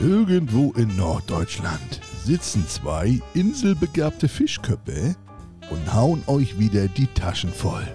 [0.00, 5.14] Irgendwo in Norddeutschland sitzen zwei inselbegabte Fischköppe
[5.70, 7.86] und hauen euch wieder die Taschen voll.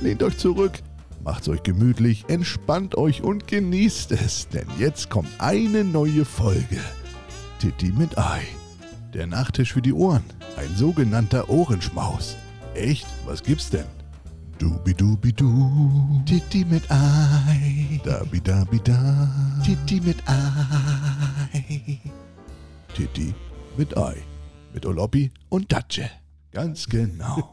[0.00, 0.72] Lehnt euch zurück,
[1.22, 6.80] macht's euch gemütlich, entspannt euch und genießt es, denn jetzt kommt eine neue Folge.
[7.60, 8.42] Titti mit Ei.
[9.14, 10.24] Der Nachtisch für die Ohren.
[10.56, 12.36] Ein sogenannter Ohrenschmaus.
[12.74, 13.06] Echt?
[13.26, 13.86] Was gibt's denn?
[14.58, 16.22] Dubidubidu.
[16.26, 18.00] Titti mit Ei.
[18.04, 19.28] Dabidabida.
[19.64, 21.13] Titti mit Ei.
[22.94, 23.34] Titti
[23.76, 24.16] mit Ei.
[24.72, 26.10] Mit Oloppi und Datsche.
[26.50, 27.52] Ganz genau.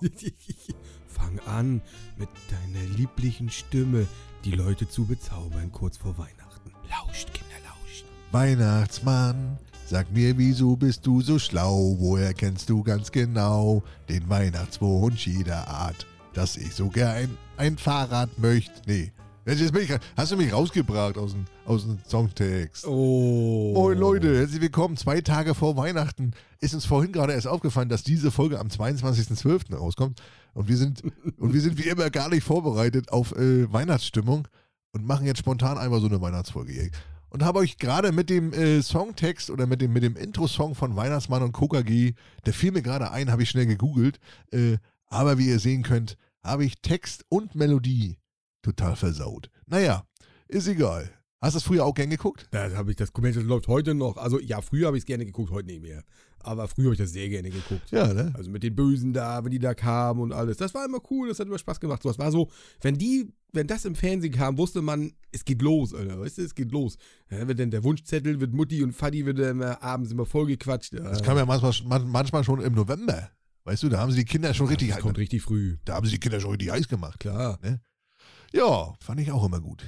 [1.07, 1.81] Fang an,
[2.17, 4.07] mit deiner lieblichen Stimme
[4.43, 6.71] die Leute zu bezaubern kurz vor Weihnachten.
[6.89, 8.05] Lauscht, Kinder, lauscht.
[8.31, 11.95] Weihnachtsmann, sag mir, wieso bist du so schlau?
[11.99, 16.07] Woher kennst du ganz genau den Weihnachtswunsch jeder Art?
[16.33, 18.81] Dass ich so gern ein Fahrrad möchte.
[18.88, 19.11] Nee.
[19.44, 22.86] Jetzt bin ich, hast du mich rausgebracht aus dem, aus dem Songtext?
[22.86, 23.73] Oh.
[23.73, 24.98] Moin Leute, herzlich willkommen.
[24.98, 29.75] Zwei Tage vor Weihnachten ist uns vorhin gerade erst aufgefallen, dass diese Folge am 22.12.
[29.75, 30.22] rauskommt.
[30.53, 31.02] Und wir sind,
[31.38, 34.48] und wir sind wie immer gar nicht vorbereitet auf äh, Weihnachtsstimmung
[34.92, 36.92] und machen jetzt spontan einmal so eine Weihnachtsfolge hier.
[37.30, 40.95] Und habe euch gerade mit dem äh, Songtext oder mit dem, mit dem Intro-Song von
[40.95, 42.14] Weihnachtsmann und Coca G,
[42.45, 44.20] der fiel mir gerade ein, habe ich schnell gegoogelt.
[44.52, 48.20] Äh, aber wie ihr sehen könnt, habe ich Text und Melodie
[48.62, 49.50] total versaut.
[49.66, 50.06] Naja,
[50.48, 51.09] ist egal.
[51.44, 52.48] Hast du das früher auch gern geguckt?
[52.52, 54.17] Da habe ich das das läuft heute noch.
[54.17, 56.04] Also ja, früher habe ich es gerne geguckt, heute nicht mehr.
[56.38, 57.89] Aber früher habe ich das sehr gerne geguckt.
[57.92, 58.32] Ja, ne?
[58.36, 60.58] Also mit den Bösen da, wenn die da kamen und alles.
[60.58, 62.04] Das war immer cool, das hat immer Spaß gemacht.
[62.04, 62.50] So, das war so,
[62.82, 66.20] wenn die, wenn das im Fernsehen kam, wusste man, es geht los, Alter.
[66.20, 66.98] Weißt du, es geht los.
[67.32, 70.94] Ja, wird dann der Wunschzettel, wird Mutti und Fadi wird dann immer abends immer vollgequatscht.
[70.94, 71.02] Ja.
[71.09, 73.32] Das kam ja manchmal, man- manchmal schon im November.
[73.64, 75.78] Weißt du, da haben sie die Kinder schon richtig das kommt richtig früh.
[75.86, 77.20] Da haben sie die Kinder schon richtig heiß gemacht.
[77.20, 77.59] Klar.
[78.53, 79.85] Ja, fand ich auch immer gut.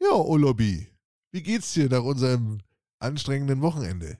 [0.00, 0.88] Ja, Olobi,
[1.32, 2.60] wie geht's dir nach unserem
[2.98, 4.18] anstrengenden Wochenende?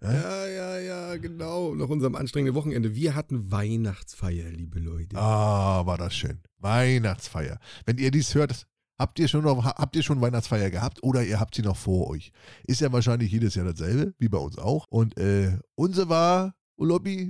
[0.00, 0.12] Ja?
[0.12, 1.74] Ja, ja, ja, genau.
[1.74, 2.94] Nach unserem anstrengenden Wochenende.
[2.94, 5.16] Wir hatten Weihnachtsfeier, liebe Leute.
[5.16, 6.40] Ah, war das schön.
[6.58, 7.58] Weihnachtsfeier.
[7.84, 8.66] Wenn ihr dies hört,
[8.96, 12.08] habt ihr schon noch, habt ihr schon Weihnachtsfeier gehabt oder ihr habt sie noch vor
[12.08, 12.30] euch?
[12.64, 14.84] Ist ja wahrscheinlich jedes Jahr dasselbe, wie bei uns auch.
[14.88, 16.54] Und äh, unsere war,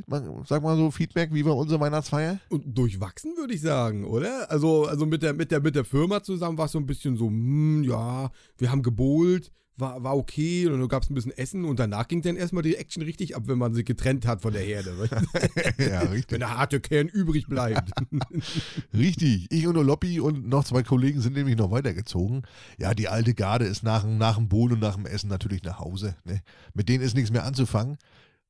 [0.06, 2.38] Man- sag mal so Feedback, wie war unsere Weihnachtsfeier?
[2.50, 4.50] Und durchwachsen, würde ich sagen, oder?
[4.50, 7.16] Also, also mit der, mit der, mit der Firma zusammen war es so ein bisschen
[7.16, 11.30] so, hm, ja, wir haben gebohlt, war, war okay, und dann gab es ein bisschen
[11.38, 14.42] Essen und danach ging dann erstmal die Action richtig ab, wenn man sich getrennt hat
[14.42, 14.90] von der Herde.
[15.78, 16.32] ja, richtig.
[16.32, 17.90] wenn der harte Kern übrig bleibt.
[18.92, 19.46] Richtig.
[19.50, 22.42] Ich und Oloppi und noch zwei Kollegen sind nämlich noch weitergezogen.
[22.78, 25.62] Ja, die alte Garde ist nach, dem- nach dem Bohlen und nach dem Essen natürlich
[25.62, 26.16] nach Hause.
[26.24, 26.42] Ne?
[26.74, 27.98] Mit denen ist nichts mehr anzufangen.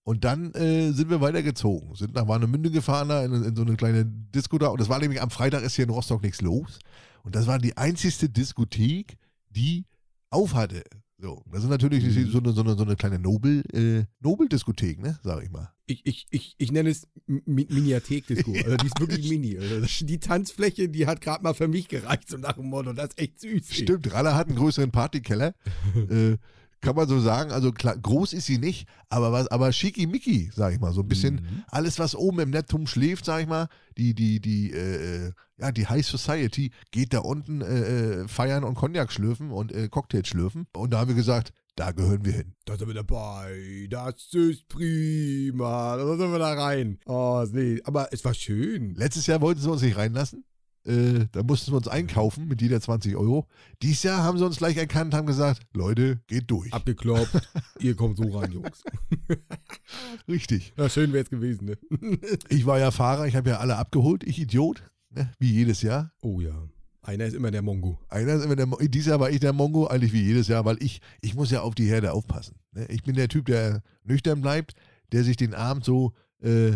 [0.09, 3.77] Und dann äh, sind wir weitergezogen, sind nach Warnemünde gefahren, da in, in so eine
[3.77, 4.69] kleine Disco da.
[4.69, 6.79] Und das war nämlich am Freitag ist hier in Rostock nichts los.
[7.25, 9.19] Und das war die einzigste Diskothek,
[9.51, 9.85] die
[10.31, 10.83] auf hatte.
[11.19, 12.31] So, das ist natürlich Mhm.
[12.31, 15.75] so, eine, so, eine, so eine kleine Nobel, äh, Nobeldiskothek, ne, sag ich mal.
[15.85, 18.53] Ich, ich, ich, ich nenne es Mi- Miniathek-Disco.
[18.65, 19.59] Also die ist wirklich mini.
[19.59, 22.95] Also die Tanzfläche, die hat gerade mal für mich gereicht, so nach dem Motto.
[22.95, 23.75] Das ist echt süß.
[23.75, 25.55] Stimmt, Ralle hat einen größeren Partykeller.
[26.09, 26.37] äh,
[26.81, 27.51] kann man so sagen.
[27.53, 30.93] Also klar, groß ist sie nicht, aber was, aber schickimicki, sag ich mal.
[30.93, 31.65] So ein bisschen Mhm.
[31.69, 33.69] alles, was oben im Nettum schläft, sag ich mal.
[33.97, 38.63] Die, die, die, äh, äh, ja, die High Society geht da unten äh, äh, feiern
[38.65, 40.67] und Cognac schlürfen und äh, Cocktails schlürfen.
[40.73, 42.55] Und da haben wir gesagt, da gehören wir hin.
[42.65, 43.87] Da sind wir dabei.
[43.91, 45.97] Das ist prima.
[45.97, 46.99] Da sind wir da rein.
[47.07, 47.81] Oh, nee.
[47.85, 48.95] Aber es war schön.
[48.95, 50.45] Letztes Jahr wollten sie uns nicht reinlassen.
[50.89, 53.47] Äh, da mussten wir uns einkaufen mit jeder 20 Euro.
[53.83, 56.73] Dieses Jahr haben sie uns gleich erkannt, haben gesagt, Leute, geht durch.
[56.73, 57.37] Abgeklopft.
[57.81, 58.83] Ihr kommt so rein, Jungs.
[60.29, 60.73] Richtig.
[60.77, 61.79] Ja, schön wäre es gewesen, ne?
[62.49, 65.31] Ich war ja Fahrer, ich habe ja alle abgeholt, ich Idiot, ne?
[65.39, 66.13] wie jedes Jahr.
[66.23, 66.55] Oh ja.
[67.03, 67.99] Einer ist immer der Mongo.
[68.09, 70.65] Einer ist immer der, Mo- dieses Jahr war ich der Mongo, eigentlich wie jedes Jahr,
[70.65, 72.57] weil ich, ich muss ja auf die Herde aufpassen.
[72.73, 72.87] Ne?
[72.91, 74.75] Ich bin der Typ, der nüchtern bleibt,
[75.13, 76.13] der sich den Abend so,
[76.43, 76.73] äh,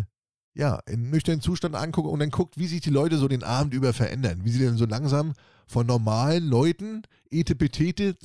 [0.54, 3.74] ja, in nüchternen Zustand anguckt und dann guckt, wie sich die Leute so den Abend
[3.74, 4.40] über verändern.
[4.44, 5.32] Wie sie denn so langsam
[5.66, 8.16] von normalen Leuten, etepetete,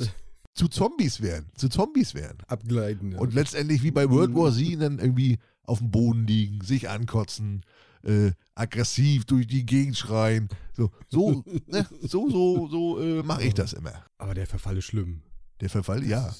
[0.53, 1.45] zu Zombies werden.
[1.55, 2.39] Zu Zombies werden.
[2.47, 3.13] Abgleiten.
[3.13, 3.19] Ja.
[3.19, 7.63] Und letztendlich wie bei World War Z dann irgendwie auf dem Boden liegen, sich ankotzen,
[8.03, 10.49] äh, aggressiv durch die Gegend schreien.
[10.73, 14.03] So, so, ne, so, so, so äh, mache ich das immer.
[14.17, 15.21] Aber der Verfall ist schlimm.
[15.61, 16.33] Der Verfall, ja.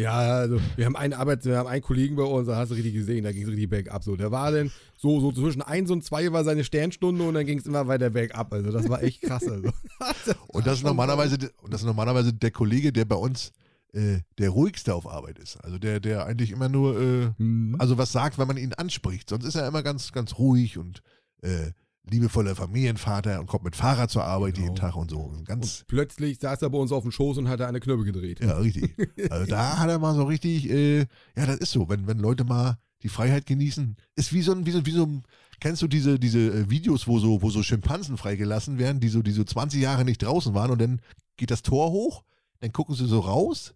[0.00, 2.74] Ja, also wir haben einen Arbeit, wir haben einen Kollegen bei uns, da hast du
[2.74, 4.02] richtig gesehen, da ging es richtig bergab.
[4.02, 7.44] So, der war dann so, so zwischen eins und zwei war seine Sternstunde und dann
[7.44, 8.50] ging es immer weiter bergab.
[8.54, 9.46] Also das war echt krass.
[9.46, 9.70] Also.
[10.48, 13.52] Und das ist normalerweise, das ist normalerweise der Kollege, der bei uns
[13.92, 15.56] äh, der ruhigste auf Arbeit ist.
[15.58, 17.76] Also der, der eigentlich immer nur, äh, Hm.
[17.78, 19.28] also was sagt, wenn man ihn anspricht.
[19.28, 21.02] Sonst ist er immer ganz, ganz ruhig und
[21.42, 21.72] äh,
[22.08, 24.66] liebevoller Familienvater und kommt mit Fahrrad zur Arbeit Genau.
[24.66, 25.32] jeden Tag und so.
[25.44, 28.40] Ganz, Und plötzlich saß er bei uns auf dem Schoß und hatte eine Knöpfe gedreht.
[28.40, 28.94] ja, richtig.
[29.30, 31.00] Also da hat er mal so richtig, äh,
[31.36, 34.66] ja, das ist so, wenn, wenn Leute mal die Freiheit genießen, ist wie so ein,
[34.66, 35.22] wie so, wie so ein,
[35.60, 39.22] kennst du diese, diese äh, Videos, wo so, wo so Schimpansen freigelassen werden, die so,
[39.22, 41.00] die so 20 Jahre nicht draußen waren und dann
[41.36, 42.24] geht das Tor hoch,
[42.60, 43.74] dann gucken sie so raus,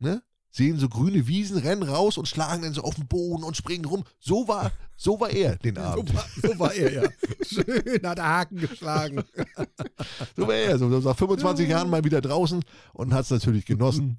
[0.00, 0.22] ne?
[0.50, 3.84] Sehen so grüne Wiesen, rennen raus und schlagen dann so auf den Boden und springen
[3.84, 4.04] rum.
[4.18, 6.14] So war, so war er den So Abend.
[6.14, 7.08] war, so war er, ja.
[7.46, 9.22] Schön hat er Haken geschlagen.
[10.36, 10.78] So war er.
[10.78, 12.64] So, so nach 25 Jahren mal wieder draußen
[12.94, 14.18] und hat es natürlich genossen.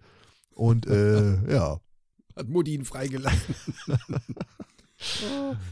[0.53, 1.79] Und äh, ja,
[2.35, 3.55] Hat Mutti ihn freigelassen.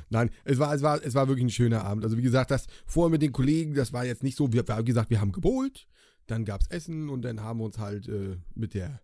[0.09, 2.03] Nein, es war, es, war, es war wirklich ein schöner Abend.
[2.05, 4.53] Also wie gesagt, das vorher mit den Kollegen, das war jetzt nicht so.
[4.53, 5.87] Wir haben gesagt, wir haben gebohlt,
[6.27, 9.01] dann gab es Essen und dann haben wir uns halt äh, mit der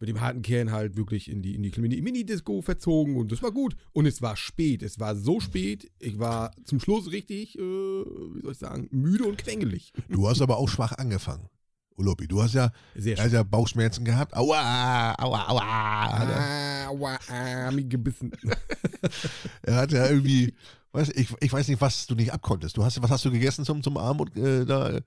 [0.00, 3.42] mit dem harten Kern halt wirklich in die, in die Mini- Mini-Disco verzogen und das
[3.42, 3.76] war gut.
[3.92, 4.82] Und es war spät.
[4.82, 5.90] Es war so spät.
[5.98, 9.92] Ich war zum Schluss richtig, äh, wie soll ich sagen, müde und quengelig.
[10.08, 11.48] du hast aber auch schwach angefangen.
[11.96, 12.72] Olobi, du hast ja,
[13.18, 14.34] hat ja Bauchschmerzen gehabt.
[14.34, 15.60] Aua, aua, aua.
[15.60, 18.32] Er, Ah, aua, ah, mich gebissen.
[19.62, 20.54] er hat ja irgendwie,
[20.92, 22.76] weiß, ich, ich weiß nicht, was du nicht abkonntest.
[22.78, 24.34] Du hast, was hast du gegessen zum, zum Abend?
[24.34, 24.98] Und, äh, da,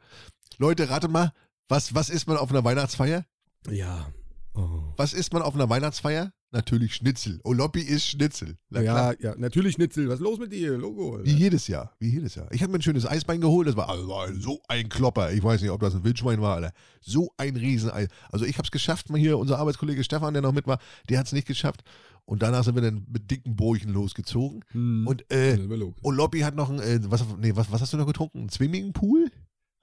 [0.60, 1.32] Leute, ratet mal,
[1.68, 3.26] was, was isst man auf einer Weihnachtsfeier?
[3.72, 4.08] Ja.
[4.56, 4.94] Oh.
[4.98, 6.32] Was isst man auf einer Weihnachtsfeier?
[6.52, 7.40] Natürlich Schnitzel.
[7.44, 8.58] Olobi ist Schnitzel.
[8.70, 8.82] Na.
[8.82, 10.08] Ja, ja, natürlich Schnitzel.
[10.08, 10.78] Was ist los mit dir?
[10.78, 11.20] Logo.
[11.24, 12.48] Wie jedes Jahr, wie jedes Jahr.
[12.52, 15.32] Ich habe mir ein schönes Eisbein geholt, das war, also war so ein Klopper.
[15.32, 16.72] Ich weiß nicht, ob das ein Wildschwein war, Alter.
[17.02, 18.08] So ein Rieseneis.
[18.32, 20.78] Also ich habe es geschafft, mal hier, unser Arbeitskollege Stefan, der noch mit war,
[21.10, 21.84] der hat es nicht geschafft.
[22.26, 24.64] Und danach sind wir dann mit dicken Bräuchen losgezogen.
[24.74, 25.08] Hm.
[25.08, 28.44] Und äh, Lobby hat noch ein, äh, was, nee, was, was hast du noch getrunken?
[28.44, 29.32] Ein Swimmingpool?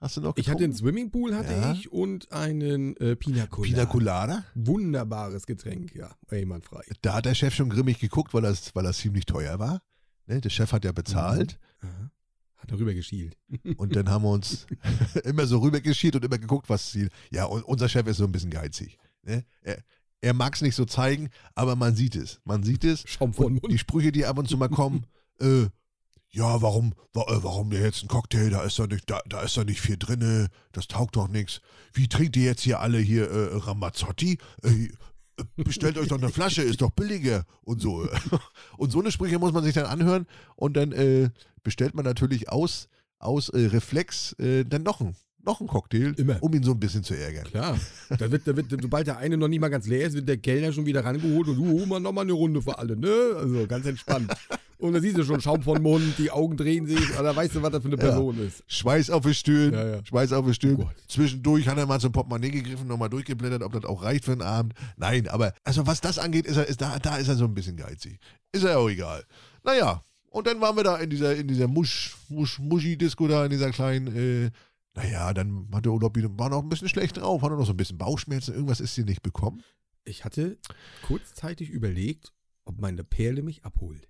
[0.01, 0.51] Hast du noch ich getrunken?
[0.55, 1.71] hatte einen Swimmingpool hatte Ja.
[1.73, 3.73] ich und einen äh, Pina Colada.
[3.73, 4.45] Pina Colada.
[4.55, 6.09] Wunderbares Getränk, ja.
[6.29, 6.81] Einwandfrei.
[7.01, 9.81] Da hat der Chef schon grimmig geguckt, weil das, weil das ziemlich teuer war.
[10.25, 11.59] Ne, der Chef hat ja bezahlt.
[11.81, 12.11] Aha.
[12.57, 13.37] Hat er rübergeschielt.
[13.77, 14.65] Und dann haben wir uns
[15.23, 17.07] immer so rübergeschielt und immer geguckt, was sie.
[17.31, 18.97] Ja, und unser Chef ist so ein bisschen geizig.
[19.23, 19.43] Ne?
[19.61, 19.77] Er,
[20.21, 22.39] er mag es nicht so zeigen, aber man sieht es.
[22.43, 23.03] Man sieht es.
[23.07, 23.73] Schaum vor den Und Mund.
[23.73, 25.05] die Sprüche, die ab und zu mal kommen,
[25.39, 25.65] äh,
[26.33, 29.41] ja, warum, wa, äh, warum der jetzt ein Cocktail, da ist doch nicht, da, da
[29.41, 31.61] ist doch nicht viel drinne, das taugt doch nichts.
[31.93, 34.37] Wie trinkt ihr jetzt hier alle hier äh, Ramazzotti?
[34.63, 38.07] Äh, äh, bestellt euch doch eine Flasche, ist doch billiger und so.
[38.77, 40.25] Und so eine Sprüche muss man sich dann anhören
[40.55, 41.29] und dann äh,
[41.63, 42.87] bestellt man natürlich aus,
[43.19, 45.15] aus äh, Reflex dann noch ein,
[45.45, 46.41] noch ein Cocktail, Immer.
[46.41, 47.45] um ihn so ein bisschen zu ärgern.
[47.45, 47.77] Klar.
[48.17, 50.37] Da wird, da wird, sobald der eine noch nicht mal ganz leer ist, wird der
[50.37, 53.09] Kellner schon wieder rangeholt und du, hol mal nochmal eine Runde für alle, ne?
[53.37, 54.31] Also ganz entspannt.
[54.81, 57.61] Und da siehst du schon Schaum vom Mund, die Augen drehen sich, oder weißt du,
[57.61, 58.63] was das für eine Person ist.
[58.65, 60.03] Schweiß auf die Stirn, Ja, ja.
[60.03, 60.77] Schweiß auf die Stirn.
[60.79, 60.89] Oh.
[61.07, 64.41] Zwischendurch hat er mal zum Portemonnaie gegriffen, nochmal durchgeblättert, ob das auch reicht für den
[64.41, 64.73] Abend.
[64.97, 67.53] Nein, aber also was das angeht, ist er, ist da, da ist er so ein
[67.53, 68.19] bisschen geizig.
[68.51, 69.23] Ist er auch egal.
[69.63, 73.51] Naja, und dann waren wir da in dieser, in dieser Musch, Musch, Muschi-Disco da, in
[73.51, 74.49] dieser kleinen, äh,
[74.95, 77.77] naja, dann hat der Olobi, war noch ein bisschen schlecht drauf, hat noch so ein
[77.77, 79.63] bisschen Bauchschmerzen, irgendwas ist sie nicht bekommen.
[80.03, 80.57] Ich hatte
[81.07, 82.33] kurzzeitig überlegt,
[82.65, 84.07] ob meine Perle mich abholt.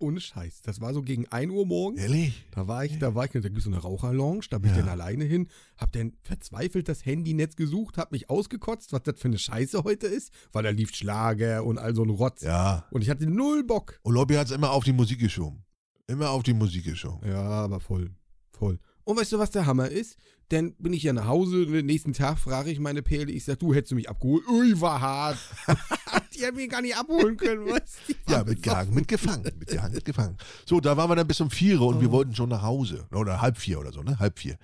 [0.00, 0.62] Ohne Scheiß.
[0.62, 2.00] Das war so gegen 1 Uhr morgens.
[2.00, 2.46] Ehrlich?
[2.52, 4.76] Da war ich, da war ich, da gibt es so eine Raucherlounge, da bin ich
[4.76, 4.82] Ja.
[4.84, 9.26] dann alleine hin, hab dann verzweifelt das Handynetz gesucht, hab mich ausgekotzt, was das für
[9.26, 12.42] eine Scheiße heute ist, weil da lief Schlager und all so ein Rotz.
[12.42, 12.86] Ja.
[12.92, 13.98] Und ich hatte null Bock.
[14.04, 15.64] Olobi hat es immer auf die Musik geschoben.
[16.06, 17.28] Immer auf die Musik geschoben.
[17.28, 18.14] Ja, aber voll.
[18.52, 18.78] Voll.
[19.08, 20.18] Und weißt du, was der Hammer ist?
[20.50, 23.58] Dann bin ich ja nach Hause, den nächsten Tag frage ich meine Perle, ich sag,
[23.58, 24.46] du hättest du mich abgeholt.
[24.46, 25.38] Ui, war hart.
[26.36, 28.12] Die haben mich gar nicht abholen können, weißt du?
[28.30, 30.36] Ja, war mitgehangen, mitgefangen, mitgehangen, mitgefangen.
[30.66, 32.12] So, da waren wir dann bis um vier und wir Oh.
[32.12, 33.06] wollten schon nach Hause.
[33.10, 34.18] Oder halb vier oder so, ne?
[34.18, 34.58] Halb vier.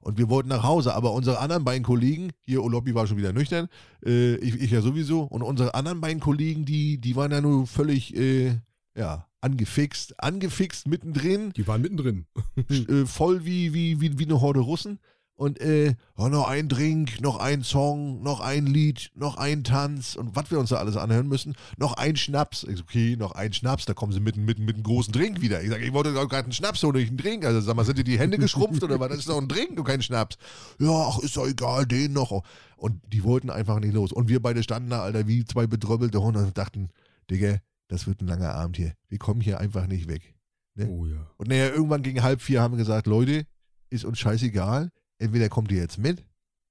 [0.00, 3.32] Und wir wollten nach Hause, aber unsere anderen beiden Kollegen, hier Olobi war schon wieder
[3.32, 3.68] nüchtern,
[4.04, 7.68] äh, ich, ich ja sowieso, und unsere anderen beiden Kollegen, die, die waren ja nur
[7.68, 8.56] völlig, äh,
[8.96, 12.26] ja, angefixt, angefixt mittendrin, Die waren mittendrin.
[12.70, 14.98] äh, voll wie, wie, wie, wie eine Horde Russen.
[15.36, 20.14] Und äh, oh, noch ein Drink, noch ein Song, noch ein Lied, noch ein Tanz
[20.14, 21.56] und was wir uns da alles anhören müssen.
[21.76, 22.62] Noch ein Schnaps.
[22.62, 25.40] Ich so, okay, noch ein Schnaps, da kommen sie mit, mit, mit einem großen Drink
[25.40, 25.60] wieder.
[25.60, 27.44] Ich sage, ich wollte gerade einen Schnaps holen, nicht einen Drink.
[27.44, 29.08] Also sag mal, sind dir die Hände geschrumpft oder was?
[29.08, 30.38] Das ist doch ein Drink und kein Schnaps.
[30.78, 32.44] Ja, ach, ist doch egal, den noch.
[32.76, 34.12] Und die wollten einfach nicht los.
[34.12, 36.90] Und wir beide standen da, Alter, wie zwei bedröppelte Hunde und dachten,
[37.28, 37.58] Digga,
[37.88, 38.94] das wird ein langer Abend hier.
[39.08, 40.34] Wir kommen hier einfach nicht weg.
[40.74, 40.88] Ne?
[40.88, 41.30] Oh ja.
[41.36, 43.46] Und naja, irgendwann gegen halb vier haben wir gesagt, Leute,
[43.90, 44.90] ist uns scheißegal.
[45.18, 46.24] Entweder kommt ihr jetzt mit,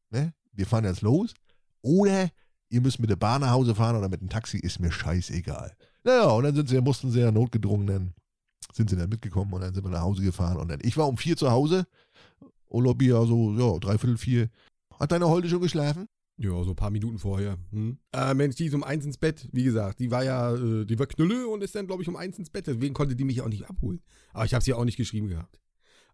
[0.10, 0.34] ne?
[0.52, 1.34] Wir fahren jetzt los,
[1.82, 2.30] oder
[2.70, 5.76] ihr müsst mit der Bahn nach Hause fahren oder mit dem Taxi, ist mir scheißegal.
[6.04, 8.14] Naja, und dann sind sie, mussten sie ja notgedrungen, dann
[8.74, 10.58] sind sie dann mitgekommen und dann sind wir nach Hause gefahren.
[10.58, 11.88] Und dann, ich war um vier zu Hause,
[12.68, 14.50] Olobi ja so, ja, dreiviertel vier.
[15.00, 16.08] Hat deine Holde schon geschlafen?
[16.44, 17.58] Ja, so ein paar Minuten vorher.
[17.72, 17.98] Hm?
[18.12, 20.00] Äh, Mensch, die ist um eins ins Bett, wie gesagt.
[20.02, 22.50] Die war ja, äh, die war Knülle und ist dann, glaube ich, um eins ins
[22.50, 22.68] Bett.
[22.68, 24.02] Deswegen konnte die mich auch nicht abholen.
[24.34, 25.62] Aber ich habe sie auch nicht geschrieben gehabt.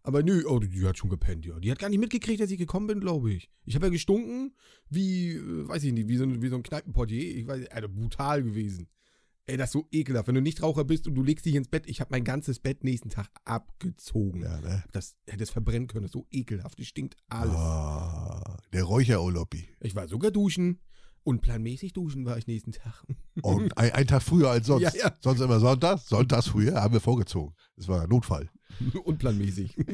[0.02, 1.58] Aber nö, oh, die, hat schon gepennt, ja.
[1.58, 3.50] Die hat gar nicht mitgekriegt, dass ich gekommen bin, glaube ich.
[3.66, 4.54] Ich habe ja gestunken,
[4.88, 7.36] wie, äh, weiß ich nicht, wie so, ein- wie so ein Kneipenportier.
[7.36, 8.86] Ich weiß, Alter, brutal gewesen.
[9.50, 10.28] Ey, das ist so ekelhaft.
[10.28, 12.84] Wenn du Nichtraucher bist und du legst dich ins Bett, ich habe mein ganzes Bett
[12.84, 14.42] nächsten Tag abgezogen.
[14.42, 14.84] Ja, ne?
[14.92, 16.04] Das hätte es verbrennen können.
[16.04, 16.78] Das ist so ekelhaft.
[16.78, 17.56] Es stinkt alles.
[17.56, 19.68] Ah, der Räucheroloppi.
[19.80, 20.78] Ich war sogar duschen.
[21.24, 23.04] Unplanmäßig duschen war ich nächsten Tag.
[23.42, 24.82] Und ein, ein Tag früher als sonst.
[24.82, 25.16] Ja, ja.
[25.20, 25.98] Sonst immer Sonntag.
[25.98, 27.56] Sonntags früher haben wir vorgezogen.
[27.74, 28.48] Das war Notfall.
[29.04, 29.76] Unplanmäßig.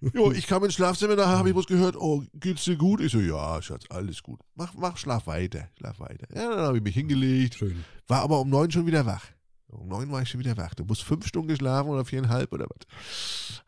[0.00, 3.00] Jo, ich kam ins Schlafzimmer, da habe ich bloß gehört, oh, geht's dir gut?
[3.00, 4.40] Ich so, ja, Schatz, alles gut.
[4.54, 6.28] Mach, mach, schlaf weiter, schlaf weiter.
[6.34, 7.84] Ja, dann habe ich mich hingelegt, Schön.
[8.06, 9.24] war aber um neun schon wieder wach.
[9.70, 10.74] Um neun war ich schon wieder wach.
[10.74, 13.62] Du musst fünf Stunden geschlafen oder viereinhalb oder was.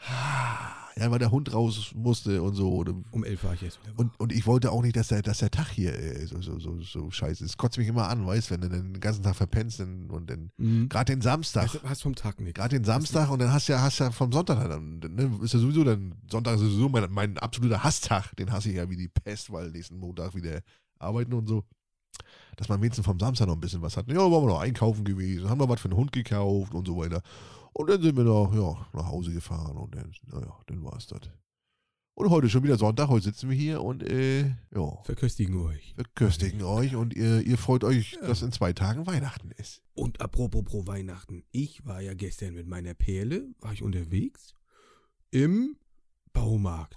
[0.96, 2.68] Ja, weil der Hund raus musste und so.
[2.78, 3.98] Und, Um elf war ich erst wieder wach.
[4.00, 6.58] und, und ich wollte auch nicht, dass der, dass der Tag hier äh, so, so,
[6.58, 7.50] so, so scheiße ist.
[7.52, 10.50] Es kotzt mich immer an, weißt wenn du den ganzen Tag verpennst und, und dann,
[10.58, 10.88] Mhm.
[10.88, 11.64] gerade den Samstag.
[11.74, 12.58] Hast, hast vom Tag nichts.
[12.58, 15.54] Gerade den Samstag und dann hast du ja, hast ja vom Sonntag dann, ne, ist
[15.54, 18.96] ja sowieso dann, Sonntag ist sowieso mein, mein absoluter Hasstag, den hasse ich ja wie
[18.96, 20.60] die Pest, weil nächsten Montag wieder
[20.98, 21.64] arbeiten und so.
[22.56, 24.08] Dass man wenigstens vom Samstag noch ein bisschen was hat.
[24.08, 26.96] Ja, waren wir noch einkaufen gewesen, haben wir was für den Hund gekauft und so
[26.96, 27.22] weiter.
[27.72, 31.06] Und dann sind wir noch, ja, nach Hause gefahren und dann, naja, dann war es
[31.06, 31.20] das.
[32.14, 34.42] Und heute schon wieder Sonntag, heute sitzen wir hier und, äh,
[34.74, 35.94] ja, Verköstigen euch.
[35.96, 38.26] wir köstigen euch und ihr, ihr freut euch, Ja.
[38.26, 39.80] dass in zwei Tagen Weihnachten ist.
[39.94, 41.44] Und apropos pro Weihnachten.
[41.50, 44.54] Ich war ja gestern mit meiner Perle, war ich unterwegs
[45.30, 45.76] im
[46.32, 46.96] Baumarkt.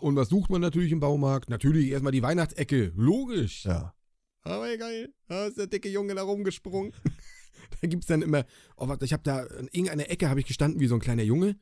[0.00, 1.48] Und was sucht man natürlich im Baumarkt?
[1.48, 2.92] Natürlich erstmal die Weihnachtsecke.
[2.96, 3.64] Logisch.
[3.64, 3.94] Ja.
[4.42, 5.12] Aber geil.
[5.28, 6.92] Da ist der dicke Junge da rumgesprungen.
[7.80, 8.44] da gibt's dann immer,
[8.76, 11.22] oh warte, ich habe da in irgendeiner Ecke habe ich gestanden wie so ein kleiner
[11.22, 11.56] Junge.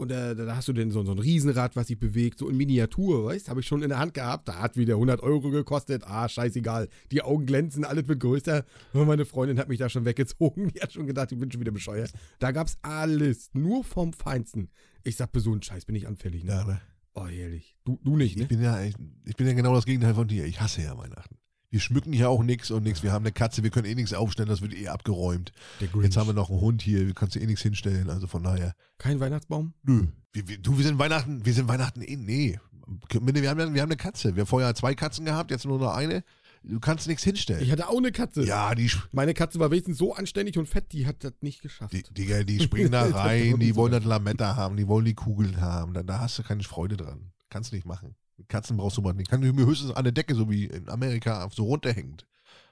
[0.00, 2.56] Und da, da hast du denn so, so ein Riesenrad, was sich bewegt, so in
[2.56, 4.48] Miniatur, weißt Habe ich schon in der Hand gehabt.
[4.48, 6.04] Da hat wieder 100 Euro gekostet.
[6.06, 6.88] Ah, scheißegal.
[7.10, 8.64] Die Augen glänzen, alles wird größer.
[8.94, 10.68] Und meine Freundin hat mich da schon weggezogen.
[10.74, 12.12] Die hat schon gedacht, ich bin schon wieder bescheuert.
[12.38, 13.50] Da gab's alles.
[13.52, 14.70] Nur vom Feinsten.
[15.02, 16.52] Ich sag, für so einen Scheiß bin ich anfällig, ne?
[16.52, 16.80] Ja, ne?
[17.12, 17.76] Oh, ehrlich.
[17.84, 18.46] Du, du nicht, Ich ne?
[18.46, 18.94] bin ja, ich,
[19.26, 20.46] ich bin ja genau das Gegenteil von dir.
[20.46, 21.36] Ich hasse ja Weihnachten.
[21.70, 23.02] Wir schmücken hier auch nichts und nichts.
[23.04, 25.52] Wir haben eine Katze, wir können eh nichts aufstellen, das wird eh abgeräumt.
[26.02, 28.10] Jetzt haben wir noch einen Hund hier, wir kannst eh nichts hinstellen.
[28.10, 29.74] Also von daher, Kein Weihnachtsbaum?
[29.84, 30.08] nö.
[30.32, 32.60] Wir, wir, du, wir sind Weihnachten, wir sind Weihnachten eh, nee.
[33.08, 34.34] Wir haben, wir haben eine Katze.
[34.34, 36.24] Wir haben vorher zwei Katzen gehabt, jetzt nur noch eine.
[36.62, 37.62] Du kannst nichts hinstellen.
[37.62, 38.44] Ich hatte auch eine Katze.
[38.44, 41.92] ja, die, Meine Katze war wenigstens so anständig und fett, die hat das nicht geschafft.
[41.92, 45.60] die, die, die springen da rein, die wollen das Lametta haben, die wollen die Kugeln
[45.60, 45.94] haben.
[45.94, 47.32] Da, da hast du keine Freude dran.
[47.48, 48.14] Kannst du nicht machen.
[48.48, 49.30] Katzen brauchst du mal nicht.
[49.30, 52.26] Kann ich mir höchstens an der Decke, so wie in Amerika, so runterhängend.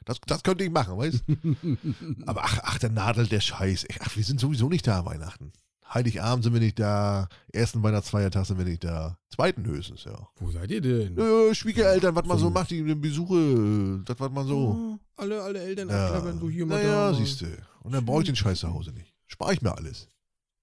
[0.05, 1.77] Das, das könnte ich machen, weißt du?
[2.27, 3.87] Aber ach, ach, der Nadel, der Scheiß.
[4.01, 5.53] Ach, wir sind sowieso nicht da Weihnachten.
[5.93, 7.29] Heiligabend sind wir nicht da.
[7.53, 9.19] Ersten Weihnachtsfeiertag sind wir nicht da.
[9.35, 10.29] Zweiten höchstens, ja.
[10.37, 11.17] Wo seid ihr denn?
[11.19, 14.57] Äh, Schwiegereltern, was man so macht, die Besuche, das, was man so.
[14.57, 17.15] Oh, alle, alle Eltern Ja, so hier mal naja, da.
[17.17, 17.47] siehst du.
[17.83, 19.15] Und dann brauche ich den Scheiß zu Hause nicht.
[19.27, 20.09] Spare ich mir alles.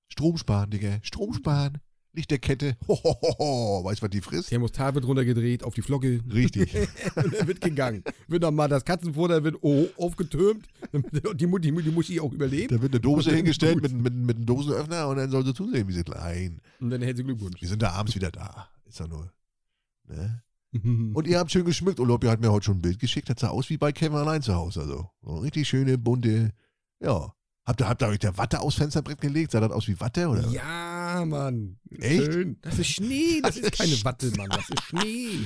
[0.07, 0.99] Strom sparen, Digga.
[1.01, 1.79] Strom sparen.
[2.15, 2.77] Lichterkette.
[2.87, 3.83] Hohoho.
[3.83, 4.49] Weißt du, was die frisst?
[4.49, 6.21] Thermostat wird runtergedreht auf die Flocke.
[6.33, 6.75] Richtig.
[7.15, 8.03] und dann wird gegangen.
[8.27, 12.71] Wird nochmal das Katzenfutter wird oh, aufgetürmt, damit die, Mutti, die Muschi auch überlebt.
[12.71, 15.87] Da wird eine Dose hingestellt mit, mit, mit einem Dosenöffner und dann soll sie zusehen,
[15.87, 16.61] wie sie klein.
[16.79, 17.61] Und dann hätte sie Glückwunsch.
[17.61, 18.69] Wir sind da abends wieder da.
[18.87, 19.31] Ist doch nur.
[20.07, 20.41] Ne?
[20.83, 22.01] Und ihr habt schön geschmückt.
[22.01, 23.29] Olympia hat mir heute schon ein Bild geschickt.
[23.29, 24.81] Das sah aus wie bei Kevin allein zu Hause.
[24.81, 26.51] Also so richtig schöne, bunte.
[27.01, 27.33] Ja.
[27.65, 29.51] Habt ihr, habt ihr euch der Watte aufs Fensterbrett gelegt?
[29.51, 30.27] Sah das aus wie Watte?
[30.27, 30.47] Oder?
[30.49, 31.77] ja, Mann.
[31.99, 32.31] Echt?
[32.31, 32.57] Schön.
[32.61, 33.41] Das ist Schnee.
[33.41, 34.49] Das ist keine Watte, Mann.
[34.49, 35.39] Das ist Schnee.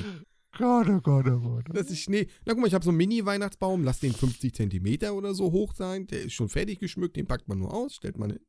[0.57, 1.65] Gott, oh Gott, oh Gott.
[1.73, 2.27] Das ist Schnee.
[2.43, 3.83] Na guck mal, ich habe so einen Mini-Weihnachtsbaum.
[3.83, 6.07] Lass den 50 Zentimeter oder so hoch sein.
[6.07, 7.15] Der ist schon fertig geschmückt.
[7.15, 7.95] Den packt man nur aus.
[7.95, 8.39] Stellt man, in-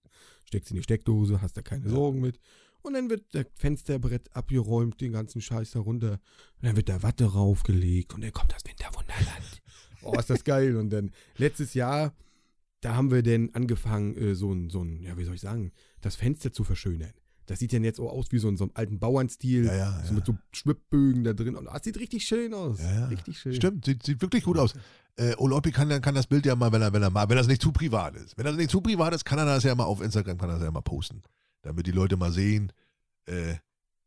[0.45, 1.41] steckst in die Steckdose.
[1.41, 1.89] Hast da keine.
[1.89, 2.41] Sorgen mit.
[2.83, 6.13] Und dann wird das Fensterbrett abgeräumt, den ganzen Scheiß darunter.
[6.13, 6.21] Und
[6.63, 9.63] dann wird da Watte raufgelegt und dann kommt das Winterwunderland.
[10.03, 10.77] Oh, ist das geil.
[10.77, 12.15] Und dann letztes Jahr,
[12.81, 15.73] da haben wir dann angefangen, äh, so ein, so ein, ja, wie soll ich sagen,
[16.01, 17.13] das Fenster zu verschönern.
[17.47, 19.67] Das sieht dann jetzt so aus wie so in so einem alten Bauernstil.
[19.67, 20.13] Ja, ja, So ja.
[20.13, 21.57] mit so Schwibbögen da drin.
[21.57, 22.79] Und das sieht richtig schön aus.
[22.81, 23.07] Ja, ja.
[23.07, 23.55] Richtig schön.
[23.55, 24.73] Stimmt, sieht, sieht wirklich gut aus.
[25.17, 27.49] Äh, Olopi kann, kann das Bild ja mal, wenn er, wenn er mal, wenn das
[27.49, 28.39] nicht zu privat ist.
[28.39, 30.55] Wenn das nicht zu privat ist, kann er das ja mal auf Instagram, kann er
[30.55, 31.23] das ja mal posten.
[31.63, 32.73] Damit die Leute mal sehen,
[33.27, 33.57] äh,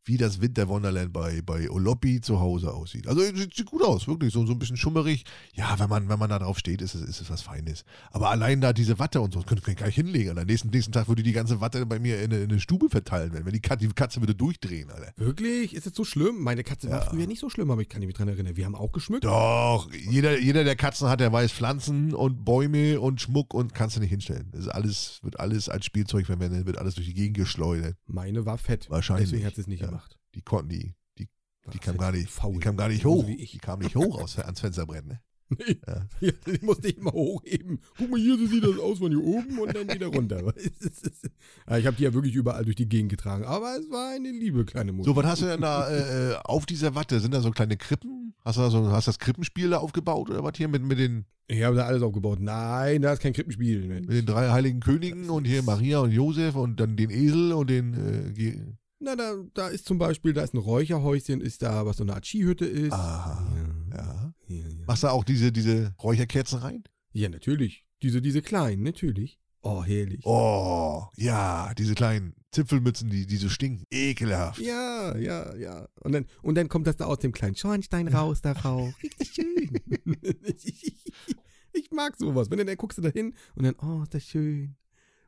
[0.06, 3.06] wie das Winterwonderland bei, bei Olopi zu Hause aussieht.
[3.08, 4.32] Also sieht, sieht gut aus, wirklich.
[4.32, 5.24] So, so ein bisschen schummerig.
[5.54, 7.84] Ja, wenn man, wenn man da drauf steht, ist es, ist es was Feines.
[8.10, 10.38] Aber allein da diese Watte und so, das könnte ich gar nicht hinlegen.
[10.38, 12.88] Am nächsten, nächsten Tag würde die ganze Watte bei mir in eine, in eine Stube
[12.90, 13.46] verteilen werden.
[13.46, 15.12] Wenn die Katze, die Katze würde durchdrehen, Alter.
[15.16, 15.74] Wirklich?
[15.74, 16.42] Ist das so schlimm?
[16.42, 17.10] Meine Katze war Ja.
[17.10, 18.56] früher nicht so schlimm, aber ich kann mich dran erinnern.
[18.56, 19.24] Wir haben auch geschmückt.
[19.24, 23.96] Doch, jeder, jeder, der Katzen hat, der weiß Pflanzen und Bäume und Schmuck und kannst
[23.96, 24.48] du nicht hinstellen.
[24.52, 27.96] Das ist alles, wird alles als Spielzeug verwendet, wird alles durch die Gegend geschleudert.
[28.06, 28.90] Meine war fett.
[28.90, 29.93] Wahrscheinlich, Deswegen hat es nicht ja.
[30.34, 31.28] Die konnten die, die,
[31.64, 32.54] War die kam gar nicht, faul.
[32.54, 33.24] die kam gar nicht hoch.
[33.24, 35.20] Die kam nicht hoch aus, ans Fensterbrett, ne?
[35.58, 35.78] Nee.
[35.86, 36.06] Ja.
[36.20, 37.80] Ja, den musste ich mal hochheben.
[37.96, 40.42] Guck mal hier, so sieht das aus von hier oben und dann wieder runter.
[41.68, 43.44] ja, ich habe die ja wirklich überall durch die Gegend getragen.
[43.44, 45.10] Aber es war eine liebe kleine Mutter.
[45.10, 47.20] So, was hast du denn da äh, äh, auf dieser Watte?
[47.20, 48.34] Sind da so kleine Krippen?
[48.44, 51.24] Hast du da so, hast das Krippenspiel da aufgebaut oder was hier mit, mit, den,
[51.46, 52.40] Ich habe da alles aufgebaut.
[52.40, 53.86] Nein, da ist kein Krippenspiel.
[53.86, 54.08] Mensch.
[54.08, 57.70] mit den drei heiligen Königen und hier Maria und Josef und dann den Esel und
[57.70, 57.94] den.
[57.94, 58.74] Äh,
[59.04, 62.14] Na, da, da ist zum Beispiel, da ist ein Räucherhäuschen, ist da, was so eine
[62.14, 62.92] Art Skihütte ist.
[62.92, 63.46] Aha.
[63.54, 63.96] Ja.
[63.96, 64.34] Ja.
[64.48, 64.84] Ja, ja.
[64.86, 66.84] Machst du auch diese, diese Räucherkerzen rein?
[67.12, 67.84] ja, natürlich.
[68.02, 69.38] Diese, diese kleinen, natürlich.
[69.62, 70.24] Oh, herrlich.
[70.24, 73.84] Oh, ja, diese kleinen Zipfelmützen, die, die so stinken.
[73.90, 74.60] Ekelhaft.
[74.60, 75.88] Ja, ja, ja.
[76.00, 78.92] Und dann, und dann kommt das da aus dem kleinen Schornstein raus, der Rauch.
[79.02, 79.80] Richtig schön.
[81.72, 82.50] ich mag sowas.
[82.50, 84.76] Wenn du dann guckst du da hin und dann, oh, ist das schön.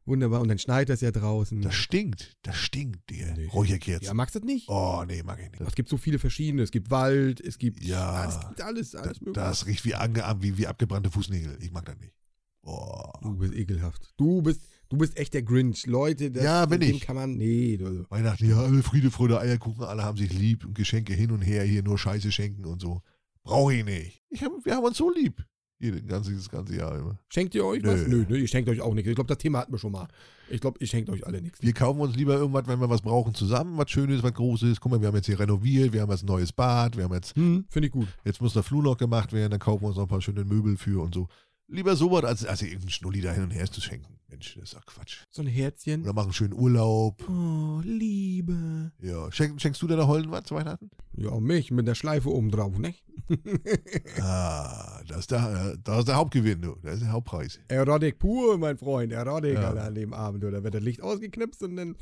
[0.06, 0.40] Wunderbar.
[0.40, 1.60] Und dann schneit das ja draußen.
[1.60, 2.36] Das stinkt.
[2.42, 3.46] Das stinkt, die Nee.
[3.46, 4.06] Räucherkerzen.
[4.06, 4.68] ja, magst du das nicht?
[4.68, 5.60] Oh, nee, mag ich nicht.
[5.60, 6.62] Es gibt so viele verschiedene.
[6.62, 7.82] Es gibt Wald, es gibt.
[7.82, 8.26] Ja.
[8.28, 9.32] es gibt alles, alles Das, mögliche.
[9.44, 11.58] das riecht wie, ange, wie, wie abgebrannte Fußnägel.
[11.60, 12.14] Ich mag das nicht.
[12.62, 13.18] Boah.
[13.22, 14.12] Du bist ekelhaft.
[14.16, 15.86] Du bist, du bist echt der Grinch.
[15.86, 17.00] Leute, das, Ja, bin ich.
[17.00, 17.36] kann man.
[17.36, 21.30] Nee, du, Weihnachten, ja, alle Friede, Freude, Eierkuchen, alle haben sich lieb und Geschenke hin
[21.32, 23.02] und her, hier nur Scheiße schenken und so.
[23.42, 24.22] Brauche ich nicht.
[24.30, 25.44] Ich hab, wir haben uns so lieb.
[25.78, 27.18] Hier, das ganze, das ganze Jahr immer.
[27.28, 27.88] Schenkt ihr euch Nö.
[27.92, 28.06] was?
[28.08, 29.08] Nö, nö, ihr schenkt euch auch nichts.
[29.10, 30.08] Ich glaube, das Thema hatten wir schon mal.
[30.48, 31.60] Ich glaube, ihr schenkt euch alle nichts.
[31.60, 34.80] Wir kaufen uns lieber irgendwas, wenn wir was brauchen, zusammen, was Schönes, was Großes.
[34.80, 37.12] Guck mal, wir haben jetzt hier renoviert, wir haben jetzt ein neues Bad, wir haben
[37.14, 38.08] jetzt, Hm, finde ich gut.
[38.24, 40.44] jetzt muss der Flur noch gemacht werden, dann kaufen wir uns noch ein paar schöne
[40.44, 41.28] Möbel für und so.
[41.68, 44.14] Lieber sowas, als, als irgendein Schnulli da hin und her zu schenken.
[44.28, 45.24] Mensch, das ist doch Quatsch.
[45.30, 46.02] So ein Herzchen.
[46.02, 47.28] Oder machen schönen Urlaub.
[47.28, 48.92] Oh, Liebe.
[49.02, 49.30] Ja.
[49.32, 50.90] Schenk, schenkst du deiner Holden was zu Weihnachten?
[51.16, 52.94] Ja, mich mit der Schleife oben drauf, ne?
[54.20, 56.76] Ah, das ist der, das ist der Hauptgewinn, du.
[56.82, 57.58] Das ist der Hauptpreis.
[57.68, 59.12] Erotik pur, mein Freund.
[59.12, 59.70] Erotik Ja.
[59.72, 60.44] An dem Abend.
[60.44, 61.96] Oder wird das Licht ausgeknipst und dann.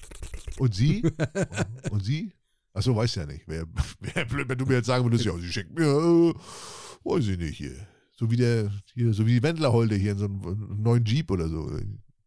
[0.59, 1.02] Und sie?
[1.90, 2.33] und sie?
[2.73, 3.47] Achso, weiß ja nicht.
[3.49, 3.66] Wäre
[4.00, 6.35] wär blöd, wenn du mir jetzt sagen würdest, ja, sie schenkt mir, äh,
[7.04, 7.87] weiß ich nicht hier.
[8.16, 11.49] So wie der, hier, so wie die Wendlerholde hier in so einem neuen Jeep oder
[11.49, 11.71] so.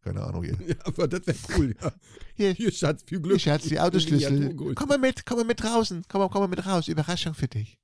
[0.02, 0.56] Keine Ahnung hier.
[0.66, 1.92] Ja, aber das wäre cool, ja.
[2.34, 3.40] Hier, Hier, Schatz, viel Glück.
[3.40, 4.54] hier Schatz, die Autoschlüssel.
[4.74, 6.04] Komm mal mit, komm mal mit draußen.
[6.08, 6.88] Komm mal, komm mal mit raus.
[6.88, 7.78] Überraschung für dich.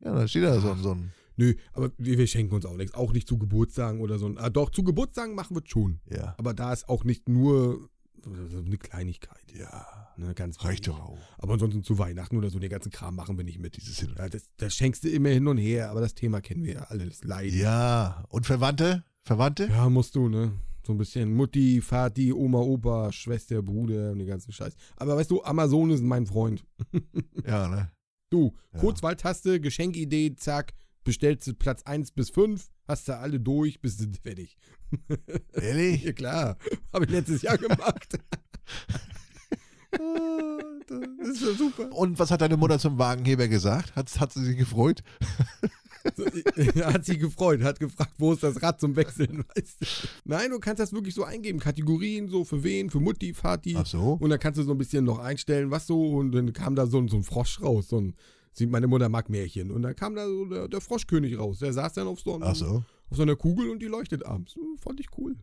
[0.00, 2.76] Ja, dann steht da so, ein- so ein, Nö, aber wir, wir schenken uns auch
[2.76, 2.94] nichts.
[2.94, 4.32] Auch nicht zu Geburtstagen oder so.
[4.38, 6.00] Ah, doch, zu Geburtstagen machen wir es schon.
[6.10, 7.88] ja, Aber da ist auch nicht nur
[8.24, 9.44] so eine Kleinigkeit.
[9.56, 11.18] ja, Ne, ganz reicht doch auch.
[11.38, 13.76] Aber ansonsten zu Weihnachten oder so, den ganzen Kram machen wir nicht mit.
[13.76, 14.14] Dieses Hin.
[14.18, 16.80] Ja, das, das schenkst du immer hin und her, aber das Thema kennen wir ja
[16.88, 17.22] alles.
[17.22, 17.54] Leider.
[17.54, 19.04] Ja, und Verwandte?
[19.22, 19.68] Verwandte?
[19.70, 20.50] Ja, musst du, ne?
[20.84, 24.74] So ein bisschen Mutti, Vati, Oma, Opa, Schwester, Bruder und den ganzen Scheiß.
[24.96, 26.64] Aber weißt du, Amazon ist mein Freund.
[27.46, 27.92] Ja, ne?
[28.30, 28.80] Du, Ja.
[28.80, 34.06] Kurzwahltaste, Geschenkidee, zack, bestellst du Platz 1 bis 5, hast du alle durch, bist du
[34.22, 34.56] fertig.
[35.52, 36.02] Ehrlich?
[36.04, 36.58] Ja klar,
[36.92, 38.18] habe ich letztes Jahr gemacht.
[40.90, 41.92] Ah, das ist ja super.
[41.92, 43.94] Und was hat deine Mutter zum Wagenheber gesagt?
[43.94, 45.02] Hat, hat sie sich gefreut?
[46.84, 49.86] Hat sie gefreut, hat gefragt, wo ist das Rad zum Wechseln, weißt du?
[50.24, 53.74] Nein, du kannst das wirklich so eingeben, Kategorien, so für wen, für Mutti, Vati.
[53.76, 54.16] Ach so?
[54.18, 56.86] Und dann kannst du so ein bisschen noch einstellen, was so, und dann kam da
[56.86, 58.14] so, ein- so ein Frosch raus, so ein,
[58.52, 61.72] sie, meine Mutter mag Märchen, und dann kam da so der, der Froschkönig raus, der
[61.74, 62.84] saß dann auf so, einem, so?
[63.10, 64.54] auf so einer Kugel und die leuchtet abends.
[64.80, 65.36] Fand ich cool.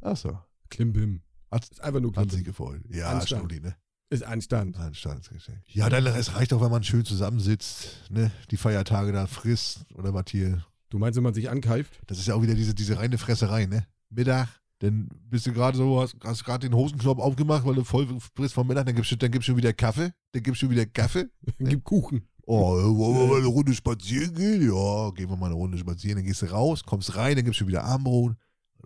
[0.00, 0.38] Ach so.
[0.70, 1.22] Klimbim.
[1.50, 2.82] Hat, Ist einfach nur hat sie gefreut.
[2.90, 3.42] Ja, Anstand.
[3.42, 3.76] Schnulli, ne?
[4.10, 4.78] Ist Anstand.
[4.78, 5.60] Anstandsgeschenk.
[5.66, 8.30] Ja, dann es reicht doch, wenn man schön zusammensitzt, ne?
[8.50, 10.64] Die Feiertage da frisst oder was hier.
[10.90, 12.00] Du meinst, wenn man sich ankeift?
[12.06, 13.86] Das ist ja auch wieder diese, diese reine Fresserei, ne?
[14.08, 18.06] Mittag, dann bist du gerade so, hast, hast gerade den Hosenknopf aufgemacht, weil du voll
[18.34, 20.86] bist vom Mittag, dann gibst du dann gibst du wieder Kaffee, dann gibst du wieder
[20.86, 21.26] Kaffee.
[21.58, 22.22] Gib Kuchen.
[22.46, 24.62] Oh, wollen wir mal eine Runde spazieren gehen?
[24.62, 26.16] Ja, gehen wir mal eine Runde spazieren.
[26.16, 28.36] Dann gehst du raus, kommst rein, dann gibst du wieder Armbrot.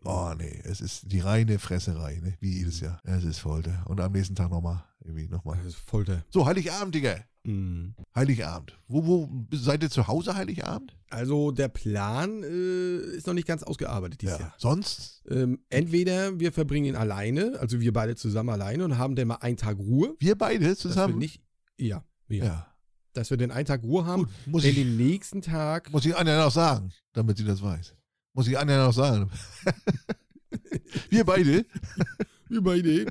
[0.05, 2.35] Oh nee, es ist die reine Fresserei, ne?
[2.41, 3.01] Wie jedes Jahr.
[3.05, 3.85] Es ist Folter.
[3.87, 4.85] Und am nächsten Tag nochmal.
[5.05, 5.57] Irgendwie nochmal.
[5.59, 6.25] Das ist Folter.
[6.31, 7.17] So, Heiligabend, Digga.
[7.45, 7.95] Mhm.
[8.15, 8.79] Heiligabend.
[8.87, 10.97] Wo, wo seid ihr zu Hause Heiligabend?
[11.11, 14.55] Also der Plan äh, ist noch nicht ganz ausgearbeitet dieses Jahr.
[14.59, 15.23] Sonst?
[15.29, 19.37] Ähm, entweder wir verbringen ihn alleine, also wir beide zusammen alleine und haben dann mal
[19.37, 20.15] einen Tag Ruhe.
[20.21, 21.19] Wir beide wir zusammen?
[21.19, 21.43] nicht,
[21.77, 22.67] ja, ja, ja.
[23.13, 24.23] Dass wir den einen Tag Ruhe haben.
[24.25, 25.93] Gut, muss Denn ich, den nächsten Tag.
[25.93, 27.95] muss ich Anja noch sagen, damit sie das weiß.
[28.35, 29.31] Muss ich Anja noch sagen.
[31.11, 31.65] wir beide,
[32.49, 33.07] Wir beide.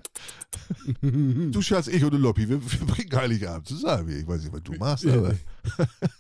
[1.02, 4.10] du Schatz, ich und Loppi, wir, wir bringen Heiligabend zusammen.
[4.10, 5.36] Ich weiß nicht, was du machst, aber.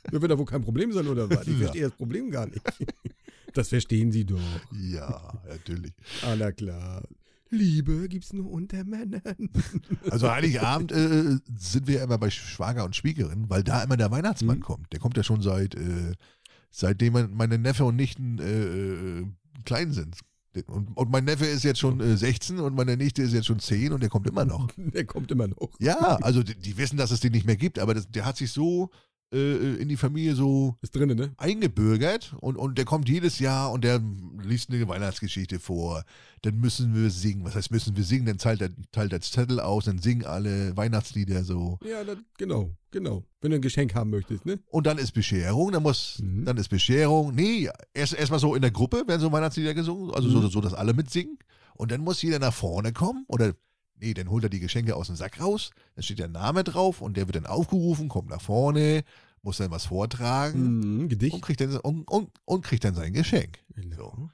[0.03, 1.45] Das wird da wohl kein Problem sein, oder was?
[1.45, 1.59] Ich Ja.
[1.59, 2.61] verstehe das Problem gar nicht.
[3.53, 4.39] Das verstehen Sie doch.
[4.71, 5.93] Ja, natürlich.
[6.23, 7.03] Ah, na klar.
[7.51, 9.49] Liebe gibt's nur unter Männern.
[10.09, 14.57] Also Heiligabend äh, sind wir immer bei Schwager und Schwiegerin, weil da immer der Weihnachtsmann
[14.57, 14.61] Mhm.
[14.63, 14.93] kommt.
[14.93, 16.13] Der kommt ja schon seit, äh,
[16.71, 19.25] seitdem mein- meine Neffe und Nichten äh, äh,
[19.65, 20.17] klein sind.
[20.67, 23.59] Und, und mein Neffe ist jetzt schon äh, 16 und meine Nichte ist jetzt schon
[23.59, 24.67] 10 und der kommt immer noch.
[24.77, 25.69] Der kommt immer noch.
[25.79, 28.35] Ja, also die, die wissen, dass es den nicht mehr gibt, aber das, der hat
[28.35, 28.89] sich so
[29.33, 31.33] äh, in die Familie so Ist drinne, ne?
[31.37, 34.01] eingebürgert und, und der kommt jedes Jahr und der
[34.43, 36.03] liest eine Weihnachtsgeschichte vor.
[36.41, 37.43] Dann müssen wir singen.
[37.45, 38.25] Was heißt müssen wir singen?
[38.25, 41.77] Dann teilt er, teilt er Zettel aus, dann singen alle Weihnachtslieder so.
[41.83, 43.23] Ja, das, genau, genau.
[43.41, 44.59] Wenn du ein Geschenk haben möchtest, ne?
[44.69, 46.45] Und dann ist Bescherung, dann muss, Mhm.
[46.45, 47.33] dann ist Bescherung.
[47.35, 50.49] Nee, erst erstmal so in der Gruppe werden so Weihnachtslieder gesungen, also so, Mhm.
[50.49, 51.37] so, dass alle mitsingen.
[51.75, 53.53] Und dann muss jeder nach vorne kommen oder
[54.01, 57.01] nee, dann holt er die Geschenke aus dem Sack raus, dann steht der Name drauf
[57.01, 59.03] und der wird dann aufgerufen, kommt nach vorne,
[59.43, 61.41] muss dann was vortragen Mhm, und, Gedicht.
[61.41, 63.59] kriegt dann, und, und, und kriegt dann sein Geschenk.
[63.75, 64.29] Genau.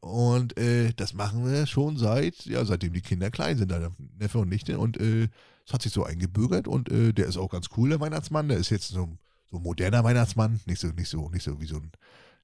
[0.00, 4.38] Und äh, das machen wir schon seit, ja, seitdem die Kinder klein sind, also Neffe
[4.38, 4.78] und Nichte.
[4.78, 5.28] Und äh,
[5.66, 8.48] es hat sich so eingebürgert und äh, der ist auch ganz cool, der Weihnachtsmann.
[8.48, 9.18] Der ist jetzt so, ein-
[9.50, 11.92] so ein moderner Weihnachtsmann, nicht so, nicht so, nicht so wie so ein,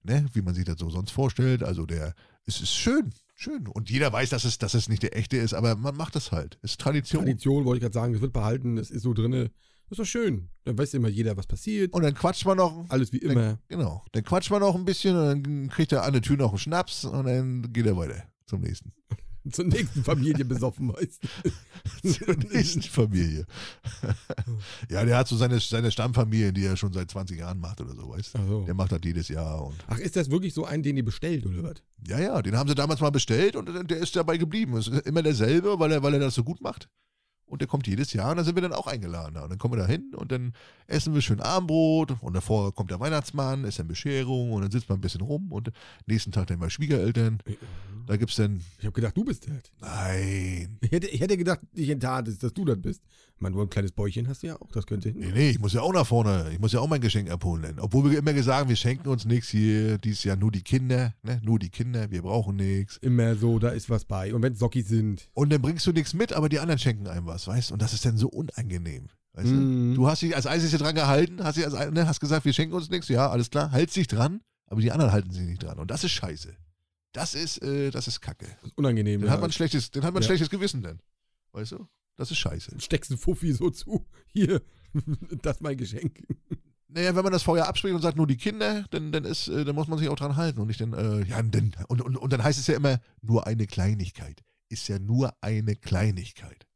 [0.03, 1.63] ne, wie man sich das so sonst vorstellt.
[1.63, 3.67] Also der, es ist schön, schön.
[3.69, 6.33] Und jeder weiß, dass es, dass es nicht der echte ist, aber man macht das
[6.33, 6.59] halt.
[6.63, 7.25] Es ist Tradition.
[7.25, 9.51] Tradition wollte ich gerade sagen, das wird behalten, das ist so drinne.
[9.89, 10.51] Das ist doch schön.
[10.65, 11.95] Dann weiß immer jeder, was passiert.
[11.95, 13.59] Und dann quatscht man noch, Alles wie immer.
[13.69, 16.51] genau, dann quatscht man noch ein bisschen und dann kriegt er an der Tür noch
[16.51, 18.93] einen Schnaps und dann geht er weiter zum nächsten.
[19.53, 21.31] Zur nächsten Familie besoffen meistens.
[22.19, 23.47] zur nächsten Familie.
[24.91, 27.95] ja, der hat so seine, seine Stammfamilie, die er schon seit 20 Jahren macht oder
[27.95, 28.47] so, weißt du?
[28.47, 28.65] So.
[28.65, 29.65] Der macht das jedes Jahr.
[29.65, 31.83] Und Ach, ist das wirklich so ein, den ihr bestellt, oder was?
[32.07, 34.77] ja, ja, den haben sie damals mal bestellt und der ist dabei geblieben.
[34.77, 36.89] Ist immer derselbe, weil er, weil er das so gut macht.
[37.49, 39.37] Und der kommt jedes Jahr und da sind wir dann auch eingeladen.
[39.39, 40.53] Und dann kommen wir da hin und dann
[40.87, 44.89] essen wir schön Abendbrot und davor kommt der Weihnachtsmann, ist dann Bescherung und dann sitzt
[44.89, 45.71] man ein bisschen rum und
[46.07, 47.39] nächsten Tag dann bei Schwiegereltern.
[48.07, 49.55] Da gibt's dann, Ich habe gedacht, du bist das.
[49.81, 53.03] nein, Ich hätte, ich hätte gedacht, ich enttat es, dass du das bist.
[53.41, 55.35] Meine, nur ein kleines Bäuchchen hast du ja auch, das könnte Nee, hin.
[55.35, 56.49] nee, ich muss ja auch nach vorne.
[56.53, 57.63] Ich muss ja auch mein Geschenk abholen.
[57.63, 57.79] Denn.
[57.79, 59.99] Obwohl wir immer gesagt haben, wir schenken uns nichts hier.
[59.99, 61.15] Dieses Jahr nur die Kinder.
[61.23, 61.41] Ne?
[61.45, 62.97] Nur die Kinder, wir brauchen nichts.
[62.99, 64.35] Immer so, da ist was bei.
[64.35, 65.29] Und wenn es Sockis sind.
[65.35, 67.75] Und dann bringst du nichts mit, aber die anderen schenken einem was, weißt du?
[67.75, 69.09] Und das ist dann so unangenehm.
[69.35, 69.95] Weißt du?
[69.95, 72.75] du hast dich als Einzige dran gehalten, hast, dich als, ne, hast gesagt, wir schenken
[72.75, 73.09] uns nichts.
[73.09, 75.79] Ja, alles klar, halt dich dran, aber die anderen halten sich nicht dran.
[75.79, 76.57] Und das ist scheiße.
[77.13, 78.47] Das ist, äh, das ist Kacke.
[78.61, 79.21] Das ist unangenehm.
[79.21, 79.33] Dann ja.
[79.35, 80.27] hat man ein schlechtes, dann hat man Ja.
[80.27, 80.99] schlechtes Gewissen dann.
[81.53, 81.87] Weißt du?
[82.19, 82.79] Das ist scheiße.
[82.81, 84.05] steckst einen Fuffi so zu.
[84.27, 84.61] Hier,
[85.43, 86.21] das ist mein Geschenk.
[86.89, 89.65] Naja, wenn man das vorher abspricht und sagt nur die Kinder, dann, dann, ist, äh,
[89.65, 92.17] dann muss man sich auch dran halten und nicht dann, äh, ja, denn, und, und,
[92.17, 94.43] und dann heißt es ja immer, nur eine Kleinigkeit.
[94.69, 96.67] Ist ja nur eine Kleinigkeit.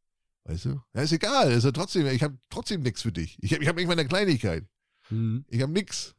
[0.45, 0.81] Weißt du?
[0.95, 3.37] Ja, ist egal, ist ja trotzdem, ich habe trotzdem nichts für dich.
[3.41, 4.65] Ich habe ich hab nicht mal eine Kleinigkeit.
[5.11, 5.45] Mhm.
[5.49, 6.15] Ich habe nichts.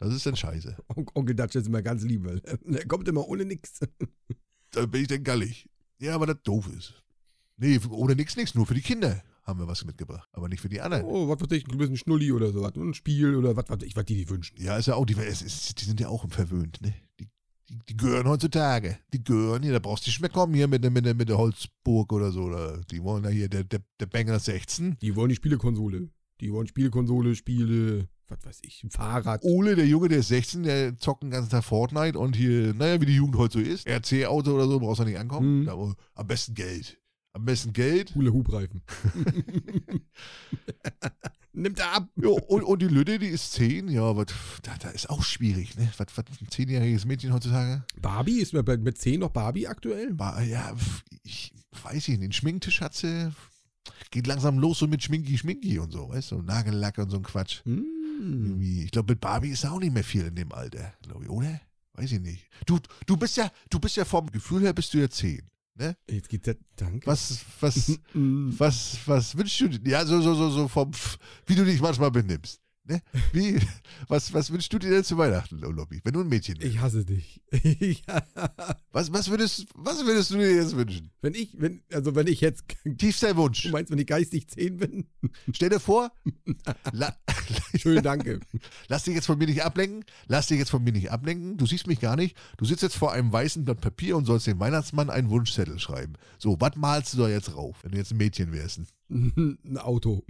[0.00, 0.76] Das ist dann scheiße.
[0.96, 3.80] On Onkel Dutch ist immer ganz lieb, weil er kommt immer ohne nix.
[4.70, 5.68] Da bin ich dann gallig.
[5.98, 6.94] Ja, aber das doof ist.
[7.58, 10.68] Nee, ohne nichts, nichts, nur für die Kinder haben wir was mitgebracht, aber nicht für
[10.68, 11.04] die anderen.
[11.04, 12.74] Oh, was weiß ich, ein bisschen Schnulli oder so was.
[12.76, 14.56] Ein Spiel oder was weiß ich, was die sich wünschen.
[14.60, 16.94] Ja, ist ja auch, die, ist, die sind ja auch verwöhnt, ne?
[17.18, 17.28] Die,
[17.70, 18.98] die, die gehören heutzutage.
[19.12, 21.28] Die gehören hier, da brauchst du nicht mehr kommen hier mit, der- mit, der- mit
[21.28, 22.42] der Holzburg oder so.
[22.44, 24.96] Oder die wollen ja hier, der, der, der Banger 16.
[25.00, 26.08] Die wollen die Spielekonsole.
[26.40, 29.42] Die wollen Spielekonsole, Spiele, was weiß ich, ein Fahrrad.
[29.44, 33.00] Ole, der Junge, der ist 16, der zockt den ganzen Tag Fortnite und hier, naja,
[33.00, 33.88] wie die Jugend heute so ist.
[33.88, 35.60] RC-Auto oder so, brauchst du nicht ankommen.
[35.62, 35.64] Mhm.
[35.66, 36.98] Da, am besten Geld.
[37.38, 38.12] Am besten Geld.
[38.14, 38.82] Coole Hubreifen.
[41.52, 42.08] Nimmt er ab.
[42.16, 43.86] Jo, und, und die Lütte, die ist 10.
[43.88, 44.26] Ja, was,
[44.62, 45.88] da, da ist auch schwierig, ne?
[45.98, 47.84] Was, was ein zehnjähriges Mädchen heutzutage?
[48.02, 50.18] Barbie, ist mit mit 10 noch Barbie aktuell?
[50.18, 50.74] War, ja,
[51.22, 51.52] ich
[51.84, 52.22] weiß ich nicht.
[52.22, 53.32] Den Schminktisch hat sie.
[54.10, 56.42] Geht langsam los so mit Schminki, Schminki und so, weißt du?
[56.42, 57.62] Nagellack und so ein Quatsch.
[57.64, 58.82] Irgendwie.
[58.82, 61.60] Ich glaube, mit Barbie ist auch nicht mehr viel in dem Alter, glaube ich, oder?
[61.92, 62.48] Weiß ich nicht.
[62.66, 65.42] Du, du bist ja, du bist ja vom Gefühl her bist du ja 10.
[65.78, 65.96] Ne?
[66.10, 67.06] Jetzt geht's ja, danke.
[67.06, 68.50] Was, was, Mm.
[68.58, 69.90] was, was wünschst du dir?
[69.92, 72.60] Ja, so, so, so, so vom, Pf- wie du dich manchmal benimmst.
[72.88, 73.02] Ne?
[73.32, 73.60] Wie,
[74.08, 76.00] was, was wünschst du dir denn zu Weihnachten, Lobby?
[76.04, 76.72] Wenn du ein Mädchen bist.
[76.72, 77.42] Ich hasse dich.
[78.06, 78.22] ja.
[78.92, 81.10] Was, was, würdest, was würdest du dir jetzt wünschen?
[81.20, 82.64] Wenn ich, wenn, also wenn ich jetzt,
[82.96, 83.62] Tiefster Wunsch.
[83.62, 85.06] du meinst, wenn ich geistig 10 bin?
[85.52, 86.10] Stell dir vor,
[86.92, 87.14] la,
[87.76, 88.40] Schön, danke.
[88.88, 91.66] lass dich jetzt von mir nicht ablenken, lass dich jetzt von mir nicht ablenken, du
[91.66, 94.60] siehst mich gar nicht, du sitzt jetzt vor einem weißen Blatt Papier und sollst dem
[94.60, 96.14] Weihnachtsmann einen Wunschzettel schreiben.
[96.38, 98.80] So, was malst du da jetzt rauf, wenn du jetzt ein Mädchen wärst?
[99.10, 100.24] Ein Auto.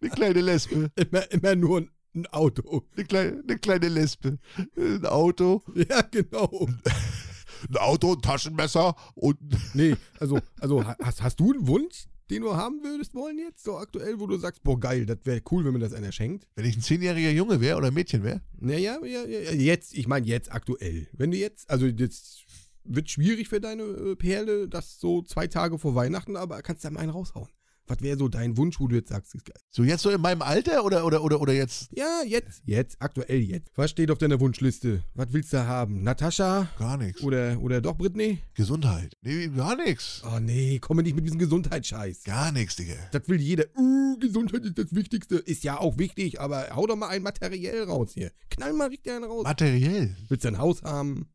[0.00, 2.84] Eine kleine Lesbe, Immer, immer nur ein, Auto.
[2.96, 4.38] eine kleine, eine kleine Lesbe,
[4.76, 6.68] ein Auto, Ja, genau.
[7.68, 9.38] ein Auto, ein Taschenmesser und
[9.74, 13.64] Nee, also, also ha- hast, hast du einen Wunsch, den du haben würdest wollen jetzt,
[13.64, 16.46] so aktuell, wo du sagst, boah, geil, das wäre cool, wenn mir das einer schenkt?
[16.54, 19.94] wenn ich ein zehnjähriger Junge wäre oder ein Mädchen wäre, Naja, ja, ja, ja, jetzt,
[19.94, 21.08] ich meine jetzt aktuell.
[21.12, 22.44] Wenn du jetzt, also jetzt
[22.84, 26.88] wird schwierig für deine äh, Perle, das so zwei Tage vor Weihnachten, aber kannst du
[26.88, 27.48] da mal einen raushauen.
[27.88, 29.60] Was wäre so dein Wunsch, wo du jetzt sagst, ist geil?
[29.70, 33.40] So jetzt so in meinem Alter oder, oder, oder, oder jetzt Ja, jetzt, jetzt, aktuell
[33.40, 33.70] jetzt.
[33.74, 35.02] Was steht auf deiner Wunschliste?
[35.14, 36.02] Was willst du haben?
[36.02, 36.68] Natascha?
[36.78, 37.22] gar nichts.
[37.22, 38.38] Oder, oder doch Britney?
[38.54, 39.16] Gesundheit.
[39.22, 40.22] Nee, gar nichts.
[40.24, 42.22] Oh nee, komm mir nicht mit diesem Gesundheitsscheiß.
[42.22, 42.94] Gar nichts, Digga.
[43.10, 43.64] Das will jeder.
[43.76, 45.36] Uh, Gesundheit ist das Wichtigste.
[45.36, 48.30] Ist ja auch wichtig, aber hau doch mal ein materiell raus hier.
[48.48, 49.42] Knall mal richtig einen raus.
[49.42, 50.16] Materiell.
[50.28, 51.26] Willst du ein Haus haben?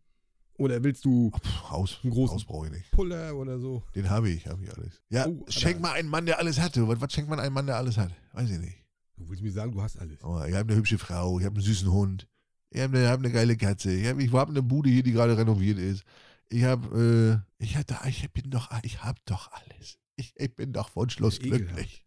[0.58, 2.92] Oder willst du Pff, Haus, Einen großen- Haus brauche ich nicht.
[2.92, 3.84] Puller oder so?
[3.96, 5.02] Den habe ich, habe ich alles.
[5.10, 6.76] Ja, Oh, schenk mal einen Mann, der alles hat.
[6.88, 8.12] Was, was schenkt man einem Mann, der alles hat?
[8.34, 8.78] Weiß ich nicht.
[9.18, 10.22] Du willst mir sagen, du hast alles.
[10.24, 12.28] Aber ich habe eine hübsche Frau, ich habe einen süßen Hund,
[12.70, 15.12] ich habe eine, hab eine geile Katze, ich habe ich hab eine Bude hier, die
[15.12, 16.04] gerade renoviert ist.
[16.50, 19.98] Ich habe, äh, ich, da, ich bin doch, ich habe doch alles.
[20.16, 22.06] Ich, ich bin doch wunschlos glücklich.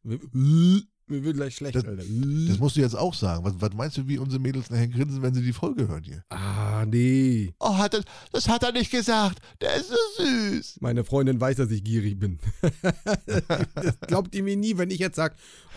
[1.10, 2.02] Mir wird gleich schlecht, Das- Alter.
[2.48, 3.44] Das musst du jetzt auch sagen.
[3.44, 6.24] Was, was meinst du, wie unsere Mädels nachher grinsen, wenn sie die Folge hören hier?
[6.30, 7.52] ah, nee.
[7.58, 9.40] Oh, hat das, das hat er nicht gesagt.
[9.60, 10.78] Der ist so süß.
[10.80, 12.38] Meine Freundin weiß, dass ich gierig bin.
[13.74, 15.34] das glaubt ihr mir nie, wenn ich jetzt sage,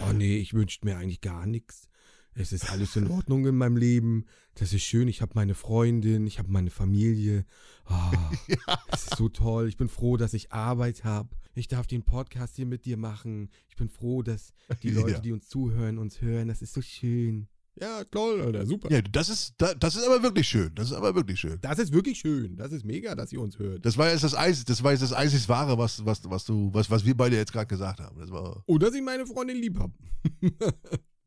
[0.07, 1.87] oh nee, ich wünschte mir eigentlich gar nichts.
[2.35, 4.25] Es ist alles in Ordnung in meinem Leben.
[4.55, 5.07] Das ist schön.
[5.07, 7.45] Ich habe meine Freundin, ich habe meine Familie.
[7.85, 8.11] Ah,
[8.91, 9.67] Es ist so toll.
[9.67, 11.29] Ich bin froh, dass ich Arbeit habe.
[11.55, 13.49] Ich darf den Podcast hier mit dir machen.
[13.69, 15.19] Ich bin froh, dass die Leute, Ja.
[15.19, 16.47] die uns zuhören, uns hören.
[16.47, 17.47] Das ist so schön.
[17.79, 18.91] Ja, toll, Alter, super.
[18.91, 20.73] Ja, das ist, da- das ist aber wirklich schön.
[20.75, 21.57] Das ist aber wirklich schön.
[21.61, 22.55] Das ist wirklich schön.
[22.55, 23.83] Das ist mega, dass ihr uns hört.
[23.83, 26.69] Das war jetzt das Eis, das war jetzt das einzig Wahre, was, was, was du,
[26.71, 28.19] was, was wir beide jetzt gerade gesagt haben.
[28.19, 29.93] Das war, Und dass ich meine Freundin lieb habe.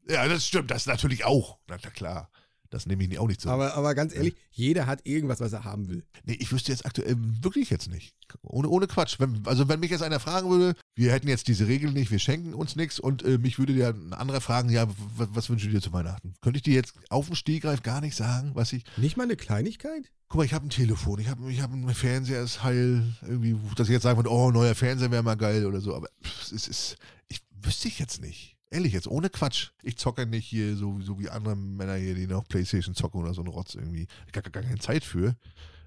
[0.08, 1.58] ja, das stimmt, das natürlich auch.
[1.68, 2.30] Na, klar.
[2.70, 3.48] Das nehme ich auch nicht zu.
[3.48, 6.04] Aber, aber ganz ehrlich, jeder hat irgendwas, was er haben will.
[6.24, 8.14] nee, ich wüsste jetzt aktuell wirklich jetzt nicht.
[8.42, 9.20] Ohne, ohne Quatsch.
[9.20, 12.18] Wenn, also wenn mich jetzt einer fragen würde, wir hätten jetzt diese Regel nicht, wir
[12.18, 15.70] schenken uns nichts und äh, mich würde ja ein anderer fragen, ja, was, wünschst du
[15.70, 16.34] dir zu Weihnachten?
[16.40, 19.36] Könnte ich dir jetzt auf dem Stegreif gar nicht sagen, was ich, Nicht mal eine
[19.36, 20.10] Kleinigkeit?
[20.28, 23.14] Guck mal, ich habe ein Telefon, ich habe ich hab einen Fernseher, ist heil.
[23.22, 25.94] Irgendwie, dass ich jetzt sagen würde, oh, neuer Fernseher wäre mal geil oder so.
[25.94, 26.96] Aber pff, es ist,
[27.28, 28.55] ich wüsste ich jetzt nicht.
[28.70, 29.70] Ehrlich jetzt, ohne Quatsch.
[29.82, 33.32] Ich zocke nicht hier so, so wie andere Männer hier, die noch Playstation zocken oder
[33.32, 34.06] so ein Rotz irgendwie.
[34.26, 35.36] Ich habe gar keine Zeit für.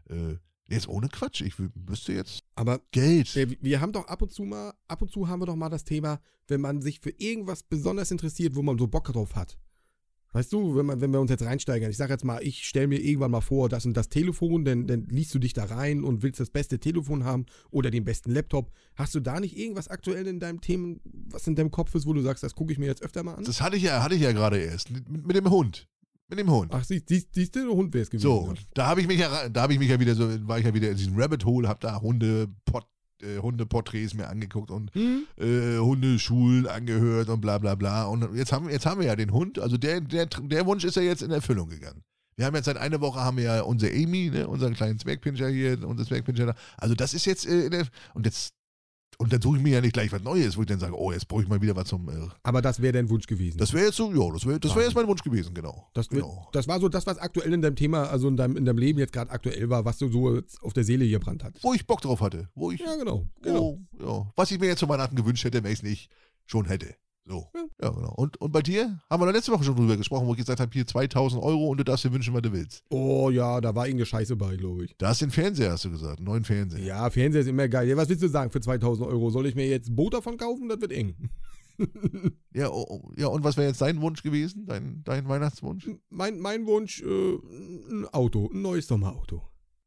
[0.10, 0.36] Äh,
[0.70, 1.42] jetzt ohne Quatsch.
[1.42, 3.36] Ich wüsste jetzt Aber Geld.
[3.36, 5.70] wir, wir haben doch ab und zu mal, ab und zu haben wir doch mal
[5.70, 9.58] das Thema, wenn man sich für irgendwas besonders interessiert, wo man so Bock drauf hat.
[10.32, 12.88] Weißt du, wenn, man, wenn wir uns jetzt reinsteigern, ich sag jetzt mal, ich stelle
[12.88, 16.04] mir irgendwann mal vor, das und das Telefon, dann, dann liest du dich da rein
[16.04, 18.72] und willst das beste Telefon haben oder den besten Laptop.
[18.96, 22.14] Hast du da nicht irgendwas aktuell in deinem Thema, was in deinem Kopf ist, wo
[22.14, 23.44] du sagst, das gucke ich mir jetzt öfter mal an?
[23.44, 24.92] Das hatte ich ja, hatte ich ja gerade erst.
[24.92, 25.88] Mit, mit dem Hund.
[26.30, 26.72] Mit dem Hund.
[26.74, 28.22] Ach, siehst, siehst du, der Hund wäre es gewesen.
[28.22, 30.66] So, da habe ich mich ja, da habe ich mich ja wieder so, war ich
[30.66, 32.86] ja wieder in diesem Rabbit Hole, habe da Hunde, Pot,
[33.24, 35.26] äh, Hundeporträts mir angeguckt und Hm?
[35.38, 38.06] äh, Hundeschulen angehört und bla bla bla.
[38.06, 40.96] Und jetzt haben, jetzt haben wir ja den Hund, also der, der, der Wunsch ist
[40.96, 42.04] ja jetzt in Erfüllung gegangen.
[42.36, 45.50] Wir haben jetzt seit einer Woche haben wir ja unsere Amy, ne, unseren kleinen Zwergpinscher
[45.50, 46.56] hier, unser Zwergpinscher da.
[46.78, 48.54] Also das ist jetzt äh, in der, und jetzt
[49.22, 51.12] und dann suche ich mir ja nicht gleich was Neues, wo ich dann sage, oh,
[51.12, 52.08] jetzt brauche ich mal wieder was zum.
[52.08, 53.58] Äh, Aber das wäre dein Wunsch gewesen.
[53.58, 55.90] das wäre jetzt so, ja, das wäre das wär jetzt mein Wunsch gewesen, genau.
[55.94, 56.48] Das, genau.
[56.54, 58.98] das war so das, was aktuell in deinem Thema, also in deinem, in deinem Leben
[58.98, 61.66] jetzt gerade aktuell war, was du so auf der Seele gebrannt hattest.
[61.66, 63.26] Wo ich Bock drauf hatte, wo ich Ja, genau.
[63.42, 63.60] genau.
[63.60, 64.32] Oh, ja.
[64.38, 66.10] Was ich mir jetzt zu Weihnachten gewünscht hätte, wenn ich es nicht
[66.46, 66.96] schon hätte.
[67.26, 67.48] So.
[67.54, 67.66] Ja.
[67.82, 68.14] Ja, genau.
[68.16, 70.60] Und, und bei dir haben wir doch letzte Woche schon drüber gesprochen, wo ich gesagt
[70.60, 72.84] habe, hier 2000 Euro und du darfst dir wünschen, was du willst.
[72.90, 74.96] Oh ja, da war irgendeine Scheiße bei, glaube ich.
[74.98, 76.84] Da hast du den Fernseher, hast du gesagt, einen neuen Fernseher.
[76.84, 77.88] Ja, Fernseher ist immer geil.
[77.88, 79.30] Ja, was willst du sagen für 2000 Euro?
[79.30, 80.68] Soll ich mir jetzt ein Boot davon kaufen?
[80.68, 81.16] Das wird eng.
[82.52, 85.90] Ja, oh, oh, ja und was wäre jetzt dein Wunsch gewesen, dein, dein Weihnachtswunsch?
[86.10, 87.36] mein, mein Wunsch, äh,
[87.90, 89.44] ein Auto, ein neues Sommerauto.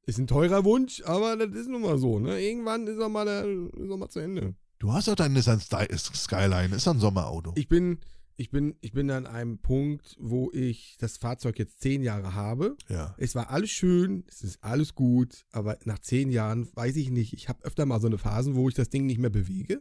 [0.07, 2.19] Ist ein teurer Wunsch, aber das ist nun mal so.
[2.19, 2.41] Ne?
[2.41, 4.55] Irgendwann ist er mal, der, ist er mal zu Ende.
[4.83, 7.53] Du hast doch dein Nissan Sty- Skyline, ist doch ein Sommerauto.
[7.55, 7.99] Ich bin,
[8.35, 12.77] ich bin, ich bin an einem Punkt, wo ich das Fahrzeug jetzt zehn Jahre habe.
[12.89, 13.15] ja.
[13.17, 17.33] Es war alles schön, es ist alles gut, aber nach zehn Jahren weiß ich nicht.
[17.33, 19.81] Ich habe öfter mal so eine Phase, wo ich das Ding nicht mehr bewege,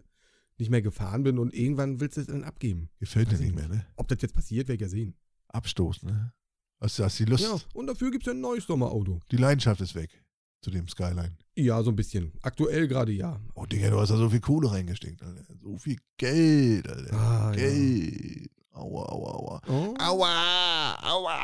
[0.59, 2.89] nicht mehr gefahren bin und irgendwann willst du es dann abgeben.
[2.99, 3.83] Gefällt dir nicht mehr, ne?
[3.95, 5.15] Ob das jetzt passiert, werde ich ja sehen.
[5.47, 6.31] Abstoß, ne?
[6.79, 9.19] Hast, hast die Lust, Ja, und dafür gibt es ja ein neues Sommerauto.
[9.31, 10.20] die Leidenschaft ist weg
[10.61, 11.35] zu dem Skyline.
[11.55, 12.31] Ja, so ein bisschen.
[12.41, 13.39] Aktuell gerade ja.
[13.55, 15.43] Oh, Digga, du hast da so viel Kohle reingesteckt, Alter.
[15.61, 17.13] So viel Geld, Alter.
[17.13, 17.57] Ah, ja.
[17.57, 18.49] Geld.
[18.73, 19.61] Aua, aua, aua.
[19.67, 19.93] Oh.
[19.99, 21.39] Aua, aua.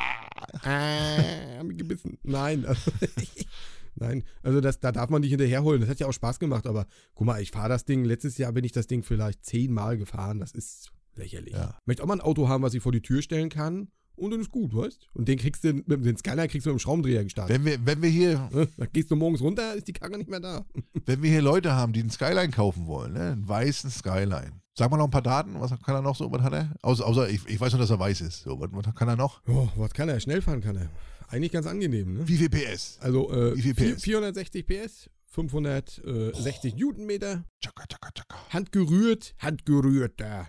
[0.63, 2.17] Ah, hab mich gebissen.
[2.23, 2.65] Nein.
[2.65, 2.91] Also,
[3.99, 5.82] Nein, also das, da darf man nicht hinterherholen.
[5.82, 8.51] Das hat ja auch Spaß gemacht, aber guck mal, ich fahre das Ding, letztes Jahr
[8.53, 10.39] bin ich das Ding vielleicht zehnmal gefahren.
[10.39, 11.53] Das ist lächerlich.
[11.53, 11.80] Ja.
[11.86, 14.41] Möchte auch mal ein Auto haben, was ich vor die Tür stellen kann und dann
[14.41, 17.23] ist gut, weißt Und den kriegst du, mit dem Skyline kriegst du mit dem Schraubendreher
[17.23, 17.56] gestartet.
[17.56, 18.49] Wenn wir, wenn wir hier?
[18.77, 20.65] Da gehst du morgens runter, ist die Karre nicht mehr da.
[21.06, 23.32] wenn wir hier Leute haben, die einen Skyline kaufen wollen, ne?
[23.32, 24.51] einen weißen Skyline.
[24.75, 26.73] Sag mal noch ein paar Daten, was kann er noch so, was hat er?
[26.82, 28.43] Außer, außer ich, ich weiß nur, dass er weiß ist.
[28.43, 29.41] So, was, was kann er noch?
[29.47, 30.19] Oh, was kann er?
[30.19, 30.89] Schnell fahren kann er.
[31.30, 32.27] Eigentlich ganz angenehm, ne?
[32.27, 32.99] Wie viel PS?
[33.01, 34.03] Also äh, Wie viel PS?
[34.03, 37.43] 460 PS, 560 Newtonmeter.
[37.60, 38.38] Tschakka, tschakka, tschakka.
[38.53, 40.47] Handgerührt, handgerührt, da.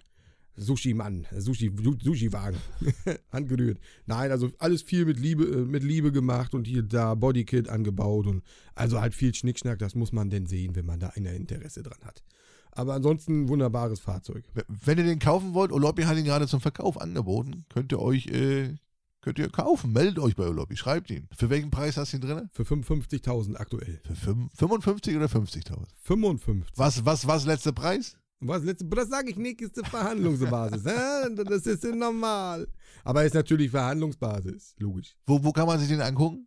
[0.59, 1.71] Sushi-Mann, Sushi,
[2.03, 2.59] Sushi-Wagen.
[3.33, 3.79] handgerührt.
[4.07, 8.27] Nein, also alles viel mit Liebe, äh, mit Liebe gemacht und hier da Bodykit angebaut
[8.27, 8.43] und
[8.75, 11.99] also halt viel Schnickschnack, das muss man denn sehen, wenn man da ein Interesse dran
[12.05, 12.23] hat.
[12.73, 14.45] Aber ansonsten ein wunderbares Fahrzeug.
[14.69, 18.27] Wenn ihr den kaufen wollt, Olobi hat ihn gerade zum Verkauf angeboten, könnt ihr euch,
[18.29, 18.75] äh,
[19.21, 19.93] könnt ihr kaufen.
[19.93, 21.29] Meldet euch bei Olobi, schreibt ihn.
[21.37, 22.49] Für welchen Preis hast du ihn drin?
[22.53, 24.01] Für 55.000 aktuell.
[24.05, 25.87] Für fünf- 55 oder 50.000?
[26.03, 26.73] 55.
[26.77, 28.17] Was, was, was letzter Preis?
[28.41, 30.83] Was letzte, das sage ich nicht, ist die Verhandlungsbasis.
[30.85, 32.69] das ist normal.
[33.05, 35.17] Aber ist natürlich Verhandlungsbasis, logisch.
[35.27, 36.47] Wo, wo kann man sich den angucken?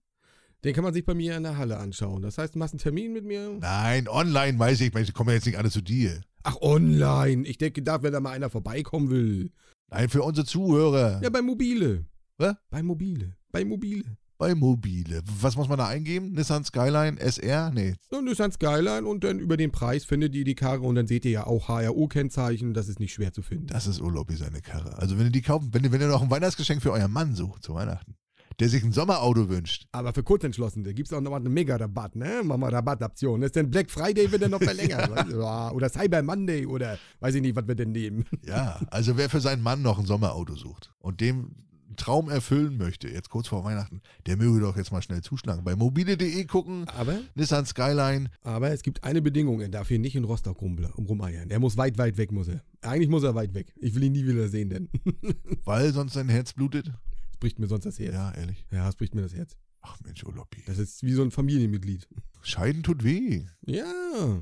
[0.63, 2.21] Den kann man sich bei mir in der Halle anschauen.
[2.21, 3.57] Das heißt, du machst einen Termin mit mir.
[3.59, 4.95] Nein, online weiß ich.
[4.95, 6.21] Ich kommen ja jetzt nicht alle zu dir.
[6.43, 7.47] Ach, online.
[7.47, 9.51] Ich denke, da, wenn da mal einer vorbeikommen will.
[9.89, 11.19] Nein, für unsere Zuhörer.
[11.21, 12.05] Ja, bei Mobile.
[12.37, 12.55] Was?
[12.69, 13.35] Bei Mobile.
[13.51, 14.17] Bei Mobile.
[14.41, 15.21] Bei Mobile.
[15.39, 16.31] Was muss man da eingeben?
[16.31, 17.69] Nissan Skyline SR?
[17.69, 17.93] Nee.
[18.09, 21.25] Ist ein Skyline und dann über den Preis findet ihr die Karre und dann seht
[21.25, 22.73] ihr ja auch HRO-Kennzeichen.
[22.73, 23.67] Das ist nicht schwer zu finden.
[23.67, 24.97] Das ist Urlaubi seine Karre.
[24.97, 27.35] Also wenn ihr die kaufen, wenn ihr, wenn ihr noch ein Weihnachtsgeschenk für euren Mann
[27.35, 28.15] sucht zu Weihnachten,
[28.59, 29.85] der sich ein Sommerauto wünscht.
[29.91, 32.41] Aber für Kurzentschlossene gibt es auch noch mal einen Mega-Rabatt, ne?
[32.43, 33.43] Machen wir Rabattaktion.
[33.43, 35.11] Ist denn Black Friday wird dann noch verlängert.
[35.31, 38.25] Ja, oder Cyber Monday oder weiß ich nicht, was wir denn nehmen.
[38.47, 41.51] Ja, also wer für seinen Mann noch ein Sommerauto sucht und dem
[41.91, 45.63] einen Traum erfüllen möchte, jetzt kurz vor Weihnachten, der möge doch jetzt mal schnell zuschlagen.
[45.63, 48.29] Bei mobile.de gucken, Aber, Nissan Skyline.
[48.43, 51.49] aber es gibt eine Bedingung, er darf hier nicht in Rostock rum, rumeiern.
[51.49, 52.63] Er muss weit, weit weg, muss er.
[52.81, 53.73] Eigentlich muss er weit weg.
[53.77, 54.89] Ich will ihn nie wieder sehen, denn
[55.65, 56.91] Weil sonst dein Herz blutet?
[57.31, 58.13] es bricht mir sonst das Herz.
[58.13, 58.65] Ja, ehrlich.
[58.71, 59.57] Ja, es bricht mir das Herz.
[59.81, 60.63] Ach Mensch, Urlaubi.
[60.65, 62.07] Das ist wie so ein Familienmitglied.
[62.43, 63.43] Scheiden tut weh.
[63.65, 64.41] Ja,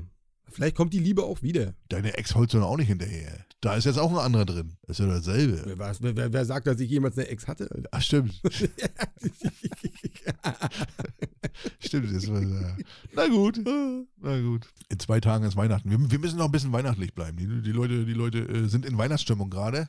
[0.50, 1.74] vielleicht kommt die Liebe auch wieder.
[1.88, 3.44] Deine Ex holt doch auch nicht hinterher.
[3.60, 4.76] Da ist jetzt auch ein anderer drin.
[4.86, 5.62] Das ist ja dasselbe.
[5.64, 7.70] Wer, weiß- wer, wer, sagt, dass ich jemals eine Ex hatte?
[7.70, 7.88] Alter?
[7.92, 8.40] Ach, stimmt.
[11.80, 12.14] stimmt.
[12.14, 12.76] Das war, ja.
[13.14, 13.60] Na gut.
[14.20, 14.66] Na gut.
[14.88, 15.90] In zwei Tagen ist Weihnachten.
[15.90, 17.36] Wir, wir müssen noch ein bisschen weihnachtlich bleiben.
[17.36, 19.88] Die, die Leute, die Leute äh, sind in Weihnachtsstimmung gerade.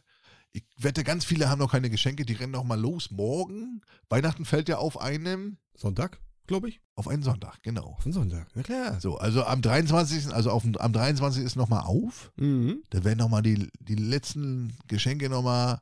[0.54, 2.26] Ich wette, ganz viele haben noch keine Geschenke.
[2.26, 3.10] Die rennen noch mal los.
[3.10, 3.82] Morgen.
[4.10, 6.20] Weihnachten fällt ja auf einem, Sonntag,
[6.52, 6.82] glaube ich.
[6.96, 7.96] auf einen Sonntag, genau.
[7.98, 9.00] Auf den Sonntag, na klar.
[9.00, 10.34] So, also am 23.
[10.34, 11.44] Also auf, am 23.
[11.44, 12.32] ist noch mal auf.
[12.36, 12.84] Mhm.
[12.90, 15.82] Da werden noch mal die, die letzten Geschenke noch mal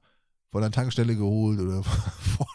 [0.51, 2.47] von der Tankstelle geholt oder von.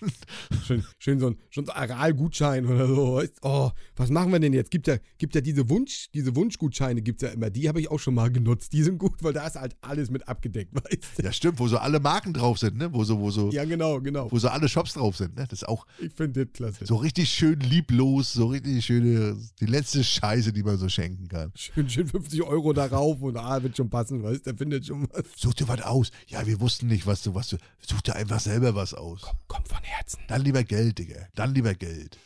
[0.66, 3.22] Schön, schön so ein, schon so ein Aral-Gutschein oder so.
[3.42, 4.70] Oh, was machen wir denn jetzt?
[4.70, 7.50] Gibt ja, gibt ja diese Wunsch, diese Wunschgutscheine gibt's ja immer.
[7.50, 8.72] Die habe ich auch schon mal genutzt.
[8.72, 11.22] Die sind gut, weil da ist halt alles mit abgedeckt, weißt du?
[11.22, 12.92] Ja, stimmt, wo so alle Marken drauf sind, ne?
[12.92, 14.30] Wo so, wo so, Ja, genau, genau.
[14.32, 15.44] wo so alle Shops drauf sind, ne?
[15.48, 16.86] Das ist auch Ich finde das klasse.
[16.86, 21.52] so richtig schön lieblos, so richtig schöne, die letzte Scheiße, die man so schenken kann.
[21.54, 24.50] Schön, schön 50 Euro darauf und ah, wird schon passen, weißt du?
[24.50, 25.24] Der findet schon was.
[25.36, 26.10] Such dir was aus.
[26.26, 27.56] Ja, wir wussten nicht, was du, was du.
[27.86, 29.22] Such dir einfach selber was aus.
[29.46, 30.20] Kommt von Herzen.
[30.28, 31.26] Dann lieber Geld, Digga.
[31.34, 32.18] Dann lieber Geld.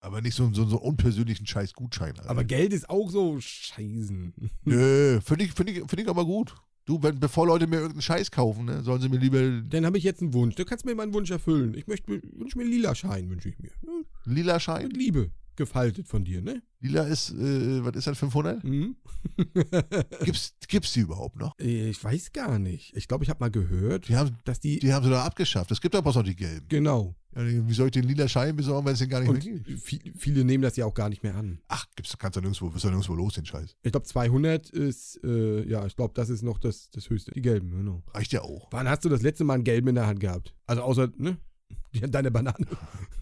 [0.00, 2.16] Aber nicht so, so, so einen unpersönlichen scheiß Gutschein.
[2.18, 2.30] Alter.
[2.30, 4.34] Aber Geld ist auch so scheißen.
[4.64, 6.54] Nö, finde ich, find ich, find ich aber gut.
[6.86, 9.96] Du, wenn, bevor Leute mir irgendeinen Scheiß kaufen, ne, sollen sie mir lieber Dann habe
[9.96, 10.54] ich jetzt einen Wunsch.
[10.54, 11.74] Du kannst mir meinen Wunsch erfüllen.
[11.74, 13.70] Ich möchte wünsch mir einen lila Schein, wünsche ich mir.
[13.80, 14.88] Hm, lila Schein.
[14.88, 16.62] Mit Liebe gefaltet von dir, ne?
[16.80, 18.62] Lila ist, äh, was ist das, 500?
[18.64, 18.96] Mhm.
[20.24, 21.58] Gibt's, gibt's die überhaupt noch?
[21.58, 22.94] ich weiß gar nicht.
[22.94, 24.78] Ich glaube, ich habe mal gehört, Die haben, dass die.
[24.80, 25.70] die haben sie da abgeschafft.
[25.70, 26.66] Es gibt aber bloß noch die gelben.
[26.68, 27.14] Genau.
[27.34, 29.54] Ja, wie soll ich den lila Schein besorgen, wenn es den gar nicht Und mehr
[29.60, 29.68] gibt?
[29.88, 31.58] vi- viele nehmen das ja auch gar nicht mehr an.
[31.68, 33.76] Ach, gibt's, kannst du nirgendwo, ist doch nirgendwo los, den Scheiß.
[33.82, 37.32] Ich glaube, 200 ist, äh, ja, ich glaube, das ist noch das, das Höchste.
[37.32, 38.02] Die gelben, genau.
[38.12, 38.68] Reicht ja auch.
[38.70, 40.54] Wann hast du das letzte Mal einen gelben in der Hand gehabt?
[40.66, 41.38] Also außer, ne?
[41.94, 42.66] Die- Deine Banane.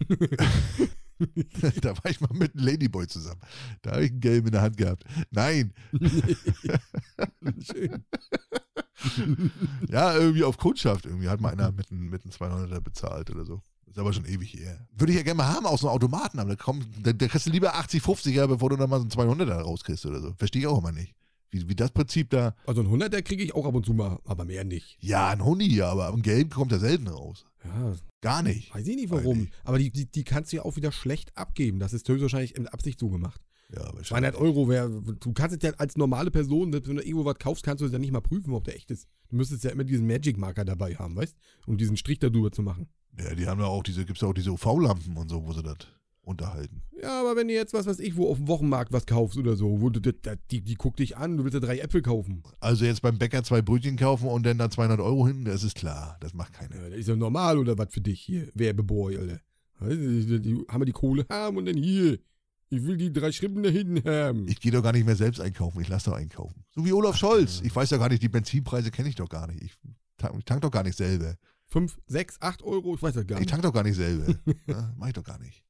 [1.81, 3.41] da war ich mal mit einem Ladyboy zusammen.
[3.81, 5.03] Da habe ich einen gelben in der Hand gehabt.
[5.31, 5.73] Nein.
[7.61, 8.03] Schön.
[9.89, 11.05] Ja, irgendwie auf Kundschaft.
[11.05, 13.61] Irgendwie hat mal einer mit einem mit einem 200er bezahlt oder so.
[13.85, 14.87] Ist aber schon ewig her.
[14.97, 17.27] Würde ich ja gerne mal haben aus so einem Automaten, aber da, komm, da, da
[17.27, 20.33] kriegst du lieber 80, 50er, bevor du dann mal so einen 200er rauskriegst oder so.
[20.37, 21.13] Verstehe ich auch immer nicht.
[21.53, 22.55] Wie, wie das Prinzip da.
[22.65, 24.97] Also ein 100er kriege ich auch ab und zu mal, aber mehr nicht.
[24.99, 27.45] Ja, ein Huni, aber am Gelb kommt er selten raus.
[27.63, 28.73] Ja, Gar nicht.
[28.73, 29.41] weiß ich nicht warum.
[29.41, 29.53] nicht.
[29.63, 31.79] Aber die, die, die kannst du ja auch wieder schlecht abgeben.
[31.79, 33.39] Das ist höchstwahrscheinlich in Absicht so gemacht.
[33.73, 37.25] Ja, aber 200 Euro wäre, du kannst es ja als normale Person, wenn du irgendwo
[37.25, 39.07] was kaufst, kannst du es ja nicht mal prüfen, ob der echt ist.
[39.29, 41.35] Du müsstest ja immer diesen Magic-Marker dabei haben, weißt
[41.67, 42.87] Um diesen Strich da drüber zu machen.
[43.19, 45.63] Ja, die haben ja auch diese, gibt's ja auch diese UV-Lampen und so, wo sie
[45.63, 45.77] das
[46.23, 46.81] unterhalten.
[47.01, 49.55] Ja, aber wenn du jetzt was, was ich, wo auf dem Wochenmarkt was kaufst oder
[49.55, 52.43] so, wo du, da- die, die guckt dich an, du willst ja drei Äpfel kaufen.
[52.61, 55.75] Also jetzt beim Bäcker zwei Brötchen kaufen und dann da 200 Euro hin, das ist
[55.75, 56.17] klar.
[56.21, 56.75] Das macht keiner.
[56.75, 59.39] Ja, das ist ja normal oder was für dich hier, Werbeboy, Alter.
[59.81, 62.17] Die, die, haben wir die Kohle haben und dann hier.
[62.69, 64.47] Ich will die drei Schrippen da hinten haben.
[64.47, 66.63] Ich gehe doch gar nicht mehr selbst einkaufen, ich lasse doch einkaufen.
[66.73, 67.61] So wie Olaf Scholz.
[67.63, 69.61] Ich weiß ja gar nicht, die Benzinpreise kenne ich doch gar nicht.
[69.61, 69.73] Ich
[70.17, 71.35] tank, ich tank doch gar nicht selber.
[71.67, 73.49] Fünf, sechs, acht Euro, ich weiß das gar Ich nicht.
[73.51, 74.33] tank doch gar nicht selber.
[74.67, 75.63] ja, mach ich doch gar nicht.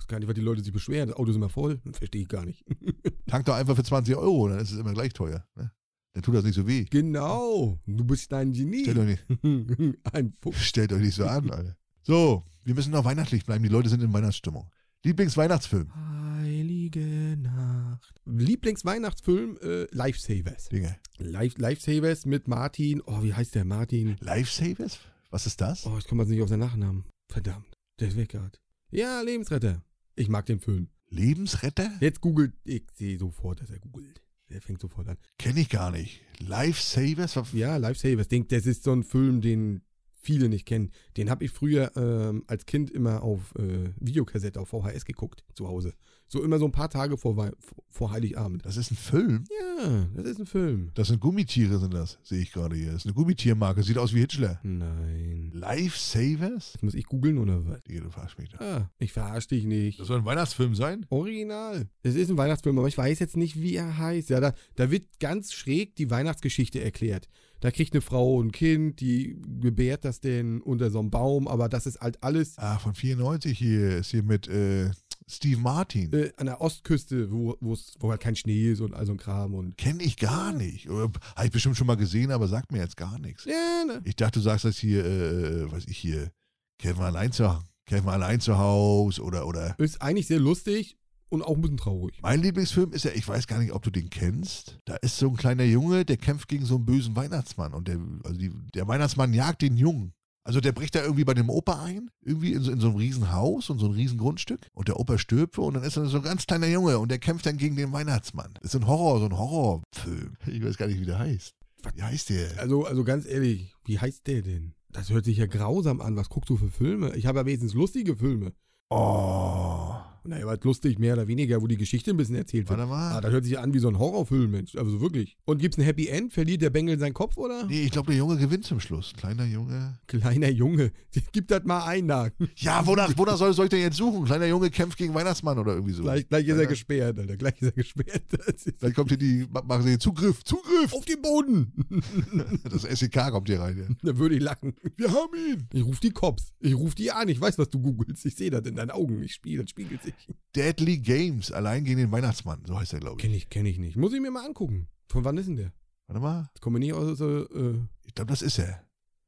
[0.00, 1.08] Ich weiß gar nicht, was die Leute sich beschweren.
[1.10, 1.80] Das Auto ist immer voll.
[1.92, 2.64] Verstehe ich gar nicht.
[3.26, 5.44] Tank doch einfach für 20 Euro, dann ist es immer gleich teuer.
[5.56, 5.70] Ne?
[6.14, 6.84] Dann tut das nicht so weh.
[6.90, 7.78] genau.
[7.86, 8.82] Du bist ein Genie.
[8.82, 9.06] Stellt euch
[9.42, 10.64] nicht, ein Fuchs.
[10.64, 11.76] stellt euch nicht so an, Alter.
[12.02, 13.62] So, wir müssen noch weihnachtlich bleiben.
[13.62, 14.70] Die Leute sind in Weihnachtsstimmung.
[15.04, 15.92] Lieblingsweihnachtsfilm.
[16.40, 18.20] Heilige Nacht.
[18.24, 20.68] Lieblingsweihnachtsfilm, äh, Lifesavers.
[20.70, 20.96] Dinge.
[21.18, 23.02] Life, Lifesavers mit Martin.
[23.06, 24.16] Oh, wie heißt der Martin?
[24.20, 24.98] Lifesavers?
[25.30, 25.86] Was ist das?
[25.86, 27.04] Oh, ich komme jetzt nicht auf seinen Nachnamen.
[27.28, 27.76] Verdammt.
[28.00, 28.58] Der ist weg gerade.
[28.90, 29.82] Ja, Lebensretter.
[30.20, 30.88] Ich mag den Film.
[31.08, 31.90] Lebensretter?
[32.00, 32.52] Jetzt googelt.
[32.64, 34.20] Ich sehe sofort, dass er googelt.
[34.50, 35.16] Der fängt sofort an.
[35.38, 36.20] Kenne ich gar nicht.
[36.40, 37.38] Lifesavers?
[37.54, 38.28] Ja, Lifesavers.
[38.28, 39.80] Denk, das ist so ein Film, den
[40.20, 40.90] viele nicht kennen.
[41.16, 45.66] Den habe ich früher ähm, als Kind immer auf äh, Videokassette, auf VHS geguckt, zu
[45.68, 45.94] Hause.
[46.28, 47.50] So immer so ein paar Tage vor, Wei-
[47.88, 48.64] vor- Heiligabend.
[48.64, 49.44] Das ist ein Film?
[49.78, 50.90] Ja, das ist ein Film.
[50.94, 52.92] Das sind Gummitiere, sind das, sehe ich gerade hier.
[52.92, 54.60] Das ist eine Gummitiermarke, sieht aus wie Hitler.
[54.62, 55.50] Nein.
[55.52, 56.74] Lifesavers?
[56.74, 57.82] Jetzt muss ich googeln oder was?
[57.82, 58.58] Digga, du verarsch mich da.
[58.60, 59.98] Ah, ich verarsche dich nicht.
[59.98, 61.04] Das soll ein Weihnachtsfilm sein?
[61.08, 61.88] Original.
[62.02, 64.30] Es ist ein Weihnachtsfilm, aber ich weiß jetzt nicht, wie er heißt.
[64.30, 67.28] Ja, da, da wird ganz schräg die Weihnachtsgeschichte erklärt.
[67.60, 71.68] Da kriegt eine Frau ein Kind, die gebärt das denn unter so einem Baum, aber
[71.68, 73.98] das ist halt alles Ah, von 94 hier.
[73.98, 74.90] Ist hier mit äh,
[75.28, 76.12] Steve Martin.
[76.12, 79.54] äh, an der Ostküste, wo, wo halt kein Schnee ist und all so ein Kram.
[79.54, 80.88] Und Kenne ich gar nicht.
[80.88, 83.44] Oder habe ich bestimmt schon mal gesehen, aber sagt mir jetzt gar nichts.
[83.44, 84.00] ja, ne?
[84.04, 86.32] Ich dachte, du sagst das hier, äh, was ich hier,
[86.78, 89.74] Kevin allein zu, Kevin allein zu Haus oder, oder.
[89.78, 90.96] Ist eigentlich sehr lustig
[91.30, 92.18] und auch ein bisschen traurig.
[92.22, 94.78] Mein Lieblingsfilm ist ja, ich weiß gar nicht, ob du den kennst.
[94.84, 97.72] Da ist so ein kleiner Junge, der kämpft gegen so einen bösen Weihnachtsmann.
[97.72, 100.12] Und der, also die, der Weihnachtsmann jagt den Jungen.
[100.42, 102.96] Also der bricht da irgendwie bei dem Opa ein, irgendwie in so, in so einem
[102.96, 104.68] riesen Haus und so ein riesen Grundstück.
[104.74, 107.18] Und der Opa stirbt und dann ist da so ein ganz kleiner Junge und der
[107.18, 108.50] kämpft dann gegen den Weihnachtsmann.
[108.54, 110.36] Das ist so ein Horror, so ein Horrorfilm.
[110.46, 111.54] Ich weiß gar nicht, wie der heißt.
[111.94, 112.58] Wie heißt der?
[112.58, 114.74] Also, also ganz ehrlich, wie heißt der denn?
[114.92, 116.16] Das hört sich ja grausam an.
[116.16, 117.14] Was guckst du für Filme?
[117.14, 118.52] Ich habe ja wenigstens lustige Filme.
[118.90, 119.94] Oh.
[120.24, 122.78] Naja, was lustig, mehr oder weniger, wo die Geschichte ein bisschen erzählt wird.
[122.78, 123.16] Warte mal.
[123.16, 124.76] Ah, das hört sich ja an wie so ein Horrorfilm, Mensch.
[124.76, 125.36] Also wirklich.
[125.46, 126.32] Und gibt's ein Happy End?
[126.32, 127.66] Verliert der Bengel seinen Kopf, oder?
[127.66, 129.12] Nee, ich glaube, der Junge gewinnt zum Schluss.
[129.16, 129.98] Kleiner Junge.
[130.06, 130.92] Kleiner Junge.
[131.32, 132.30] Gib das mal ein nach.
[132.56, 134.24] Ja, wonach, wonach soll, soll ich denn jetzt suchen?
[134.26, 136.02] Kleiner Junge kämpft gegen Weihnachtsmann oder irgendwie so.
[136.02, 137.36] Gleich, gleich ist er gesperrt, Alter.
[137.36, 138.22] Gleich ist er gesperrt.
[138.78, 140.92] Vielleicht kommt hier die, ma- machen sie Zugriff, Zugriff!
[140.92, 141.72] auf den Boden.
[142.70, 143.78] Das SEK kommt hier rein.
[143.78, 144.12] Ja.
[144.12, 144.74] da würde ich lachen.
[144.96, 145.66] Wir haben ihn!
[145.72, 146.52] Ich ruf die Cops.
[146.60, 147.28] Ich ruf die an.
[147.28, 148.24] Ich weiß, was du googelst.
[148.26, 149.22] Ich sehe das in deinen Augen.
[149.22, 150.09] Ich spiele, das spiegelt sich.
[150.56, 153.22] Deadly Games, allein gegen den Weihnachtsmann, so heißt er, glaube ich.
[153.22, 153.96] Kenn ich, kenn ich nicht.
[153.96, 154.88] Muss ich mir mal angucken.
[155.08, 155.72] Von wann ist denn der?
[156.06, 158.82] Warte mal, Ich komme nicht aus, äh, äh, ich glaube, das ist er.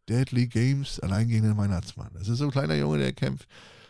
[0.08, 2.10] Deadly Games, allein gegen den Weihnachtsmann.
[2.14, 3.48] Das ist so ein kleiner Junge, der kämpft.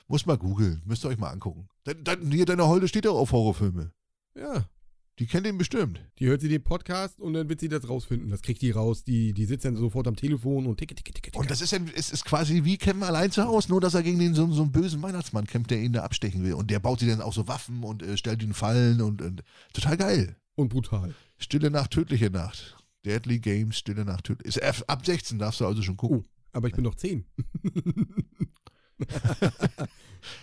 [0.08, 1.68] Muss mal googeln, müsst ihr euch mal angucken.
[1.84, 3.92] Dann, dann, hier, deine Holde steht doch auf Horrorfilme.
[4.36, 4.66] ja.
[5.18, 6.00] Die kennt ihn bestimmt.
[6.18, 8.30] Die hört sie den Podcast und dann wird sie das rausfinden.
[8.30, 9.04] Das kriegt die raus.
[9.04, 11.38] Die, die sitzt dann sofort am Telefon und ticke, ticke, ticke, ticke.
[11.38, 14.02] Und das ist, ja, es ist quasi wie Kevin allein zu Hause, nur dass er
[14.02, 16.54] gegen den so, so einen bösen Weihnachtsmann kämpft, der ihn da abstechen will.
[16.54, 19.42] Und der baut sich dann auch so Waffen und äh, stellt ihn Fallen und, und
[19.74, 20.36] total geil.
[20.54, 21.14] und brutal.
[21.38, 22.76] Stille Nacht, tödliche Nacht.
[23.04, 24.48] Deadly Games, Stille Nacht, tödliche.
[24.48, 26.24] Ist F- ab 16 darfst du also schon gucken.
[26.52, 27.26] Aber ich bin noch zehn.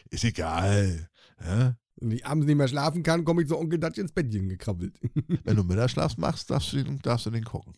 [0.09, 1.09] Ist egal.
[1.43, 1.75] Ja?
[2.01, 4.99] Wenn ich abends nicht mehr schlafen kann, komme ich zu Onkel Dutch ins Bettchen gekrabbelt.
[5.43, 7.73] Wenn du Mittagsschlaf machst, darfst du den, darfst du den gucken.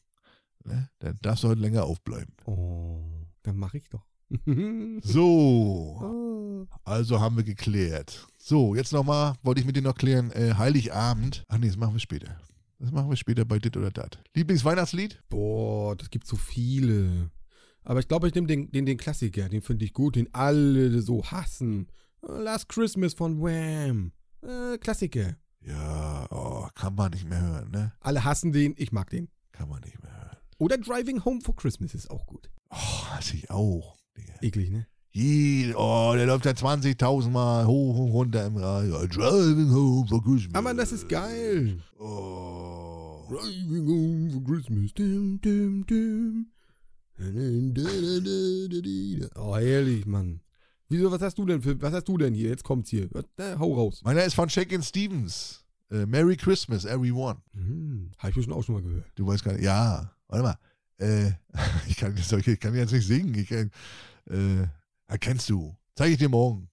[0.63, 0.89] Ne?
[0.99, 2.33] Dann darfst du heute länger aufbleiben.
[2.45, 3.03] Oh,
[3.43, 4.05] dann mache ich doch.
[5.03, 6.67] So, Oh.
[6.83, 8.27] also haben wir geklärt.
[8.37, 11.43] So, jetzt nochmal, wollte ich mit dir noch klären, äh, Heiligabend.
[11.47, 12.37] Ach nee, das machen wir später.
[12.79, 14.19] Das machen wir später bei Dit oder Dat.
[14.35, 15.21] Lieblingsweihnachtslied?
[15.29, 17.29] Boah, das gibt so viele.
[17.83, 19.49] Aber ich glaube, ich nehme den, den, den Klassiker.
[19.49, 21.87] Den finde ich gut, den alle so hassen.
[22.21, 24.11] Last Christmas von Wham.
[24.41, 25.35] Äh, Klassiker.
[25.61, 27.93] Ja, oh, kann man nicht mehr hören, ne?
[27.99, 29.29] Alle hassen den, ich mag den.
[29.51, 30.37] Kann man nicht mehr hören.
[30.57, 32.49] Oder Driving Home for Christmas ist auch gut.
[32.69, 33.97] Oh, hasse ich auch.
[34.17, 34.33] Digga.
[34.41, 34.87] Eklig, ne?
[35.75, 39.05] Oh, der läuft ja 20.000 Mal hoch und runter im Radio.
[39.07, 40.55] Driving home for Christmas.
[40.55, 41.83] Aber das ist geil.
[41.99, 43.25] Oh.
[43.29, 44.93] Driving home for Christmas.
[44.93, 46.47] Dim, dim, dim.
[49.35, 50.41] Oh, herrlich, Mann.
[50.91, 52.49] Wieso, was hast du denn für, was hast du denn hier?
[52.49, 53.07] Jetzt kommt's hier.
[53.37, 54.01] Äh, hau raus.
[54.03, 55.63] Meiner ist von Shakin' Stevens.
[55.89, 57.41] Äh, Merry Christmas, everyone.
[57.53, 59.05] Hm, hab ich bestimmt auch schon mal gehört.
[59.15, 59.63] Du weißt gar nicht.
[59.63, 60.57] Ja, warte mal.
[60.97, 61.31] Äh,
[61.87, 63.33] ich, kann, ich kann jetzt nicht singen.
[63.35, 63.71] Ich kann,
[64.29, 64.67] äh,
[65.07, 65.73] erkennst du.
[65.95, 66.67] Zeig ich dir morgen.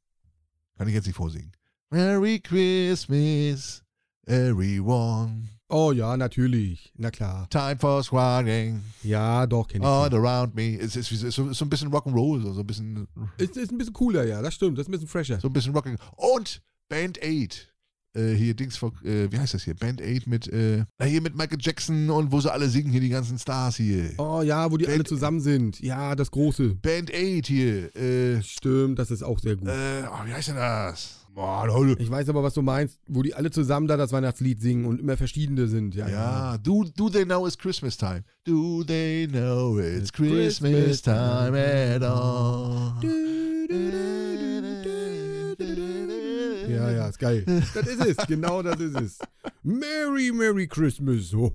[0.77, 1.53] Kann ich jetzt nicht vorsingen.
[1.91, 3.85] Merry Christmas,
[4.27, 5.49] everyone.
[5.71, 6.93] Oh ja, natürlich.
[6.97, 7.49] Na klar.
[7.51, 9.87] Time for squatting Ja, doch, kenn ich.
[9.87, 10.25] all schon.
[10.25, 10.79] around me.
[10.81, 13.07] Es ist, ist so, ist so ein bisschen Rock'n'Roll, so, so ein bisschen,
[13.37, 14.79] Ist, ist ein bisschen cooler, ja, das stimmt.
[14.79, 15.39] Das ist ein bisschen fresher.
[15.41, 15.97] so ein bisschen Rocking.
[16.17, 17.69] Und Band 8.
[18.17, 19.75] Äh, hier Dings vor, äh, wie heißt das hier?
[19.75, 23.03] Band 8 mit, äh, na hier mit Michael Jackson und wo sie alle singen, hier
[23.03, 24.13] die ganzen Stars hier.
[24.17, 25.79] Oh ja, wo die Band- alle zusammen sind.
[25.81, 26.77] Ja, das große.
[26.77, 29.69] Band 8 hier, äh, Stimmt, das ist auch sehr gut.
[29.69, 31.18] äh, oh, wie heißt denn das?
[31.39, 31.95] Boah.
[32.01, 34.99] Ich weiß aber, was du meinst, wo die alle zusammen da das Weihnachtslied singen und
[34.99, 35.95] immer verschiedene sind.
[35.95, 38.25] Ja, Ja, do, do they know it's Christmas time?
[38.43, 42.95] Do they know it's It's Christmas Christmas time at all?
[46.69, 47.45] Ja, ja, ist geil.
[47.47, 49.19] Das ist es, genau das ist es.
[49.63, 51.33] Merry, Merry Christmas.
[51.35, 51.53] oh,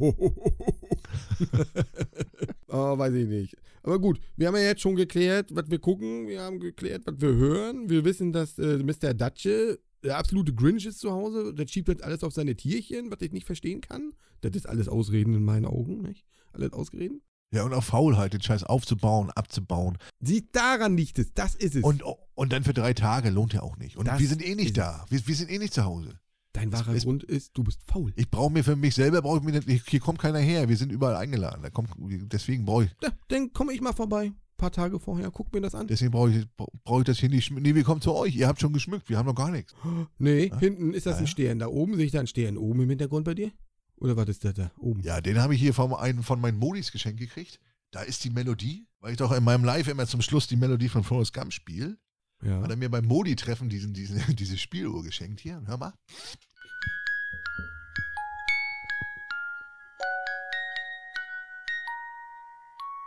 [2.69, 3.57] weiß ich nicht.
[3.83, 6.27] Aber gut, wir haben ja jetzt schon geklärt, was wir gucken.
[6.27, 7.89] Wir haben geklärt, was wir hören.
[7.89, 9.13] Wir wissen, dass äh, Mr.
[9.13, 11.53] Datsche der absolute Grinch ist zu Hause.
[11.53, 14.13] Der schiebt jetzt alles auf seine Tierchen, was ich nicht verstehen kann.
[14.41, 16.25] Das ist alles Ausreden in meinen Augen, nicht?
[16.53, 17.21] Alles Ausreden.
[17.53, 19.97] Ja, und auch Faulheit, den Scheiß aufzubauen, abzubauen.
[20.19, 21.83] Sieht daran liegt es, das ist es.
[21.83, 22.03] Und,
[22.33, 23.95] und dann für drei Tage lohnt ja auch nicht.
[23.95, 25.05] Und Das wir sind eh nicht da.
[25.09, 26.19] Wir, wir sind eh nicht zu Hause.
[26.53, 28.13] Dein wahrer es- Grund ist, du bist faul.
[28.15, 30.69] Ich brauche mir für mich selber, brauche ich mir nicht, hier kommt keiner her.
[30.69, 31.61] Wir sind überall eingeladen.
[31.63, 31.89] Da kommt,
[32.31, 34.27] deswegen brauche ich, Ja, dann komme ich mal vorbei.
[34.27, 35.87] Ein paar Tage vorher, guck mir das an.
[35.87, 36.45] deswegen brauche ich,
[36.85, 37.63] brauche ich das hier nicht schmücken.
[37.63, 38.35] Nee, wir kommen zu euch.
[38.35, 39.09] Ihr habt schon geschmückt.
[39.09, 39.73] Wir haben noch gar nichts.
[40.19, 40.59] Nee, Ja?
[40.59, 41.27] hinten ist das Ja, ein.
[41.27, 41.59] Stern.
[41.59, 43.51] Da oben sehe ich da einen Stern oben im Hintergrund bei dir?
[43.97, 45.01] Oder was ist das da oben?
[45.01, 47.59] Ja, den habe ich hier von einem von meinen Modis geschenkt gekriegt.
[47.91, 50.89] Da ist die Melodie, weil ich doch in meinem Live immer zum Schluss die Melodie
[50.89, 51.97] von Forrest Gump spiele.
[52.43, 52.61] Ja.
[52.61, 55.39] Hat er mir beim Modi-Treffen diesen, diesen, diese Spieluhr geschenkt.
[55.39, 55.93] Hier, hör mal.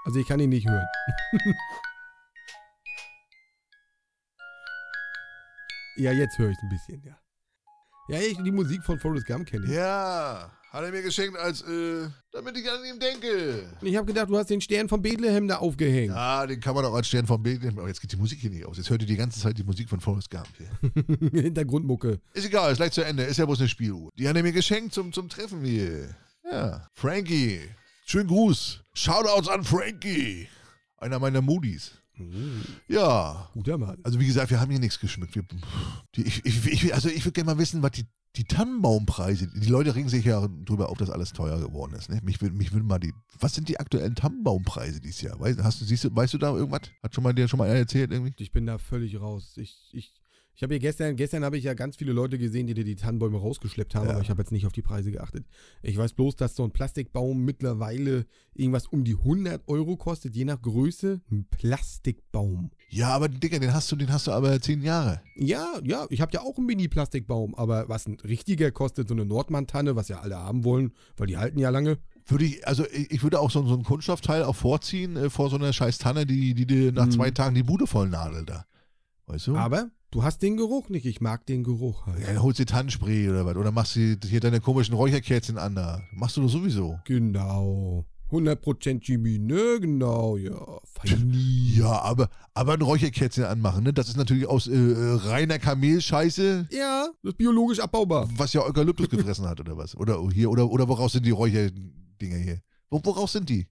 [0.04, 0.86] Also ich kann ihn nicht hören.
[5.96, 7.18] ja, jetzt höre ich ein bisschen, ja.
[8.08, 9.72] Ja, ich, die Musik von Forrest Gump kenne ich.
[9.72, 13.66] Ja, hat er mir geschenkt, als, äh, damit ich an ihn denke.
[13.80, 16.14] Und ich habe gedacht, du hast den Stern von Bethlehem da aufgehängt.
[16.14, 17.78] Ja, den kann man auch als Stern vom Bild nehmen.
[17.78, 18.76] Aber jetzt geht die Musik hier nicht aus.
[18.76, 21.40] Jetzt hört ihr die ganze Zeit die Musik von Forrest Gump hier.
[21.42, 22.20] Hintergrundmucke.
[22.34, 23.22] Ist egal, ist gleich zu Ende.
[23.22, 24.10] Ist ja bloß eine Spieluhr.
[24.18, 26.14] Die hat er mir geschenkt zum, zum Treffen hier.
[26.50, 26.86] Ja.
[26.92, 27.60] Frankie.
[28.04, 28.82] Schönen Gruß.
[28.92, 30.48] Shoutouts an Frankie.
[30.98, 31.92] Einer meiner Moodies.
[32.88, 33.50] Ja.
[33.52, 33.98] Guter Mann.
[34.02, 35.34] Also wie gesagt, wir haben hier nichts geschmückt.
[35.34, 35.44] Wir,
[36.14, 38.06] die, ich, ich, also ich würde gerne mal wissen, was die,
[38.36, 42.10] die Tannenbaumpreise, die Leute regen sich ja drüber auf, dass alles teuer geworden ist.
[42.10, 42.20] Ne?
[42.22, 45.40] Mich, würde mich würde mal die, was sind die aktuellen Tannenbaumpreise dieses Jahr?
[45.40, 46.82] Weißt, hast du, siehst du, weißt du da irgendwas?
[47.02, 48.34] Hat schon mal dir schon mal erzählt irgendwie?
[48.38, 49.54] Ich bin da völlig raus.
[49.56, 50.12] Ich, ich,
[50.56, 52.96] ich habe hier gestern, gestern habe ich ja ganz viele Leute gesehen, die dir die
[52.96, 54.12] Tannenbäume rausgeschleppt haben, Ja.
[54.14, 55.44] aber ich habe jetzt nicht auf die Preise geachtet.
[55.82, 60.44] Ich weiß bloß, dass so ein Plastikbaum mittlerweile irgendwas um die 100 Euro kostet, je
[60.46, 61.20] nach Größe.
[61.30, 62.70] Ein Plastikbaum.
[62.88, 65.20] Ja, aber Digga, den hast du, den hast du aber zehn Jahre.
[65.36, 69.24] Ja, ja, ich habe ja auch einen Mini-Plastikbaum, aber was ein richtiger kostet, so eine
[69.24, 71.98] Nordmann-Tanne, was ja alle haben wollen, weil die halten ja lange.
[72.26, 75.56] Würde ich, also ich würde auch so, so ein Kunststoffteil auch vorziehen äh, vor so
[75.56, 77.10] einer scheiß Tanne, die, die dir nach Mhm.
[77.12, 78.66] zwei Tagen die Bude voll nadelt da.
[79.26, 79.56] Weißt du?
[79.56, 81.04] Aber du hast den Geruch nicht.
[81.04, 82.20] Ich mag den Geruch halt.
[82.20, 83.56] ja, dann holst du Tannenspray oder was.
[83.56, 86.02] Oder machst du hier deine komischen Räucherkerzen an da.
[86.12, 86.98] Machst du doch sowieso.
[87.04, 88.06] Genau.
[88.30, 89.78] 100% Chemie, ne?
[89.80, 90.80] Genau, ja.
[90.84, 91.74] Feini.
[91.76, 93.92] Ja, aber, aber ein Räucherkerzchen anmachen, ne?
[93.92, 98.28] Das ist natürlich aus äh, äh, reiner Kamelscheiße, Ja, das ist biologisch abbaubar.
[98.36, 99.94] was ja Eukalyptus gefressen hat oder was.
[99.96, 102.60] Oder hier, oder, oder woraus sind die Räucherdinger hier?
[102.90, 103.68] Wo, woraus sind die?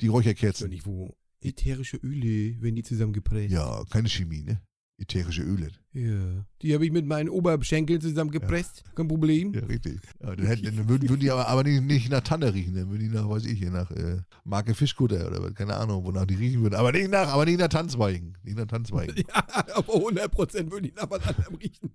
[0.00, 0.68] Die Räucherkerzen.
[0.70, 1.16] nicht wo.
[1.40, 3.50] Ätherische Öle, wenn die zusammen gepresst.
[3.50, 4.60] Ja, keine Chemie, ne?
[5.00, 5.68] Ätherische Öle.
[5.92, 6.44] Ja.
[6.62, 8.84] Die habe ich mit meinen Oberschenkeln zusammen gepresst.
[8.94, 9.52] Kein Problem.
[9.54, 10.00] Ja, richtig.
[10.22, 12.90] Ja, dann, hätten, dann würden, würden die aber, aber nicht, nicht nach Tanne riechen, dann
[12.90, 16.62] würden die nach, weiß ich, nach äh, Marke Fischkutter oder keine Ahnung, wonach die riechen
[16.62, 16.74] würden.
[16.74, 18.36] Aber nicht nach, aber nicht nach Tanzweigen.
[18.42, 19.16] Nicht nach Tanzweigen.
[19.30, 19.44] Ja,
[19.74, 21.90] aber 100% würde ich nach was anderem riechen.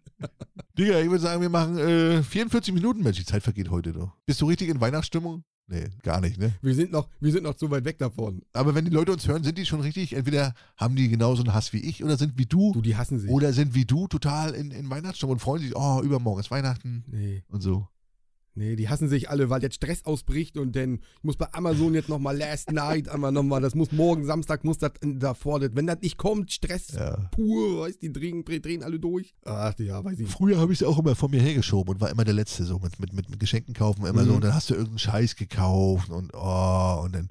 [0.77, 4.11] Digga, ich würde sagen, wir machen äh, 44 Minuten, Mensch, die Zeit vergeht heute doch.
[4.25, 5.43] Bist du richtig in Weihnachtsstimmung?
[5.67, 6.53] Nee, gar nicht, ne?
[6.61, 8.43] Wir sind noch, wir sind noch zu weit weg davon.
[8.53, 11.53] Aber wenn die Leute uns hören, sind die schon richtig, entweder haben die genauso einen
[11.55, 13.31] Hass wie ich oder sind wie du, Du, die hassen sich.
[13.31, 17.03] oder sind wie du total in, in Weihnachtsstimmung und freuen sich, oh, übermorgen ist Weihnachten
[17.07, 17.43] nee.
[17.47, 17.87] und so.
[18.57, 21.93] Nee, die hassen sich alle, weil jetzt Stress ausbricht und dann ich muss bei Amazon
[21.93, 25.87] jetzt nochmal Last Night einmal nochmal, das muss morgen Samstag, muss das davor, das, wenn
[25.87, 27.17] das nicht kommt, Stress Ja.
[27.31, 29.35] pur, weißt die drehen, drehen alle durch.
[29.43, 30.31] Ach ja, weiß ich nicht.
[30.31, 32.79] Früher habe ich es auch immer von mir hergeschoben und war immer der Letzte so
[32.79, 34.27] mit, mit, mit, mit Geschenken kaufen immer Mhm.
[34.27, 37.29] so und dann hast du irgendeinen Scheiß gekauft und oh und dann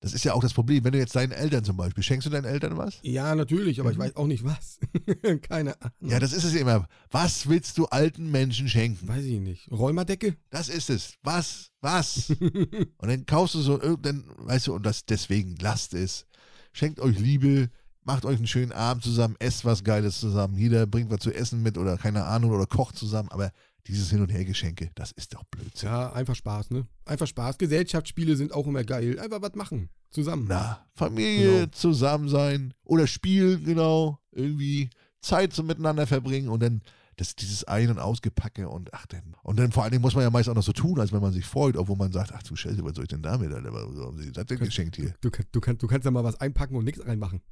[0.00, 2.30] das ist ja auch das Problem, wenn du jetzt deinen Eltern zum Beispiel, schenkst du
[2.30, 2.98] deinen Eltern was?
[3.02, 4.02] Ja, natürlich, aber ich Mhm.
[4.02, 4.78] weiß auch nicht was.
[5.42, 6.10] Keine Ahnung.
[6.10, 6.86] Ja, das ist es immer.
[7.10, 9.06] Was willst du alten Menschen schenken?
[9.08, 9.70] Weiß ich nicht.
[9.70, 10.36] Räumerdecke?
[10.50, 11.14] Das ist es.
[11.22, 11.70] Was?
[11.82, 12.30] Was?
[12.40, 16.26] und dann kaufst du so irgendein, weißt du, und das deswegen lasst es.
[16.72, 17.68] Schenkt euch Liebe,
[18.02, 20.56] macht euch einen schönen Abend zusammen, esst was Geiles zusammen.
[20.56, 23.52] Jeder bringt was zu essen mit oder keine Ahnung oder kocht zusammen, aber
[23.86, 25.88] dieses Hin- und Her-Geschenke, das ist doch Blödsinn.
[25.88, 26.86] Ja, einfach Spaß, ne?
[27.04, 27.58] Einfach Spaß.
[27.58, 29.18] Gesellschaftsspiele sind auch immer geil.
[29.18, 29.88] Einfach was machen.
[30.10, 30.46] Zusammen.
[30.48, 31.66] Na, Familie, Genau.
[31.72, 34.18] zusammen sein oder spielen, genau.
[34.32, 36.82] Irgendwie Zeit zum Miteinander verbringen und dann
[37.16, 39.36] das, dieses Ein- und Ausgepacke und ach denn.
[39.42, 41.20] Und dann vor allen Dingen muss man ja meist auch noch so tun, als wenn
[41.20, 43.72] man sich freut, obwohl man sagt, ach du Scheiße, was soll ich denn damit, Alter?
[43.74, 45.14] Was haben Sie das denn geschenkt hier?
[45.20, 47.42] Du, kann- du, kann, du kannst ja mal was einpacken und nichts reinmachen.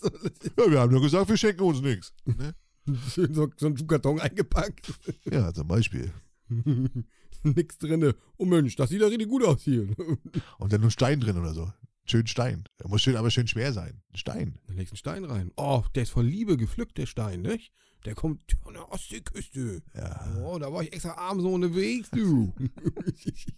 [0.00, 0.10] so,
[0.64, 2.12] Ja, wir haben nur gesagt, wir schenken uns nichts.
[2.24, 2.54] Ne?
[3.10, 4.92] Schön so, so einen Karton eingepackt.
[5.30, 6.12] Ja, zum Beispiel.
[7.42, 8.14] Nix drinne.
[8.36, 9.88] Oh Mensch, das sieht ja richtig gut aus hier.
[10.58, 11.72] Und dann nur Stein drin oder so.
[12.04, 12.64] Schön Stein.
[12.80, 14.02] Der muss schön, aber schön schwer sein.
[14.12, 14.58] Ein Stein.
[14.66, 15.52] Dann legst du einen Stein rein.
[15.56, 17.72] Oh, der ist von Liebe gepflückt, der Stein, nicht?
[18.04, 19.80] Der kommt von der Ostseeküste.
[19.94, 20.36] Ja.
[20.42, 22.52] Oh, da war ich extra abends so unterwegs, du.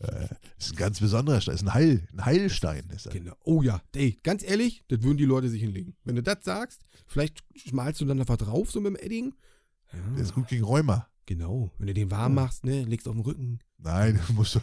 [0.00, 0.28] Äh,
[0.58, 1.54] ist ein ganz besonderer Stein.
[1.54, 2.90] Ist ein, Heil, ein Heilstein.
[2.90, 3.12] Ist das.
[3.12, 3.34] genau.
[3.44, 5.96] Oh ja, ey, ganz ehrlich, das würden die Leute sich hinlegen.
[6.04, 9.34] Wenn du das sagst, vielleicht schmalst du dann einfach drauf, so mit dem Edding.
[9.92, 11.08] Ja, Der ist gut gegen Rheuma.
[11.26, 11.70] genau.
[11.78, 13.60] Wenn du den warm machst, ne, legst auf den Rücken.
[13.78, 14.60] Nein, den musst du,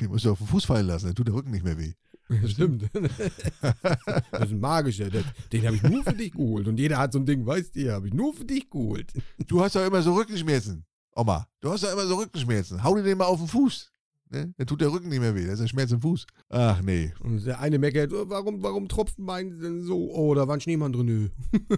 [0.00, 1.06] den musst du auf den Fuß fallen lassen.
[1.06, 1.94] Dann tut der Rücken nicht mehr weh.
[2.40, 2.84] Ja, stimmt.
[2.92, 5.10] das ist ein magischer.
[5.10, 6.68] Das, den habe ich nur für dich geholt.
[6.68, 9.12] Und jeder hat so ein Ding, weißt du, habe ich nur für dich geholt.
[9.46, 10.84] Du hast doch immer so Rückenschmerzen.
[11.14, 12.82] Oma, du hast doch immer so Rückenschmerzen.
[12.82, 13.92] Hau dir den mal auf den Fuß.
[14.32, 14.54] Ne?
[14.56, 15.44] Dann tut der Rücken nicht mehr weh.
[15.44, 16.26] Das ist ein Schmerz im Fuß.
[16.48, 17.12] Ach nee.
[17.20, 20.10] Und der eine meckert, oh, warum, warum tropft mein denn so?
[20.10, 21.30] Oh, da war ein Schneemann drin.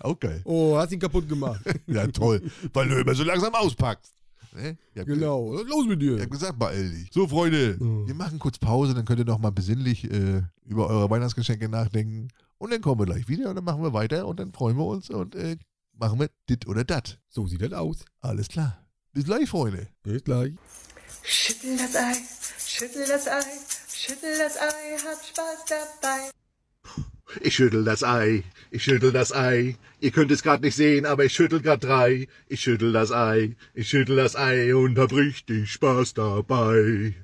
[0.00, 0.40] Okay.
[0.44, 1.62] oh, hast ihn kaputt gemacht.
[1.86, 2.42] Ja, toll.
[2.72, 4.12] Weil du immer so langsam auspackst.
[4.52, 4.76] Ne?
[4.94, 5.52] Genau.
[5.52, 6.16] Was ist los mit dir?
[6.16, 8.06] Ich hab gesagt, beeil So, Freunde, Oh.
[8.06, 12.28] wir machen kurz Pause, dann könnt ihr noch mal besinnlich äh, über eure Weihnachtsgeschenke nachdenken.
[12.58, 14.84] Und dann kommen wir gleich wieder und dann machen wir weiter und dann freuen wir
[14.86, 15.56] uns und äh,
[15.94, 17.18] machen wir dit oder dat.
[17.28, 18.04] So sieht das aus.
[18.20, 18.86] Alles klar.
[19.12, 19.88] Bis gleich, Freunde.
[20.02, 20.52] Bis gleich.
[21.22, 22.14] Schüttel das Ei,
[22.66, 23.42] schüttel das Ei,
[23.92, 25.64] schüttel das Ei, hab Spaß
[26.00, 26.30] dabei.
[27.40, 29.76] Ich schüttel das Ei, ich schüttel das Ei.
[30.00, 32.26] Ihr könnt es grad nicht sehen, aber ich schüttel grad drei.
[32.48, 37.14] Ich schüttel das Ei, ich schüttel das Ei und hab richtig Spaß dabei.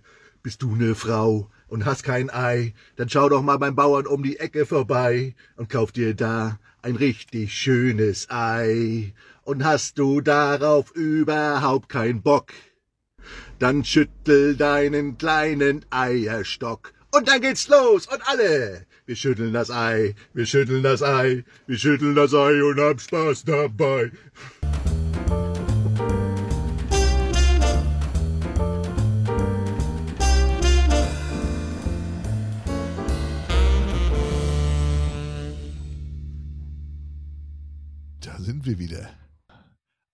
[0.42, 4.22] Bist du ne Frau und hast kein Ei, dann schau doch mal beim Bauern um
[4.22, 9.12] die Ecke vorbei und kauf dir da ein richtig schönes Ei.
[9.42, 12.52] Und hast du darauf überhaupt keinen Bock,
[13.58, 16.92] dann schüttel deinen kleinen Eierstock.
[17.12, 18.86] Und dann geht's los und alle.
[19.06, 23.44] Wir schütteln das Ei, wir schütteln das Ei, wir schütteln das Ei und hab Spaß
[23.44, 24.10] dabei.
[38.20, 39.08] Da sind wir wieder.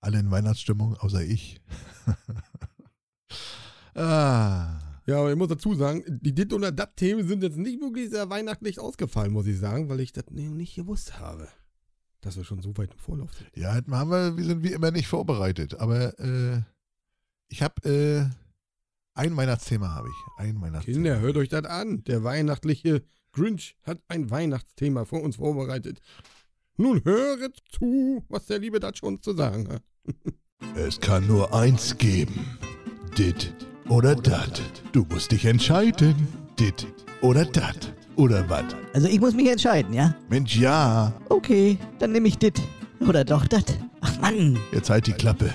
[0.03, 1.63] Alle in Weihnachtsstimmung, außer ich.
[3.95, 4.82] ah.
[5.07, 8.31] Ja, aber ich muss dazu sagen, die Dit- oder Dat-Themen sind jetzt nicht wirklich sehr
[8.31, 11.49] weihnachtlich ausgefallen, muss ich sagen, weil ich das nicht gewusst habe.
[12.21, 13.51] Dass wir schon so weit im Vorlauf sind.
[13.57, 15.75] Ja, haben wir, wir sind wie immer nicht vorbereitet.
[15.81, 16.61] Aber äh,
[17.49, 18.31] ich habe äh,
[19.15, 20.41] ein Weihnachtsthema habe ich.
[20.45, 20.95] Ein Weihnachtsthema.
[20.95, 22.05] Kinder, hört euch das an.
[22.05, 26.01] Der weihnachtliche Grinch hat ein Weihnachtsthema für uns vorbereitet.
[26.77, 29.83] Nun höret zu, was der liebe Dutch uns zu sagen hat.
[30.77, 32.57] Es kann nur eins geben.
[33.19, 33.53] Dit
[33.89, 34.63] oder dat.
[34.93, 36.15] Du musst dich entscheiden.
[36.59, 36.87] Dit
[37.21, 37.93] oder dat.
[38.17, 38.77] Oder wat?
[38.95, 40.15] Also ich muss mich entscheiden, ja?
[40.29, 41.13] Mensch, ja.
[41.29, 42.61] Okay, dann nehme ich dit.
[43.01, 43.77] Oder doch dat.
[44.01, 44.59] Ach Mann.
[44.73, 45.53] Jetzt halt die Klappe.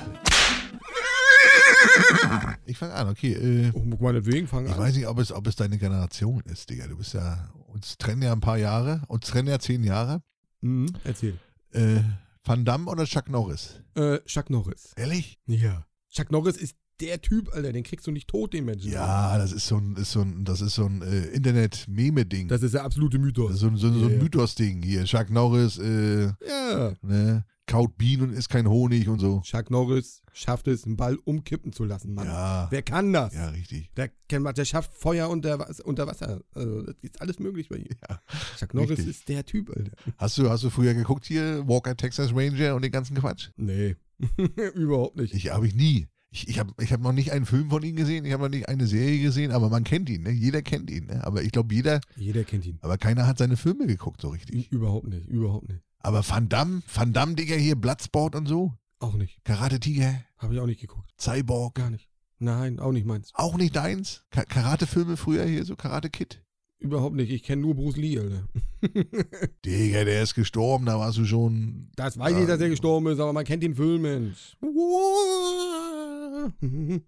[2.65, 3.33] Ich fange an, okay.
[3.33, 4.79] Äh, Oh, meinetwegen, fangen ich an.
[4.79, 6.87] weiß nicht, ob es, ob es deine Generation ist, Digga.
[6.87, 9.01] Du bist ja, uns trennen ja ein paar Jahre.
[9.07, 10.21] Uns trennen ja zehn Jahre.
[10.61, 11.37] Mhm, erzähl.
[11.71, 11.99] Äh,
[12.43, 13.81] Van Damme oder Chuck Norris?
[13.95, 14.91] Äh, Chuck Norris.
[14.95, 15.37] Ehrlich?
[15.45, 15.85] Ja.
[16.09, 18.91] Chuck Norris ist der Typ, Alter, den kriegst du nicht tot, den Menschen.
[18.91, 22.47] Ja, das ist so ein, ist so ein, das ist so ein äh, Internet-Meme-Ding.
[22.47, 23.53] Das ist der absolute Das Mythos.
[23.53, 24.19] ist so, ein- so, so Ja, ein.
[24.21, 25.03] Mythos-Ding hier.
[25.05, 26.93] Chuck Norris, äh, Ja.
[27.01, 29.41] ne, kaut Bienen und isst kein Honig und so.
[29.41, 32.27] Chuck Norris schafft es, einen Ball umkippen zu lassen, Mann.
[32.27, 33.33] Ja, Wer kann das?
[33.33, 33.91] ja, richtig.
[33.97, 36.41] Der, der schafft Feuer unter, unter Wasser.
[36.53, 37.89] Also, das ist alles möglich bei ihm.
[38.09, 38.21] Ja,
[38.57, 39.07] Chuck Norris richtig.
[39.09, 39.91] ist der Typ, Alter.
[40.17, 43.49] Hast du, hast du früher geguckt hier, Walker Texas Ranger und den ganzen Quatsch?
[43.57, 43.97] Nee.
[44.73, 45.33] Überhaupt nicht.
[45.33, 46.07] Ich habe ich nie.
[46.37, 48.49] Ich, ich habe ich hab noch nicht einen Film von ihm gesehen, ich habe noch
[48.49, 50.29] nicht eine Serie gesehen, aber man kennt ihn, ne?
[50.29, 51.25] Jeder kennt ihn, ne?
[51.25, 52.77] Aber ich glaube, jeder, Jeder kennt ihn.
[52.81, 54.71] aber keiner hat seine Filme geguckt so richtig.
[54.71, 55.27] Überhaupt nicht.
[55.27, 55.81] Überhaupt nicht.
[55.99, 59.43] Aber Van Damme, Van Damme, Digga, hier, Bloodsport und so, Auch nicht.
[59.45, 61.09] Karate Tiger, Habe ich auch nicht geguckt.
[61.19, 62.07] Cyborg, Gar nicht.
[62.39, 63.31] Nein, auch nicht meins.
[63.33, 64.23] auch nicht deins?
[64.29, 66.43] Ka Karate-Filme früher hier, so Karate Kid?
[66.79, 67.31] Überhaupt nicht.
[67.31, 68.47] Ich kenne nur Bruce Lee, Alter.
[69.65, 71.89] Digga, der ist gestorben, da warst du schon.
[71.95, 72.41] Das weiß Ja.
[72.41, 74.55] ich, dass er gestorben ist, aber man kennt den Film, Mensch.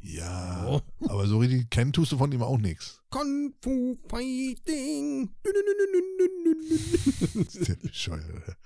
[0.00, 3.00] Ja, aber so richtig kennen tust du von ihm auch nichts.
[3.10, 5.28] Kung Fu Fighting.
[7.34, 8.56] Ist der bescheuert.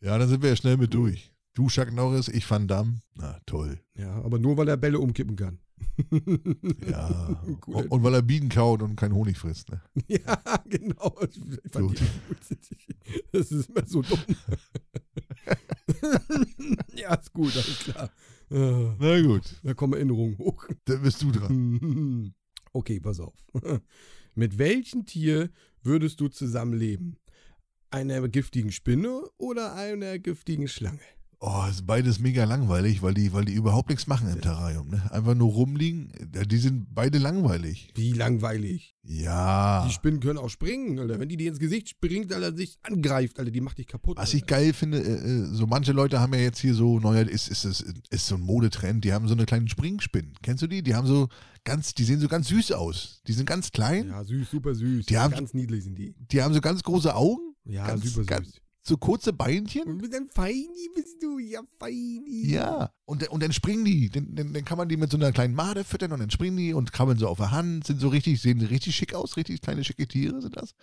[0.00, 1.32] Ja, dann sind wir ja schnell mit durch.
[1.54, 3.00] Du, Chuck Norris, ich Van Damme.
[3.16, 3.80] Na, toll.
[3.96, 5.58] Ja, aber nur weil er Bälle umkippen kann.
[6.88, 7.40] Ja.
[7.60, 9.80] Guter und, weil er Bienen kaut und keinen Honig frisst, ne?
[10.08, 11.10] Ja, genau.
[11.10, 11.38] Gut.
[11.72, 12.02] gut.
[13.32, 14.18] Das ist immer so dumm.
[16.94, 18.10] ja, ist gut, alles klar.
[18.50, 20.66] Na gut, Da kommen Erinnerungen hoch.
[20.84, 22.34] dann bist du dran.
[22.72, 23.34] Okay, pass auf.
[24.34, 25.50] Mit welchem Tier
[25.82, 27.16] würdest du zusammenleben?
[27.90, 31.00] Einer giftigen Spinne oder einer giftigen Schlange?
[31.44, 34.88] Oh, ist beides mega langweilig, weil die, weil die überhaupt nichts machen im Terrarium.
[34.90, 35.02] Ne?
[35.10, 36.12] Einfach nur rumliegen.
[36.46, 37.90] Die sind beide langweilig.
[37.96, 38.94] Wie langweilig.
[39.02, 39.84] Ja.
[39.84, 41.18] Die Spinnen können auch springen, Alter.
[41.18, 44.18] Wenn die dir ins Gesicht springt, Alter, sich angreift, Alter, die macht dich kaputt.
[44.18, 44.36] Was Alter.
[44.36, 47.48] ich geil finde, äh, äh, so manche Leute haben ja jetzt hier so neuer, ist,
[47.48, 50.34] ist, ist, ist so ein Modetrend, die haben so eine kleine Springspinnen.
[50.42, 50.84] Kennst du die?
[50.84, 51.26] Die haben so
[51.64, 53.20] ganz, die sehen so ganz süß aus.
[53.26, 55.06] Die sind ganz klein, Ja, süß, super süß.
[55.06, 56.14] Die haben- ganz niedlich sind die.
[56.30, 58.58] die haben so ganz große Augen, Ja, Ganz- super ganz- süß.
[58.82, 59.84] So kurze Beinchen.
[59.84, 62.46] Und bist ein Feini bist du, ja, Feini.
[62.46, 64.10] Ja, und, und dann springen die.
[64.10, 66.56] Dann, dann, dann kann man die mit so einer kleinen Made füttern und dann springen
[66.56, 69.60] die und krabbeln so auf der Hand, sind so richtig, sehen richtig schick aus, richtig
[69.60, 70.74] kleine schicke Tiere sind das.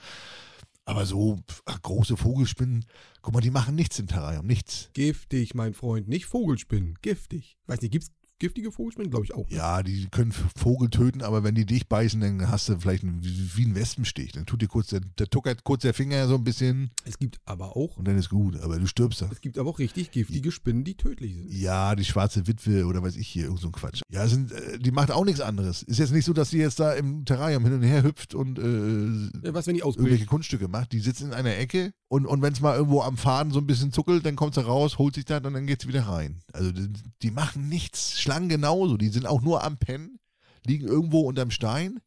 [0.86, 2.86] Aber so pf, große Vogelspinnen,
[3.22, 4.90] guck mal, die machen nichts im Terrarium, nichts.
[4.94, 6.08] Giftig, mein Freund.
[6.08, 7.58] Nicht Vogelspinnen, giftig.
[7.68, 9.12] Weiß nicht, gibt's giftige Vogelspinnen?
[9.12, 9.50] Glaube ich auch.
[9.50, 13.24] Ja, die können Vogel töten, aber wenn die dich beißen, dann hast du vielleicht einen,
[13.24, 14.32] wie wie ein Wespenstich.
[14.32, 17.40] Dann tut dir kurz der, der tuckert kurz der Finger so ein bisschen Es gibt
[17.46, 19.30] aber auch, und dann ist gut, aber du stirbst da.
[19.32, 21.54] es gibt aber auch richtig giftige Spinnen, die tödlich sind.
[21.54, 24.02] Ja, die schwarze Witwe oder weiß ich hier, irgend so ein Quatsch.
[24.12, 25.84] Ja, sind, äh, die macht auch nichts anderes.
[25.84, 28.58] Ist jetzt nicht so, dass sie jetzt da im Terrarium hin und her hüpft und
[28.60, 30.26] äh, Ja, Was, wenn die irgendwelche?
[30.26, 30.92] Kunststücke macht.
[30.92, 33.68] Die sitzt in einer Ecke und, und wenn es mal irgendwo am Faden so ein
[33.68, 36.40] bisschen zuckelt, dann kommt sie raus, holt sich das und dann geht sie wieder rein.
[36.54, 36.88] Also die,
[37.22, 38.20] die machen nichts.
[38.30, 38.96] Schlangen genauso.
[38.98, 40.20] Die sind auch nur am Pennen,
[40.64, 42.00] liegen irgendwo unterm Stein.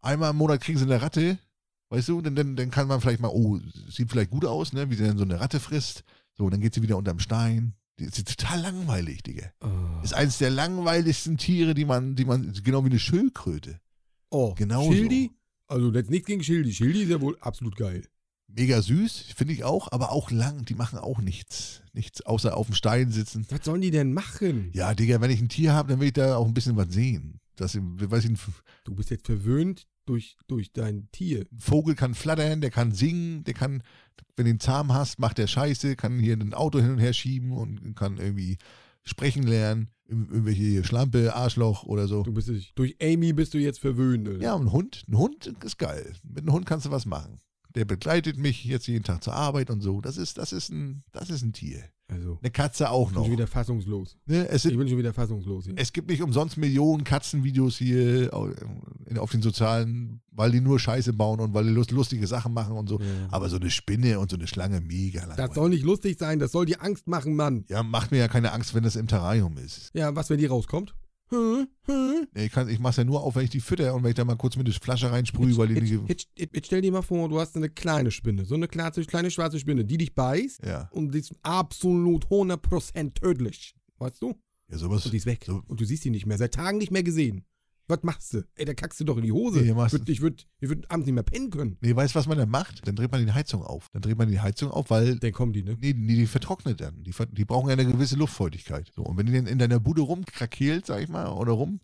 [0.00, 1.38] Einmal im Monat kriegen sie eine Ratte.
[1.88, 4.88] Weißt du, dann, dann, dann kann man vielleicht mal, oh, sieht vielleicht gut aus, ne?
[4.90, 6.04] wie sie dann so eine Ratte frisst.
[6.34, 7.74] So, dann geht sie wieder unterm Stein.
[7.98, 9.52] Die ist total langweilig, Digga.
[9.60, 10.04] Oh.
[10.04, 13.80] Ist eines der langweiligsten Tiere, die man, die man, genau wie eine Schildkröte.
[14.30, 14.54] oh.
[14.54, 14.92] Genauso.
[14.92, 15.32] Schildi?
[15.66, 16.72] Also jetzt nichts gegen Schildi.
[16.72, 18.04] Schildi ist ja wohl absolut geil.
[18.56, 20.64] Mega süß, finde ich auch, aber auch lang.
[20.64, 21.82] Die machen auch nichts.
[21.92, 23.46] Nichts, außer auf dem Stein sitzen.
[23.50, 24.70] Was sollen die denn machen?
[24.72, 26.92] Ja, Digga, wenn ich ein Tier habe, dann will ich da auch ein bisschen was
[26.92, 27.40] sehen.
[27.56, 28.38] Das, weiß ich, ein
[28.84, 31.46] Du bist jetzt verwöhnt durch, durch dein Tier.
[31.58, 33.82] Vogel kann flattern, der kann singen, der kann,
[34.36, 37.12] wenn du ihn zahm hast, macht der Scheiße, kann hier ein Auto hin und her
[37.12, 38.56] schieben und kann irgendwie
[39.04, 39.88] sprechen lernen.
[40.08, 42.22] Ir- Irgendwelche Schlampe, Arschloch oder so.
[42.24, 44.42] Du bist durch Amy bist du jetzt verwöhnt.
[44.42, 46.14] Ja, und ein Hund, ein Hund ist geil.
[46.24, 47.40] Mit einem Hund kannst du was machen.
[47.74, 50.00] Der begleitet mich jetzt jeden Tag zur Arbeit und so.
[50.00, 51.84] Das ist, das ist ein, das ist ein Tier.
[52.08, 53.24] Also, Eine Katze auch ich bin noch.
[53.26, 54.16] schon wieder fassungslos.
[54.26, 54.48] Ne?
[54.48, 55.66] Es, Ich sind, bin schon wieder fassungslos.
[55.66, 55.74] Hier.
[55.76, 61.38] es gibt nicht umsonst Millionen Katzenvideos hier auf den sozialen, weil die nur Scheiße bauen
[61.38, 62.98] und weil die lust, lustige Sachen machen und so.
[62.98, 63.06] Ja.
[63.30, 65.46] Aber so eine Spinne und so eine Schlange, mega langweilig.
[65.46, 67.64] Das soll nicht lustig sein, das soll dir Angst machen, Mann.
[67.68, 69.92] Ja, macht mir ja keine Angst, wenn das im Terrarium ist.
[69.94, 70.96] Ja, was, wenn die rauskommt?
[71.30, 72.26] Hm, hm.
[72.34, 74.24] Ich, kann, ich mach's ja nur auf, wenn ich die fütter und wenn ich da
[74.24, 75.74] mal kurz mit der Flasche reinsprühe, weil die
[76.08, 78.90] Jetzt, jetzt, jetzt, stell dir mal vor, du hast eine kleine Spinne, so eine kleine,
[78.90, 83.74] kleine schwarze Spinne, die dich beißt Ja, und die ist absolut 100% tödlich.
[83.98, 84.34] Weißt du?
[84.70, 85.04] ja sowas.
[85.04, 85.44] Und die ist weg.
[85.46, 87.44] So, Und du siehst die nicht mehr, seit Tagen nicht mehr gesehen.
[87.90, 88.44] Was machst du?
[88.54, 89.60] Ey, da kackst du doch in die Hose.
[89.60, 91.76] Nee, ich würde ich würd, würd abends nicht mehr pennen können.
[91.80, 92.86] nee, weißt du, was man dann macht?
[92.86, 93.86] Dann dreht man die Heizung auf.
[93.92, 95.76] Dann dreht man die Heizung auf, weil Dann kommen die, ne?
[95.80, 97.02] Nee, nee, die vertrocknet dann.
[97.02, 98.90] Die, die brauchen ja eine gewisse Luftfeuchtigkeit.
[98.94, 101.80] So, und wenn die dann in deiner Bude rumkrakeelt, sag ich mal, oder rum.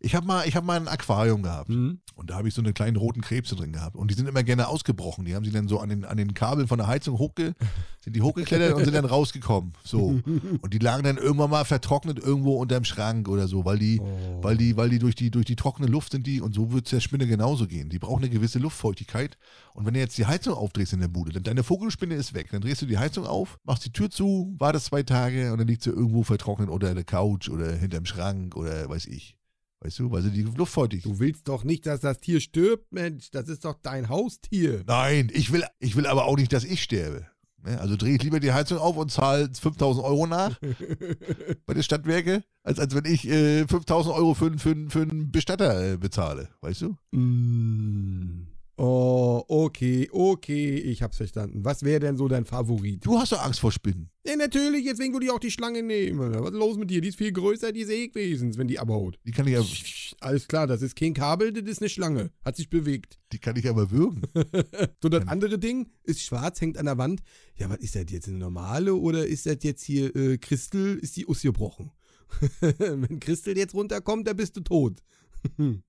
[0.00, 1.68] Ich habe mal, ich hab mal ein Aquarium gehabt.
[1.70, 2.00] Mhm.
[2.14, 3.96] Und da habe ich so eine kleinen roten Krebse drin gehabt.
[3.96, 5.24] Und die sind immer gerne ausgebrochen.
[5.24, 7.54] Die haben sie dann so an den, an den Kabeln von der Heizung hochge,
[8.00, 9.72] sind die hochgeklettert und sind dann rausgekommen.
[9.84, 10.20] So.
[10.60, 14.42] Und die lagen dann irgendwann mal vertrocknet irgendwo unterm Schrank oder so, weil die, Oh.
[14.42, 16.86] weil die, weil die durch die, durch die trockene Luft sind die, und so wird
[16.86, 17.88] es der Spinne genauso gehen.
[17.88, 19.36] Die braucht eine gewisse Luftfeuchtigkeit.
[19.74, 22.48] Und wenn du jetzt die Heizung aufdrehst in der Bude, dann deine Vogelspinne ist weg.
[22.50, 25.68] Dann drehst du die Heizung auf, machst die Tür zu, wartest zwei Tage und dann
[25.68, 29.37] liegt sie irgendwo vertrocknet unter der Couch oder hinterm Schrank oder weiß ich.
[29.80, 33.30] Weißt du, weil sie die luftfeuchtig Du willst doch nicht, dass das Tier stirbt, Mensch.
[33.30, 34.82] Das ist doch dein Haustier.
[34.86, 37.26] Nein, ich will, ich will aber auch nicht, dass ich sterbe.
[37.62, 40.58] Ne, Also drehe ich lieber die Heizung auf und zahle 5000 Euro nach
[41.66, 45.92] bei den Stadtwerke, als, als wenn ich äh, 5000 Euro für, für, für einen Bestatter
[45.92, 46.48] äh, bezahle.
[46.60, 46.96] Weißt du?
[47.16, 48.47] Mm.
[48.80, 51.64] Oh, okay, okay, ich hab's verstanden.
[51.64, 53.04] Was wäre denn so dein Favorit?
[53.04, 54.08] Du hast doch Angst vor Spinnen.
[54.24, 56.20] Ja, natürlich, deswegen würde ich auch die Schlange nehmen.
[56.20, 57.00] Was ist los mit dir?
[57.00, 59.18] Die ist viel größer, die ist Ekwesens, wenn die abhaut.
[59.24, 59.64] Die kann ich ja,
[60.20, 62.30] Alles klar, das ist kein Kabel, das ist eine Schlange.
[62.44, 63.18] Hat sich bewegt.
[63.32, 64.22] die kann ich aber würgen.
[65.02, 67.22] So, das andere Ding ist schwarz, hängt an der Wand.
[67.56, 71.16] Ja, was ist das jetzt, eine normale oder ist das jetzt hier äh, Christel, ist
[71.16, 71.90] die ausgebrochen?
[72.60, 75.02] wenn Christel jetzt runterkommt, dann bist du tot.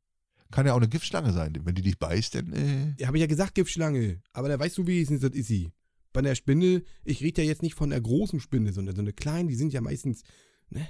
[0.52, 1.58] Kann ja auch eine Giftschlange sein.
[1.64, 2.54] Wenn die dich beißt, dann.
[2.54, 4.22] Äh, Ja, habe ich ja gesagt, Giftschlange.
[4.34, 5.72] Aber da weißt du wenigstens, das ist sie.
[6.12, 9.14] Bei der Spinne, ich rede ja jetzt nicht von der großen Spinne, sondern so eine
[9.14, 10.24] kleine, die sind ja meistens,
[10.70, 10.88] ne?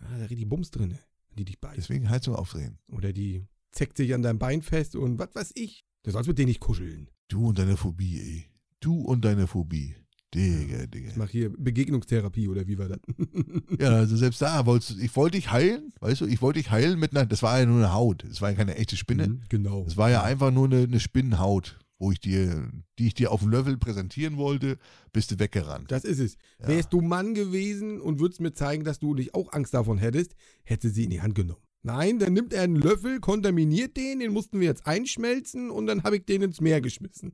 [0.00, 0.96] Ja, da richtig Bums drin,
[1.36, 1.76] die dich beißt.
[1.76, 2.78] deswegen Heizung aufdrehen.
[2.88, 5.84] Oder die zeckt sich an deinem Bein fest und was weiß ich.
[6.04, 7.10] Du sollst mit denen nicht kuscheln.
[7.28, 8.44] Du und deine Phobie, ey.
[8.80, 9.94] Du und deine Phobie.
[10.34, 11.12] Digga, Ich Digga.
[11.16, 13.00] mach hier Begegnungstherapie oder wie war das?
[13.80, 16.70] Ja, also selbst da, wolltest, du- ich wollte dich heilen, weißt du, ich wollte dich
[16.70, 19.28] heilen mit einer, das war ja nur eine Haut, das war ja keine echte Spinne.
[19.28, 19.84] Mhm, genau.
[19.84, 21.78] Das war ja einfach nur eine, eine Spinnenhaut.
[21.98, 24.78] wo ich dir, die ich dir auf dem Löffel präsentieren wollte,
[25.12, 25.90] bist du weggerannt.
[25.90, 26.36] Das ist es.
[26.60, 26.68] Ja.
[26.68, 30.34] Wärst du Mann gewesen und würdest mir zeigen, dass du nicht auch Angst davon hättest,
[30.62, 31.60] hätte sie in die Hand genommen.
[31.82, 36.02] Nein, dann nimmt er einen Löffel, kontaminiert den, den mussten wir jetzt einschmelzen und dann
[36.02, 37.32] habe ich den ins Meer geschmissen.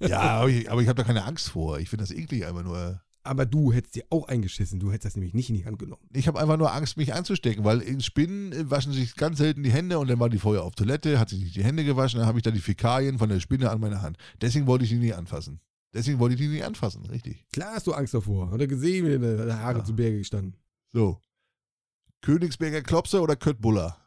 [0.00, 1.78] Ja, aber ich, habe da keine Angst vor.
[1.78, 3.00] Ich finde das eklig einfach nur.
[3.24, 6.02] Aber du hättest dir auch eingeschissen, du hättest das nämlich nicht in die Hand genommen.
[6.12, 9.62] Ich habe einfach nur Angst, mich anzustecken, weil in Spinnen äh, waschen sich ganz selten
[9.62, 12.18] die Hände und dann war die vorher auf Toilette, hat sich nicht die Hände gewaschen,
[12.18, 14.16] dann habe ich da die Fäkalien von der Spinne an meiner Hand.
[14.40, 15.60] Deswegen wollte ich die nie anfassen.
[15.94, 17.46] Deswegen wollte ich die nie anfassen, richtig.
[17.52, 18.50] Klar hast du Angst davor.
[18.50, 19.84] Hat er gesehen, wie deine Haare Ja.
[19.84, 20.56] zu Berge gestanden.
[20.92, 21.20] So.
[22.22, 23.98] Königsberger Klopse oder Köttbullar?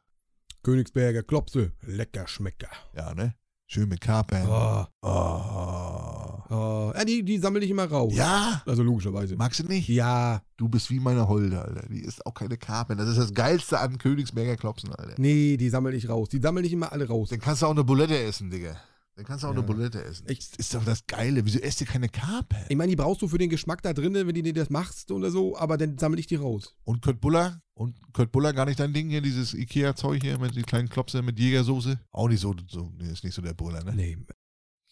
[0.63, 2.69] Königsberger Klopse, lecker Schmecker.
[2.95, 3.35] Ja, ne?
[3.67, 4.47] Schön mit Kapern.
[4.47, 6.43] Oh, Oh.
[6.49, 6.91] oh.
[6.95, 8.13] Ja, die, die sammle ich immer raus.
[8.15, 9.35] Ja, Also logischerweise.
[9.35, 9.87] magst du nicht?
[9.89, 11.87] Ja, Du bist wie meine Holde, Alter.
[11.89, 12.97] Die ist auch keine Kapern.
[12.97, 15.15] Das ist das Geilste an Königsberger Klopsen, Alter.
[15.17, 16.29] nee, die sammle ich raus.
[16.29, 17.29] Die sammle ich immer alle raus.
[17.29, 18.77] Dann kannst du auch eine Bulette essen, Digga.
[19.15, 19.57] Dann kannst du auch Ja.
[19.59, 20.25] eine Bulette essen.
[20.29, 21.43] Ich- das ist doch das Geile.
[21.45, 22.65] Wieso esst ihr keine Kapern?
[22.69, 25.11] Ich meine, die brauchst du für den Geschmack da drinnen, wenn du dir das machst
[25.11, 26.75] oder so, aber dann sammle ich die raus.
[26.85, 27.61] Und Köttbullar?
[27.75, 31.37] Und Köttbullar gar nicht dein Ding hier, dieses Ikea-Zeug hier mit den kleinen Klopse mit
[31.37, 31.99] Jägersoße?
[32.11, 33.93] Auch nicht so, so nee, ist nicht so der Buller, ne?
[33.93, 34.17] Nee.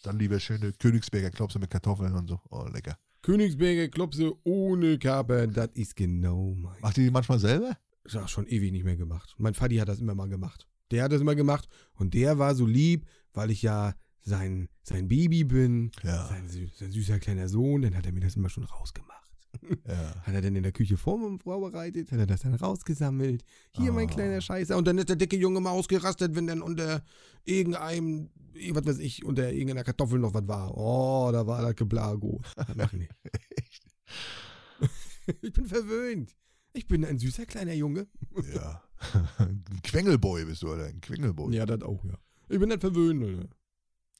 [0.04, 2.42] Dann lieber schöne Königsberger Klopse mit Kartoffeln und so.
[2.50, 2.98] Oh, lecker.
[3.22, 6.82] Königsberger Klopse ohne Kapern, das ist genau mein.
[6.82, 7.78] Macht ihr die manchmal selber?
[8.04, 9.34] Das ist schon ewig nicht mehr gemacht.
[9.38, 10.68] Mein Vati hat das immer mal gemacht.
[10.92, 15.08] Der hat das immer gemacht und der war so lieb, weil ich ja sein, sein
[15.08, 16.28] Baby bin, Ja.
[16.28, 19.23] sein, sein süßer kleiner Sohn, dann hat er mir das immer schon rausgemacht.
[19.88, 20.16] Ja.
[20.26, 23.44] Hat er dann in der Küche vor- vorbereitet, hat er das dann rausgesammelt.
[23.76, 24.14] Hier mein Oh.
[24.14, 24.78] kleiner Scheißer.
[24.78, 27.04] Und dann ist der dicke Junge mal ausgerastet, wenn dann unter
[27.46, 30.76] irgendeinem, eh, was weiß ich, unter irgendeiner Kartoffel noch was war.
[30.78, 32.42] Oh, da war das Geblago.
[32.76, 33.12] Mach ich nicht.
[35.42, 36.36] ich bin verwöhnt.
[36.74, 38.08] Ich bin ein süßer kleiner Junge.
[38.54, 38.84] ja.
[39.38, 40.86] Ein Quengelboy bist du, Alter.
[40.86, 41.54] Ein Quengelboy.
[41.56, 42.18] Ja, das auch, ja.
[42.50, 43.50] Ich bin nicht verwöhnt, Alter.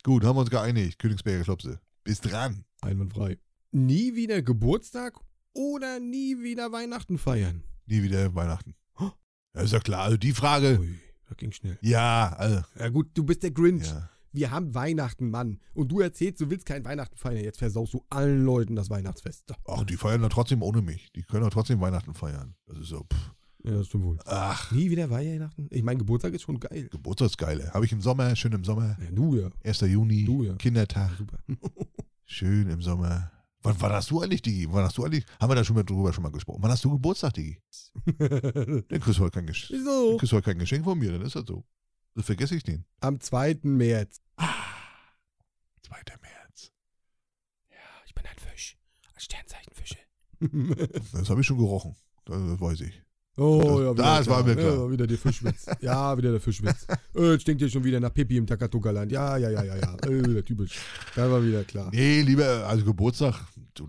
[0.04, 1.00] Gut, haben wir uns geeinigt.
[1.00, 1.80] Königsberger Klopse.
[2.04, 2.66] Bist dran.
[2.82, 3.38] Einwandfrei.
[3.76, 5.20] Nie wieder Geburtstag
[5.54, 7.64] oder nie wieder Weihnachten feiern.
[7.88, 8.76] Nie wieder Weihnachten.
[9.00, 10.04] Ja, ist ja klar.
[10.04, 10.80] Also die Frage.
[10.80, 10.96] Ui,
[11.28, 11.78] das ging schnell.
[11.82, 12.62] Ja, also.
[12.78, 13.88] Ja gut, du bist der Grinch.
[13.88, 14.10] Ja.
[14.32, 15.60] Wir haben Weihnachten, Mann.
[15.74, 17.44] Und du erzählst, du willst kein Weihnachten feiern.
[17.44, 19.54] Jetzt versaust du allen Leuten das Weihnachtsfest.
[19.68, 21.12] Ach, die feiern doch trotzdem ohne mich.
[21.16, 22.56] Die können doch trotzdem Weihnachten feiern.
[22.68, 23.06] Das ist so.
[23.12, 23.32] Pff.
[23.64, 24.20] Ja, das stimmt wohl.
[24.26, 25.68] Ach, Nie wieder Weihnachten?
[25.72, 26.90] Ich mein Geburtstag ist schon geil.
[26.92, 27.74] Geburtstagsgeile.
[27.74, 28.98] Habe ich im Sommer, schön im Sommer.
[29.04, 29.50] Ja, du ja.
[29.64, 29.82] 1.
[29.82, 30.56] Juni, Du, ja.
[30.56, 31.12] Kindertag.
[31.18, 31.38] Super.
[32.26, 33.32] Schön im Sommer.
[33.64, 34.68] Wann, wann hast du eigentlich, Digi?
[34.72, 35.26] Wann hast du eigentlich?
[35.40, 36.62] Haben wir da schon mal drüber schon mal gesprochen?
[36.62, 37.62] Wann hast du Geburtstag, Digi?
[38.18, 40.18] Dann kriegst du heute kein, Gesch Wieso?
[40.18, 41.64] kriegst du heute kein Geschenk von mir, dann ist das so.
[42.16, 42.86] Das vergesse ich den.
[43.00, 43.60] Am 2.
[43.64, 44.22] März.
[44.38, 45.96] 2.
[46.22, 46.72] März.
[48.06, 48.78] Ich bin ein Fisch.
[49.16, 49.98] Ein Sternzeichenfische.
[51.14, 51.96] Das habe ich schon gerochen.
[52.26, 53.02] Das, das weiß ich.
[53.36, 54.76] Oh, ja, wieder das war mir klar.
[54.76, 55.66] Ja, wieder der Fischwitz.
[55.82, 56.86] ja, wieder der Fischwitz.
[57.16, 59.12] Äh, jetzt stinkt hier schon wieder nach Pipi im Takatuka-Land.
[59.12, 59.96] Ja, ja, ja, ja, ja.
[60.08, 60.80] Äh, typisch.
[61.16, 61.90] Das war wieder klar.
[61.92, 63.36] Nee, lieber, also Geburtstag,
[63.76, 63.88] du,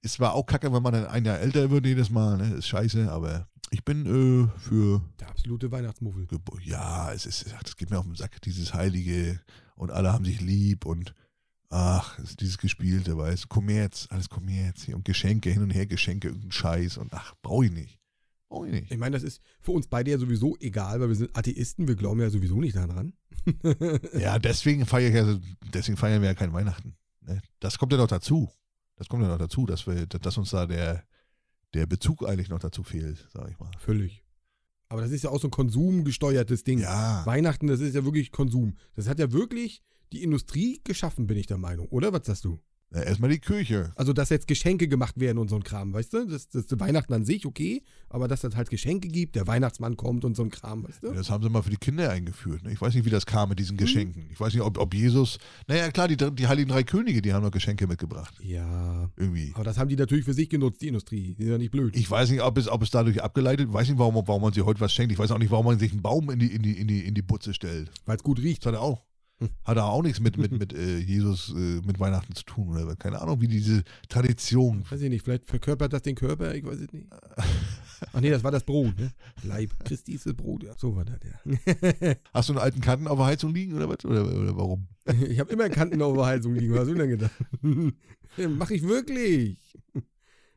[0.00, 2.54] ist zwar auch kacke, wenn man dann ein Jahr älter wird jedes Mal, ne?
[2.54, 6.26] Ist scheiße, aber ich bin äh, für Der absolute Weihnachtsmuffel.
[6.26, 9.40] Gebur ja, es ist, ach, das geht mir auf den Sack, dieses Heilige
[9.76, 11.14] und alle haben sich lieb und
[11.70, 16.28] ach, dieses Gespielte, weißt du, Kommerz, alles Kommerz hier und Geschenke, hin und her Geschenke,
[16.28, 17.98] irgendein Scheiß und ach, brauche ich nicht.
[18.52, 18.92] Brauche ich nicht.
[18.92, 21.96] Ich meine, das ist für uns beide ja sowieso egal, weil wir sind Atheisten, wir
[21.96, 23.14] glauben ja sowieso nicht daran.
[24.12, 25.40] Ja, deswegen feiere ich ja,
[25.72, 26.94] deswegen feiern wir ja kein Weihnachten.
[27.22, 27.40] Ne?
[27.60, 28.50] Das kommt ja noch dazu.
[28.96, 31.02] Das kommt ja noch dazu, dass wir, dass uns da der,
[31.72, 33.70] der Bezug eigentlich noch dazu fehlt, sag ich mal.
[33.78, 34.22] Völlig.
[34.90, 36.80] Aber das ist ja auch so ein konsumgesteuertes Ding.
[36.80, 38.76] Ja, Weihnachten, das ist ja wirklich Konsum.
[38.94, 39.82] Das hat ja wirklich
[40.12, 41.86] die Industrie geschaffen, bin ich der Meinung.
[41.88, 42.60] Oder was sagst du?
[42.92, 43.90] Na, erstmal die Kirche.
[43.96, 46.26] Also, dass jetzt Geschenke gemacht werden und so ein Kram, weißt du?
[46.26, 50.26] Das, das Weihnachten an sich, okay, aber dass es halt Geschenke gibt, der Weihnachtsmann kommt
[50.26, 51.12] und so ein Kram, weißt du?
[51.12, 52.62] Das haben sie mal für die Kinder eingeführt.
[52.62, 52.72] Ne?
[52.72, 54.26] Ich weiß nicht, wie das kam mit diesen Geschenken.
[54.30, 55.38] Ich weiß nicht, ob, ob Jesus.
[55.68, 58.34] Naja, klar, die, die Heiligen Drei Könige, die haben noch Geschenke mitgebracht.
[58.42, 59.10] Ja.
[59.16, 59.52] Irgendwie.
[59.54, 61.34] Aber das haben die natürlich für sich genutzt, die Industrie.
[61.34, 61.96] Die sind ja nicht blöd.
[61.96, 64.52] Ich weiß nicht, ob es, ob es dadurch abgeleitet Ich weiß nicht, warum, warum man
[64.52, 65.12] sich heute was schenkt.
[65.12, 67.00] Ich weiß auch nicht, warum man sich einen Baum in die, in die, in die,
[67.06, 67.90] in die Butze stellt.
[68.04, 68.66] Weil es gut riecht.
[68.66, 69.02] Das hat er auch.
[69.64, 72.70] Hat er auch nichts mit, mit, mit äh, Jesus, äh, mit Weihnachten zu tun.
[72.70, 74.84] Oder keine Ahnung, wie diese Tradition.
[74.90, 77.06] Weiß ich nicht, vielleicht verkörpert das den Körper, ich weiß es nicht.
[78.12, 79.12] Ach nee, das war das Brot, ne?
[79.44, 80.74] Leib Christi ist das Brot, ja.
[80.76, 82.14] So war das, ja.
[82.34, 84.04] Hast du einen alten Kanten auf der Heizung liegen oder was?
[84.04, 84.88] Oder, oder warum?
[85.28, 87.32] Ich habe immer Kanten auf der Heizung liegen, was hast du denn gedacht?
[88.56, 89.58] Mach ich wirklich.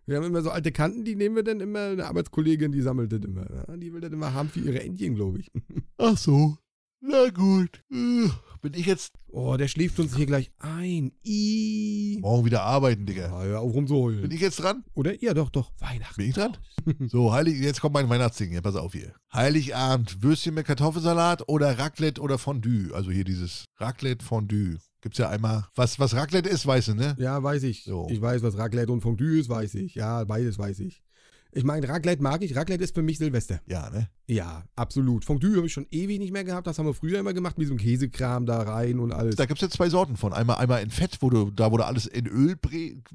[0.07, 3.11] Wir haben immer so alte Kanten, die nehmen wir dann immer, eine Arbeitskollegin, die sammelt
[3.11, 3.45] das immer.
[3.77, 5.51] Die will das immer haben für ihre Entchen, glaube ich.
[5.97, 6.57] Ach so.
[7.07, 7.83] Na gut.
[7.89, 11.11] Bin ich jetzt Oh, der schläft uns hier gleich ein.
[11.25, 12.19] I.
[12.21, 13.27] morgen wieder arbeiten, Digga?
[13.27, 14.85] Ja, ja, auch rum so Bin ich jetzt dran?
[14.93, 15.21] Oder?
[15.21, 15.73] Ja, doch, doch.
[15.79, 16.15] Weihnachten.
[16.15, 16.55] Bin ich dran?
[17.07, 18.53] So, Heilig, jetzt kommt mein Weihnachtsding.
[18.53, 19.13] Ja, pass auf hier.
[19.33, 22.93] Heiligabend, Würstchen mit Kartoffelsalat oder Raclette oder Fondue.
[22.93, 24.77] Also hier dieses Raclette Fondue.
[25.01, 27.15] Gibt's ja einmal, was, was Raclette ist, weißt du, ne?
[27.19, 27.83] Ja, weiß ich.
[27.83, 28.07] So.
[28.09, 29.95] Ich weiß, was Raclette und Fondue ist, weiß ich.
[29.95, 31.03] Ja, beides weiß ich.
[31.57, 32.53] Ich meine, Raclette mag ich.
[32.55, 33.61] Raclette ist für mich Silvester.
[33.65, 34.09] Ja, ne?
[34.27, 35.23] Ja, absolut.
[35.23, 36.67] Fondue habe ich schon ewig nicht mehr gehabt.
[36.67, 39.37] Das haben wir früher immer gemacht, mit diesem Käsekram da rein und alles.
[39.37, 40.33] Da gibt's jetzt zwei Sorten von.
[40.33, 42.57] Einmal, einmal in Fett, wo du, da wo du alles in Öl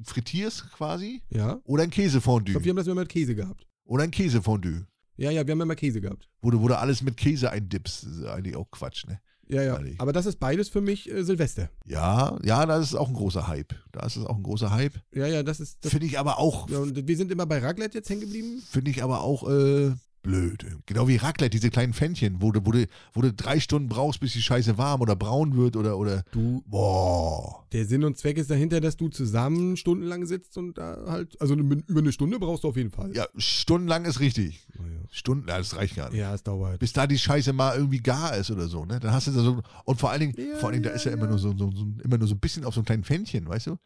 [0.05, 1.23] frittierst quasi.
[1.29, 1.61] Ja.
[1.65, 2.65] Oder ein Ich glaube, Käsefondue.
[2.65, 3.67] wir haben das immer mit Käse gehabt.
[3.85, 4.87] Oder ein Käsefondue.
[5.17, 6.27] Ja, ja, wir haben immer Käse gehabt.
[6.41, 8.05] Wo du, wo du alles mit Käse eindippst.
[8.07, 9.21] Das ist eigentlich auch Quatsch, ne?
[9.51, 9.75] Ja, ja.
[9.75, 10.01] Ehrlich.
[10.01, 11.71] Aber das ist beides für mich äh, Silvester.
[11.87, 13.75] Ja, ja, das ist auch ein großer Hype.
[13.93, 14.95] Da ist es auch ein großer Hype.
[15.13, 15.85] Ja, ja, das ist.
[15.85, 18.63] Das, Finde ich aber auch, ja, und wir sind immer bei Raclette jetzt hängen geblieben.
[18.71, 19.93] finde ich aber auch äh,
[20.23, 20.67] blöd.
[20.87, 24.21] Genau wie Raclette, diese kleinen Pfännchen, wo du, wo, du, wo du drei Stunden brauchst,
[24.21, 26.25] bis die Scheiße warm oder braun wird oder, oder.
[26.33, 27.67] Du, Boah.
[27.73, 31.41] der Sinn und Zweck ist dahinter, dass du zusammen stundenlang sitzt und da halt.
[31.41, 33.15] Also über eine Stunde brauchst du auf jeden Fall.
[33.15, 34.67] Ja, stundenlang ist richtig.
[34.79, 36.19] Ja, Stunden, ja, das reicht gar nicht.
[36.19, 36.79] ja es dauert.
[36.79, 39.01] Bis da die Scheiße mal irgendwie gar ist oder so, ne?
[39.01, 39.63] Dann hast du da so.
[39.85, 41.71] Und vor allen Dingen, Ja, vor allen Dingen, da ist ja, immer nur so, so,
[41.73, 43.77] so immer nur so ein bisschen auf so einem kleinen Pfännchen, weißt du?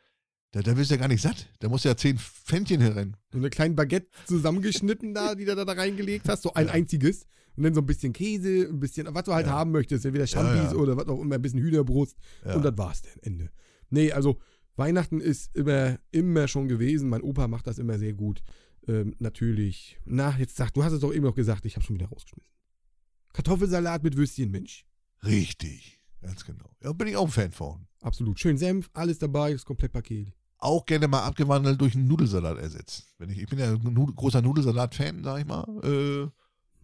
[0.54, 1.48] Da, da wirst du ja gar nicht satt.
[1.58, 3.16] Da musst du ja zehn Pfännchen herennen.
[3.32, 7.26] So eine kleine Baguette zusammengeschnitten da, die du da, da reingelegt hast, so ein einziges.
[7.56, 9.52] Und dann so ein bisschen Käse, ein bisschen, was du halt Ja.
[9.52, 10.74] haben möchtest, entweder Champis ja.
[10.74, 12.16] oder was auch immer, ein bisschen Hühnerbrust.
[12.44, 12.54] Ja.
[12.54, 13.50] Und das war's dann, Ende.
[13.90, 14.38] Nee, also
[14.76, 17.08] Weihnachten ist immer, immer schon gewesen.
[17.08, 18.40] Mein Opa macht das immer sehr gut.
[18.86, 19.98] Ähm, natürlich.
[20.04, 22.52] Na, jetzt sag, du hast es doch eben noch gesagt, ich habe schon wieder rausgeschmissen.
[23.32, 24.86] Kartoffelsalat mit Würstchen, Mensch.
[25.24, 26.00] Richtig.
[26.22, 26.70] Ganz genau.
[26.80, 27.88] Ja, bin ich auch ein Fan von.
[28.00, 28.38] Absolut.
[28.38, 30.32] Schön Senf, alles dabei, das Komplettpaket.
[30.58, 33.06] Auch gerne mal abgewandelt durch einen Nudelsalat ersetzt.
[33.18, 35.64] Wenn ich, ich bin ja ein großer Nudelsalat-Fan, sag ich mal.
[35.82, 36.30] Äh,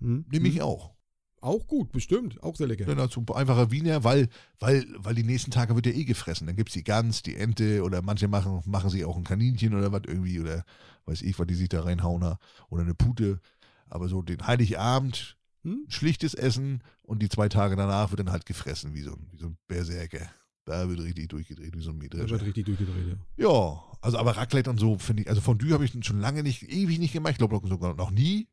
[0.05, 0.25] Hm?
[0.31, 0.63] Nehme ich Hm?
[0.63, 0.95] auch.
[1.43, 2.43] Auch gut, bestimmt.
[2.43, 2.85] Auch sehr lecker.
[2.85, 6.47] Dann dazu einfacher Wiener, weil, weil, weil die nächsten Tage wird ja eh gefressen.
[6.47, 9.75] Dann gibt es die Gans, die Ente oder manche machen, machen sich auch ein Kaninchen
[9.75, 10.65] oder was irgendwie oder
[11.07, 12.37] weiß ich, was die sich da reinhauen
[12.69, 13.41] oder eine Pute.
[13.89, 15.85] Aber so den Heiligabend, Hm?
[15.89, 19.39] schlichtes Essen und die zwei Tage danach wird dann halt gefressen wie so ein, wie
[19.39, 20.31] so ein Berserker.
[20.71, 22.31] Da wird richtig durchgedreht wie so ein Das Mähdrescher.
[22.31, 23.49] wird richtig durchgedreht, ja.
[23.49, 26.63] Ja, also aber Raclette und so finde ich, also Fondue habe ich schon lange nicht,
[26.71, 27.33] ewig nicht gemacht.
[27.33, 28.47] Ich glaube sogar noch nie.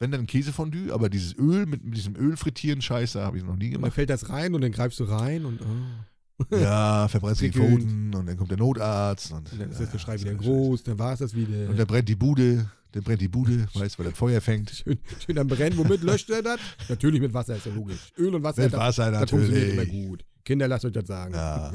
[0.00, 3.54] Wenn dann Käsefondue, aber dieses Öl mit, mit diesem Öl frittieren Scheiße habe ich noch
[3.56, 3.92] nie Und dann gemacht.
[3.94, 6.56] fällt das rein und dann greifst du rein und oh.
[6.56, 7.50] Ja, verbrennst die.
[7.52, 10.38] Pfoten und dann kommt der Notarzt und, Und dann ist ja, das Geschrei wieder so
[10.38, 11.68] groß, dann war es das wieder.
[11.68, 14.70] Und dann brennt die Bude, dann brennt die Bude, weißt weil das Feuer fängt.
[14.70, 15.76] schön, schön am Brennen.
[15.76, 16.58] Womit löscht er das?
[16.88, 18.10] Natürlich mit Wasser, ist ja logisch.
[18.16, 20.08] Öl und Wasser, Mit das, Wasser das funktioniert immer natürlich.
[20.08, 20.24] gut.
[20.50, 21.32] Kinder, lasst euch das sagen.
[21.32, 21.70] Ja.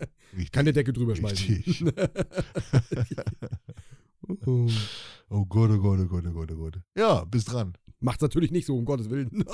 [0.52, 1.62] Kann der Decke drüber schmeißen.
[4.46, 4.66] Oh.
[5.30, 6.80] Oh Gott, oh Gott, oh Gott, oh Gott, oh Gott.
[6.96, 7.72] Ja, bist dran.
[8.00, 9.30] Macht's natürlich nicht so, um Gottes Willen.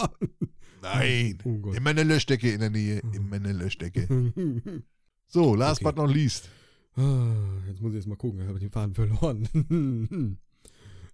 [0.83, 1.39] Nein.
[1.45, 1.77] Oh Gott.
[1.77, 3.01] Immer eine Löschdecke in der Nähe.
[3.15, 4.07] Immer eine Löschdecke.
[5.27, 5.85] So, last Okay.
[5.93, 6.49] but not least.
[6.97, 7.35] Ah,
[7.69, 9.49] Jetzt muss ich erst mal gucken, ich habe den Faden verloren.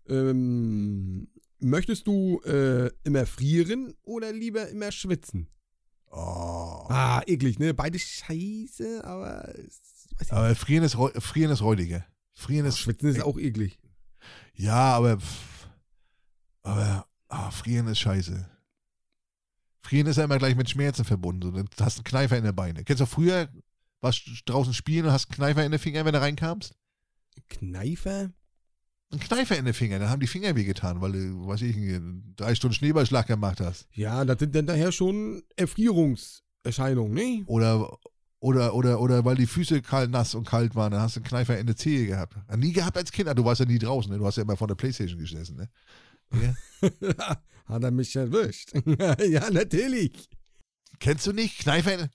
[0.09, 1.29] ähm,
[1.61, 5.49] möchtest du äh, immer frieren oder lieber immer schwitzen?
[6.11, 6.87] Oh.
[6.89, 7.75] Ah, eklig, ne?
[7.75, 9.53] Beide scheiße, aber
[10.31, 12.05] Aber frieren ist, frieren ist räudiger.
[12.33, 12.79] Frieren ist.
[12.79, 13.79] Schwitzen ist auch eklig.
[14.55, 15.19] Ja, aber.
[16.63, 17.07] Aber.
[17.29, 18.49] Ah, frieren ist scheiße.
[19.83, 21.55] Frieren ist ja immer gleich mit Schmerzen verbunden.
[21.55, 22.85] Dann hast du einen Kneifer in der Beine.
[22.85, 23.49] Kennst du früher,
[24.01, 26.75] warst du draußen spielen und hast einen Kneifer in den Finger, wenn du reinkamst?
[27.49, 28.31] Kneifer?
[29.13, 31.77] Ein Kneifer in den Finger, dann haben die Finger wehgetan, weil du, weiß ich,
[32.37, 33.87] drei Stunden Schneeballschlag gemacht hast.
[33.93, 37.45] Ja, das sind dann daher schon Erfrierungserscheinungen, ne?
[37.47, 37.99] Oder,
[38.41, 41.29] oder, oder, oder weil die Füße kalt, nass und kalt waren, dann hast du einen
[41.29, 42.37] Kneifer in der Zehe gehabt.
[42.57, 44.19] Nie gehabt als Kind, Ah, du warst ja nie draußen, ne?
[44.19, 45.57] du hast ja immer vor der Playstation gesessen.
[45.57, 45.69] Ne?
[46.83, 47.37] Ja.
[47.67, 48.73] Hat er mich erwischt?
[49.29, 50.29] ja, natürlich.
[50.99, 52.09] Kennst du nicht Kneifer in,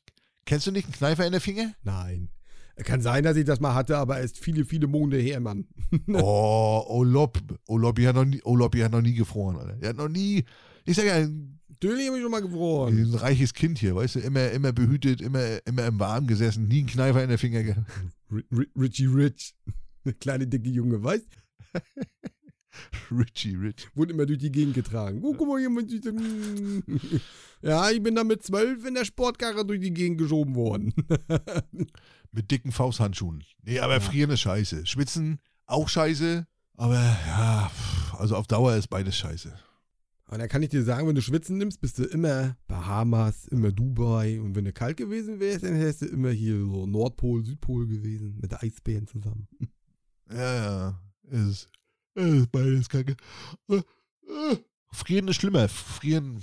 [0.45, 1.73] kennst du nicht einen Kneifer in der Finger?
[1.83, 2.29] Nein.
[2.77, 5.67] Kann sein, dass ich das mal hatte, aber ist viele, viele Monde her, Mann.
[6.13, 9.77] oh, Olop, Olopi hat noch nie, Olopi hat noch nie gefroren, Alter.
[9.81, 10.45] Er hat noch nie,
[10.85, 12.95] ich sag ja, ein, Natürlich habe ich schon mal gefroren.
[12.95, 16.79] ein reiches Kind hier, weißt du, immer, immer behütet, immer, immer im Warmen gesessen, nie
[16.79, 17.89] einen Kneifer in der Finger gehabt.
[18.77, 19.55] Richie Rich.
[20.05, 21.25] Der kleine, dicke Junge, weißt
[23.11, 23.89] Richie Rich.
[23.95, 25.21] Wurde immer durch die Gegend getragen.
[25.23, 25.91] Oh, guck mal, jemand.
[27.63, 30.93] Ja, ich bin da mit zwölf in der Sportkarre durch die Gegend geschoben worden.
[32.31, 33.43] Mit dicken Fausthandschuhen.
[33.63, 34.85] Nee, aber frieren ist scheiße.
[34.85, 36.47] Schwitzen auch scheiße.
[36.77, 37.71] Aber ja,
[38.17, 39.53] also auf Dauer ist beides scheiße.
[40.31, 43.73] Und da kann ich dir sagen, wenn du Schwitzen nimmst, bist du immer Bahamas, immer
[43.73, 44.39] Dubai.
[44.39, 48.37] Und wenn du kalt gewesen wärst, dann wärst du immer hier so Nordpol, Südpol gewesen,
[48.41, 49.47] mit der Eisbären zusammen.
[50.33, 51.01] Ja, ja.
[51.23, 51.69] Ist,
[52.15, 53.17] ist beides kacke.
[53.67, 54.57] Äh, äh.
[54.93, 55.67] Frieren ist schlimmer.
[55.67, 56.41] Frieren.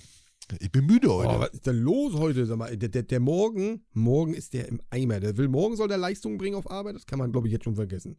[0.61, 1.36] Ich bin müde heute.
[1.36, 2.46] Oh, was ist denn los heute?
[2.46, 5.20] Sag mal, der, der, der morgen, morgen ist der im Eimer.
[5.20, 6.94] Der will, morgen soll der Leistung bringen auf Arbeit.
[6.94, 8.16] Das kann man, glaube ich, jetzt schon vergessen.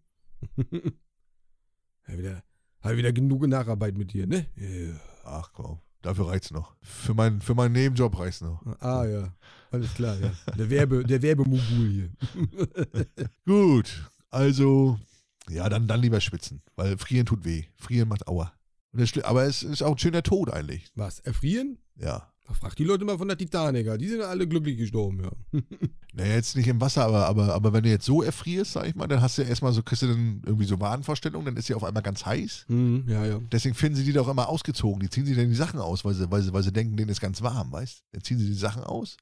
[0.71, 2.43] ja, wieder,
[2.81, 4.45] hat wieder genug Nacharbeit mit dir, ne?
[4.55, 4.99] Ja.
[5.23, 5.79] Ach komm.
[6.01, 6.75] Dafür reicht's noch.
[6.81, 8.65] Für, mein, für meinen Nebenjob reicht's noch.
[8.79, 9.35] Ah ja,
[9.69, 10.31] alles klar, ja.
[10.57, 12.09] Der, Werbe, der Werbemogul hier.
[13.45, 14.97] Gut, also,
[15.49, 17.65] ja, dann, dann lieber schwitzen, weil frieren tut weh.
[17.75, 18.53] Frieren macht Aua.
[19.23, 20.89] Aber es ist auch ein schöner Tod eigentlich.
[20.95, 21.77] Was, erfrieren?
[22.01, 22.27] Ja.
[22.53, 25.61] Frag die Leute mal von der Titanic, die sind alle glücklich gestorben, ja.
[26.13, 28.95] Naja, jetzt nicht im Wasser, aber, aber, aber wenn du jetzt so erfrierst, sag ich
[28.95, 31.67] mal, dann hast du ja erstmal so, kriegst du dann irgendwie so Wadenvorstellungen, dann ist
[31.67, 32.65] sie auf einmal ganz heiß.
[32.67, 33.39] Mhm, ja, ja.
[33.51, 34.99] Deswegen finden sie die doch immer ausgezogen.
[34.99, 37.09] Die ziehen sich dann die Sachen aus, weil sie, weil sie, weil sie denken, denen
[37.09, 39.17] ist ganz warm, weißt Dann ziehen sie die Sachen aus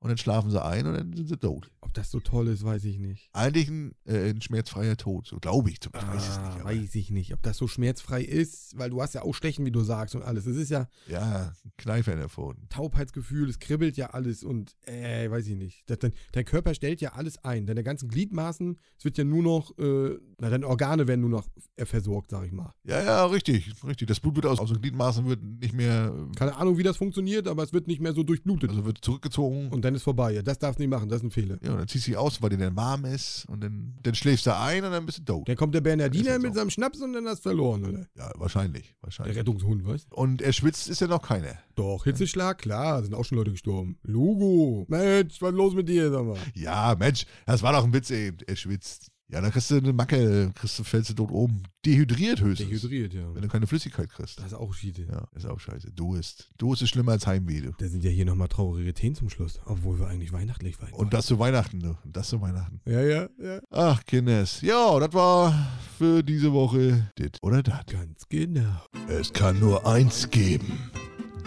[0.00, 1.70] und dann schlafen sie ein und dann sind sie tot.
[1.80, 3.30] Ob das so toll ist, weiß ich nicht.
[3.32, 5.80] Eigentlich ein, äh, ein schmerzfreier Tod, so glaube ich.
[5.80, 6.06] zumindest.
[6.06, 6.60] Ich weiß es Ah, nicht.
[6.60, 9.64] Aber, weiß ich nicht, ob das so schmerzfrei ist, weil du hast ja auch Stechen,
[9.66, 10.46] wie du sagst und alles.
[10.46, 12.68] Es ist ja ja, Kneifer in der Pfoten.
[12.68, 15.82] Taubheitsgefühl, es kribbelt ja alles und äh, weiß ich nicht.
[15.90, 17.66] Das, dein, dein Körper stellt ja alles ein.
[17.66, 21.46] Deine ganzen Gliedmaßen, es wird ja nur noch, äh, na, deine Organe werden nur noch
[21.76, 22.72] äh, versorgt, sag ich mal.
[22.84, 24.06] Ja, ja, richtig, richtig.
[24.08, 27.48] Das Blut wird aus, aus den Gliedmaßen wird nicht mehr, Keine Ahnung, wie das funktioniert,
[27.48, 28.70] aber es wird nicht mehr so durchblutet.
[28.70, 29.68] also wird zurückgezogen.
[29.70, 30.32] und dann ist vorbei.
[30.32, 31.58] Ja, das darfst du nicht machen, das ist ein Fehler.
[31.62, 34.14] ja, und dann ziehst du dich aus, weil dir dann warm ist und dann, dann
[34.14, 35.48] schläfst du ein und dann bist du tot.
[35.48, 36.60] Dann kommt der Bernardiner halt mit so.
[36.60, 38.06] seinem Schnaps und dann hast du verloren, oder?
[38.16, 39.36] Ja, wahrscheinlich, Der wahrscheinlich.
[39.36, 40.16] Rettungshund, weißt du?
[40.16, 41.58] Und er schwitzt ist ja noch keiner.
[41.74, 43.98] Doch, Hitzeschlag, klar, sind auch schon Leute gestorben.
[44.02, 46.36] Lugo, Mensch, was ist los mit dir, sag mal?
[46.54, 48.38] Ja, Mensch, das war doch ein Witz eben.
[48.46, 49.08] Er schwitzt.
[49.30, 51.62] Ja, dann kriegst du eine Macke, kriegst du, fällst du dort oben.
[51.84, 52.68] Dehydriert höchstens.
[52.70, 53.34] Dehydriert, ja.
[53.34, 54.38] Wenn du keine Flüssigkeit kriegst.
[54.38, 55.02] Das ist auch Schiede.
[55.02, 55.90] Ja, ist auch scheiße.
[55.92, 56.50] Durst.
[56.56, 57.60] Durst ist schlimmer als Heimweh.
[57.60, 57.72] du.
[57.78, 60.94] Da sind ja hier nochmal traurige Themen zum Schluss, obwohl wir eigentlich weihnachtlich waren.
[60.94, 61.88] Und das zu Weihnachten, du.
[62.04, 62.80] Und das zu Weihnachten.
[62.86, 63.60] Ja, ja, ja.
[63.70, 64.62] Ach, Kinders.
[64.62, 65.52] Ja, das war
[65.98, 67.86] für diese Woche dit oder dat.
[67.88, 68.82] Ganz genau.
[69.08, 70.90] Es kann nur eins geben.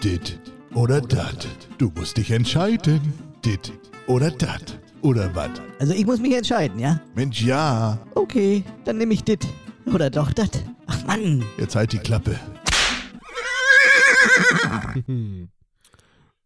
[0.04, 0.40] Dit
[0.76, 1.48] oder dat.
[1.80, 3.14] Du musst dich entscheiden.
[3.44, 3.74] Dit
[4.06, 4.81] oder dat.
[5.02, 5.62] Oder wat.
[5.80, 7.00] Also ich muss mich entscheiden, ja?
[7.16, 7.98] Mensch, ja.
[8.16, 9.48] Okay, dann nehme ich dit.
[9.92, 10.64] Oder doch dat.
[10.88, 11.44] Ach Mann.
[11.58, 12.40] Jetzt halt die Klappe.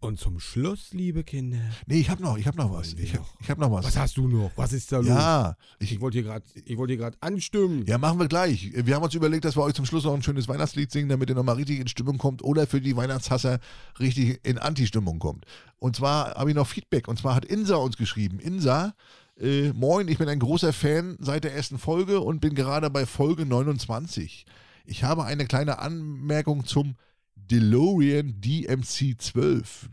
[0.06, 1.58] Und zum Schluss, liebe Kinder.
[1.88, 2.93] Nee, ich hab noch, ich hab noch was.
[2.93, 3.28] Ich noch?
[3.39, 3.86] ich hab noch was.
[3.86, 4.51] Was hast du noch?
[4.56, 5.08] Was ist da los?
[5.08, 7.84] ja, ich, Ich wollte hier gerade, ich wollte hier gerade anstimmen.
[7.88, 8.72] ja, machen wir gleich.
[8.76, 11.30] Wir haben uns überlegt, dass wir euch zum Schluss noch ein schönes Weihnachtslied singen, damit
[11.30, 13.60] ihr nochmal richtig in Stimmung kommt oder für die Weihnachtshasser
[13.99, 15.45] richtig in Anti-Stimmung kommt.
[15.80, 17.08] Und zwar habe ich noch Feedback.
[17.08, 18.39] Und zwar hat Insa uns geschrieben.
[18.39, 18.93] Insa,
[19.39, 23.08] äh, moin, ich bin ein großer Fan seit der ersten Folge und bin gerade bei
[23.08, 24.45] Folge 29.
[24.86, 26.95] Ich habe eine kleine Anmerkung zum
[27.36, 29.90] DeLorean DMC 12.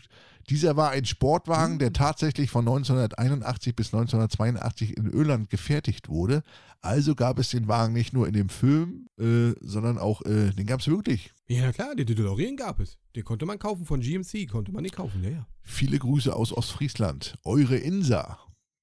[0.48, 6.42] Dieser war ein Sportwagen, der tatsächlich von 1981 bis 1982 in Irland gefertigt wurde.
[6.80, 10.66] Also gab es den Wagen nicht nur in dem Film, äh, sondern auch, äh, den
[10.66, 11.32] gab es wirklich.
[11.46, 12.98] Ja, klar, den DeLorean gab es.
[13.14, 15.46] Den konnte man kaufen von GMC, konnte man nicht kaufen, ja, ja.
[15.62, 17.36] Viele Grüße aus Ostfriesland.
[17.44, 18.38] Eure Insa.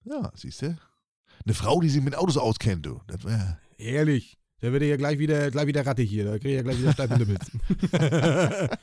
[0.05, 0.78] Ja, siehst du?
[1.45, 3.01] Eine Frau, die sich mit Autos auskennt, du.
[3.07, 4.38] Das wär, Ehrlich.
[4.62, 6.26] Der wird ja gleich wieder, gleich wieder Ratte hier.
[6.26, 7.49] Da kriege ich ja gleich wieder steife Nippels.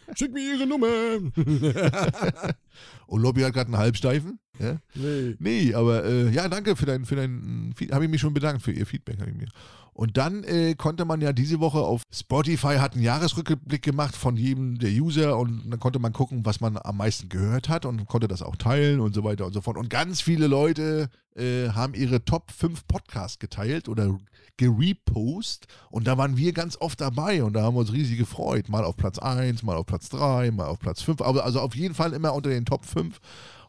[0.18, 0.86] Schick mir ihre Nummer.
[3.06, 4.38] Und Lobby hat gerade einen Halbsteifen.
[4.58, 4.80] Ja?
[4.94, 5.36] nee.
[5.38, 8.72] Nee, aber äh, ja, danke für dein, für dein habe ich mich schon bedankt für
[8.72, 9.48] ihr Feedback, ich mir.
[9.96, 14.36] Und dann äh, konnte man ja diese Woche auf Spotify hat einen Jahresrückblick gemacht von
[14.36, 18.04] jedem der User und dann konnte man gucken, was man am meisten gehört hat und
[18.04, 19.78] konnte das auch teilen und so weiter und so fort.
[19.78, 24.18] Und ganz viele Leute äh, haben ihre Top 5 Podcasts geteilt oder
[24.58, 28.68] gerepost und da waren wir ganz oft dabei und da haben wir uns riesig gefreut.
[28.68, 31.74] Mal auf Platz 1, mal auf Platz 3, mal auf Platz 5, aber also auf
[31.74, 33.18] jeden Fall immer unter den Top 5.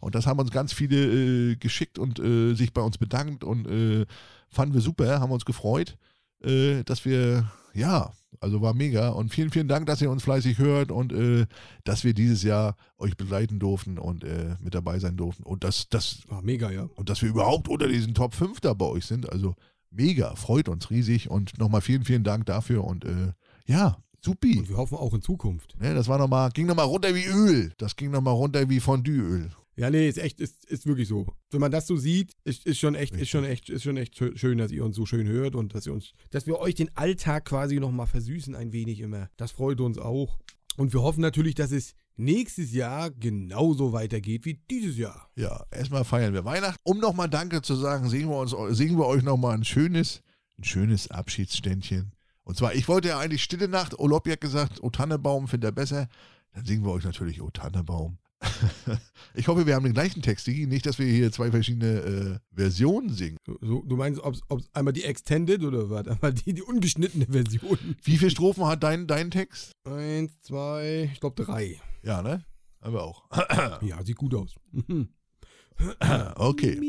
[0.01, 3.65] Und das haben uns ganz viele äh, geschickt und äh, sich bei uns bedankt und
[3.65, 4.05] äh,
[4.49, 5.97] fanden wir super, haben uns gefreut,
[6.43, 9.09] äh, dass wir, ja, also war mega.
[9.09, 11.45] Und vielen, vielen Dank, dass ihr uns fleißig hört und äh,
[11.83, 15.43] dass wir dieses Jahr euch begleiten durften und äh, mit dabei sein durften.
[15.43, 16.87] Und dass, dass, Ah, mega, ja.
[16.95, 19.31] und dass wir überhaupt unter diesen Top 5 da bei euch sind.
[19.31, 19.55] Also
[19.89, 23.31] mega, freut uns riesig und nochmal vielen, vielen Dank dafür und äh,
[23.65, 24.59] ja, supi.
[24.59, 25.79] Und wir hoffen auch in Zukunft.
[25.79, 27.73] Ne, das war noch mal, ging nochmal runter wie Öl.
[27.77, 29.49] Das ging nochmal runter wie Fondue-Öl.
[29.77, 31.27] Ja, nee, ist echt, ist, ist wirklich so.
[31.51, 34.15] Wenn man das so sieht, ist, ist schon echt, ist schon echt, ist schon echt
[34.15, 36.73] schö- schön, dass ihr uns so schön hört und dass ihr uns, dass wir euch
[36.75, 39.29] den Alltag quasi nochmal versüßen ein wenig immer.
[39.37, 40.39] Das freut uns auch.
[40.77, 45.29] Und wir hoffen natürlich, dass es nächstes Jahr genauso weitergeht wie dieses Jahr.
[45.35, 46.79] Ja, erstmal feiern wir Weihnachten.
[46.83, 50.23] Um nochmal Danke zu sagen, singen wir, uns, singen wir euch nochmal ein schönes,
[50.57, 52.13] ein schönes Abschiedsständchen.
[52.43, 55.71] Und zwar, ich wollte ja eigentlich Stille Nacht, Olopia hat gesagt, O Tannebaum findet er
[55.73, 56.07] besser.
[56.53, 58.17] Dann singen wir euch natürlich O Tannebaum.
[59.33, 60.67] ich hoffe, wir haben den gleichen Text, Digi.
[60.67, 63.37] Nicht, dass wir hier zwei verschiedene äh, Versionen singen.
[63.61, 66.07] So, du meinst, ob es einmal die Extended oder was?
[66.07, 67.77] Einmal die, die ungeschnittene Version.
[68.03, 69.71] Wie viele Strophen hat dein, dein Text?
[69.85, 71.81] Eins, zwei, ich glaube drei.
[72.03, 72.45] Ja, ne?
[72.79, 73.23] Aber auch.
[73.81, 74.55] Ja, sieht gut aus.
[76.35, 76.79] okay.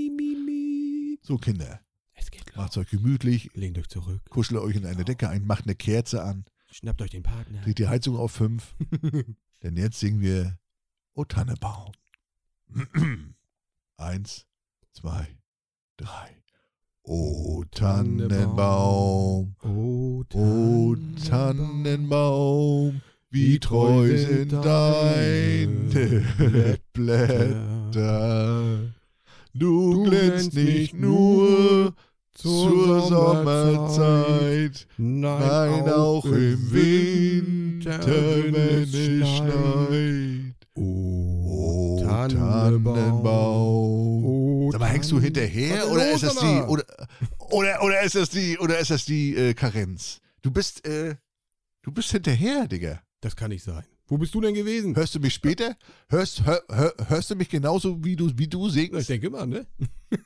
[1.23, 1.81] So, Kinder,
[2.15, 2.57] Es geht los.
[2.57, 4.21] macht's euch gemütlich, Lehnt euch zurück.
[4.31, 7.61] kuschelt euch in eine Decke ein, macht eine Kerze an, Schnappt euch den Partner.
[7.63, 8.75] dreht die Heizung auf fünf
[9.63, 10.59] denn jetzt singen wir
[11.19, 11.91] O Tannebaum.
[13.97, 14.47] Eins,
[14.93, 15.27] zwei,
[15.97, 16.45] drei.
[17.03, 20.95] O Tannenbaum, o
[21.29, 26.25] Tannenbaum, wie treu sind deine
[26.93, 27.91] Blätter.
[29.55, 31.95] Du Du glänzt nicht nur
[32.33, 40.48] zur Sommerzeit, nein, auch im Winter, wenn es schneit.
[40.81, 43.27] Oh, O Tannenbaum.
[44.25, 46.85] Oh, Sag mal, hängst du hinterher Was oder ist das die oder,
[47.51, 50.21] oder oder ist das die oder ist das die äh, Karenz?
[50.43, 51.17] Du bist äh,
[51.83, 53.01] du bist hinterher, Digga.
[53.21, 53.85] Das kann nicht sein.
[54.07, 54.95] Wo bist du denn gewesen?
[54.97, 55.77] Hörst du mich später?
[56.09, 59.09] Hörst hör, hör, hörst du mich genauso wie du wie du Ich singst?
[59.09, 59.67] denke mal, ne?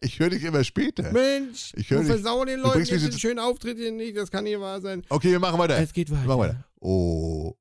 [0.00, 1.12] Ich höre dich immer später.
[1.12, 2.12] Mensch, Ich hör du dich.
[2.12, 4.16] versau den Leuten jetzt jetzt- schönen Auftritt hier nicht.
[4.16, 5.02] Das kann nicht wahr sein.
[5.08, 5.76] Okay, wir machen weiter.
[5.78, 6.22] Es geht weiter.
[6.22, 6.64] Wir machen weiter.
[6.80, 7.54] Oh,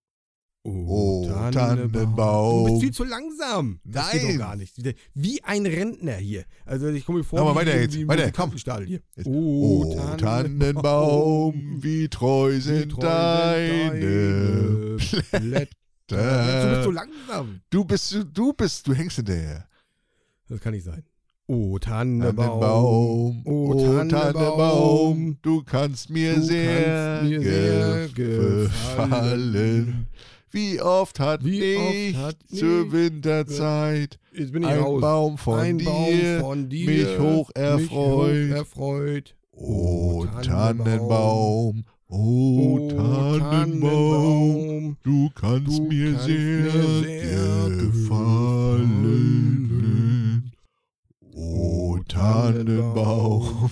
[0.70, 2.66] Oh, Oh, Du Tannenbaum.
[2.66, 3.80] bist viel zu langsam.
[3.86, 4.32] Das geht Nein.
[4.34, 4.74] doch gar nicht.
[5.14, 6.44] Wie ein Rentner hier.
[6.66, 7.96] Also ich komme mir vor, wie- weiter wie- jetzt.
[7.96, 9.00] wie Weiter, Musikantenstall hier.
[9.26, 15.70] Oh, oh Tannenbaum, wie treu wie sind treu deine sind deine Blätter.
[16.10, 17.62] Du bist so langsam.
[17.70, 19.66] Du bist du, du bist du hängst hinterher.
[20.50, 21.04] Das kann nicht sein.
[21.50, 22.36] Oh, Tannenbaum.
[22.36, 24.10] Tannenbaum, Oh, oh Tannenbaum.
[24.34, 29.10] Tannenbaum, du kannst mir Du sehr, kannst mir sehr gefallen.
[29.10, 30.08] gefallen.
[30.52, 35.02] Wie oft hat Wie oft mich hat zur mich- Winterzeit Jetzt bin ich ein raus.
[35.02, 38.52] Baum von ein dir, Baum von dir mich hoch mich hoch erfreut.
[38.52, 39.36] erfreut.
[39.60, 41.84] Oh Tannenbaum.
[42.10, 46.72] Tannenbaum, oh Tannenbaum, du kannst du mir kannst sehr, mir
[47.04, 48.94] sehr gefallen.
[51.36, 53.70] Oh Tannenbaum,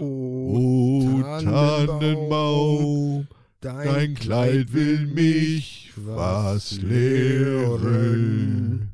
[0.00, 3.26] Oh, oh Tannenbaum,
[3.60, 8.92] dein Kleid will mich was lehren.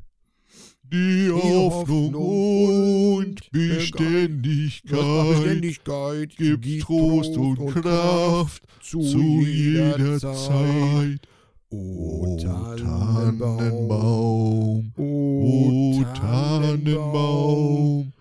[0.91, 11.21] Die Hoffnung und Beständigkeit Beständigkeit gibt Trost und Kraft zu jeder Zeit.
[11.69, 14.91] O Tannenbaum.
[14.95, 18.13] O Tannenbaum,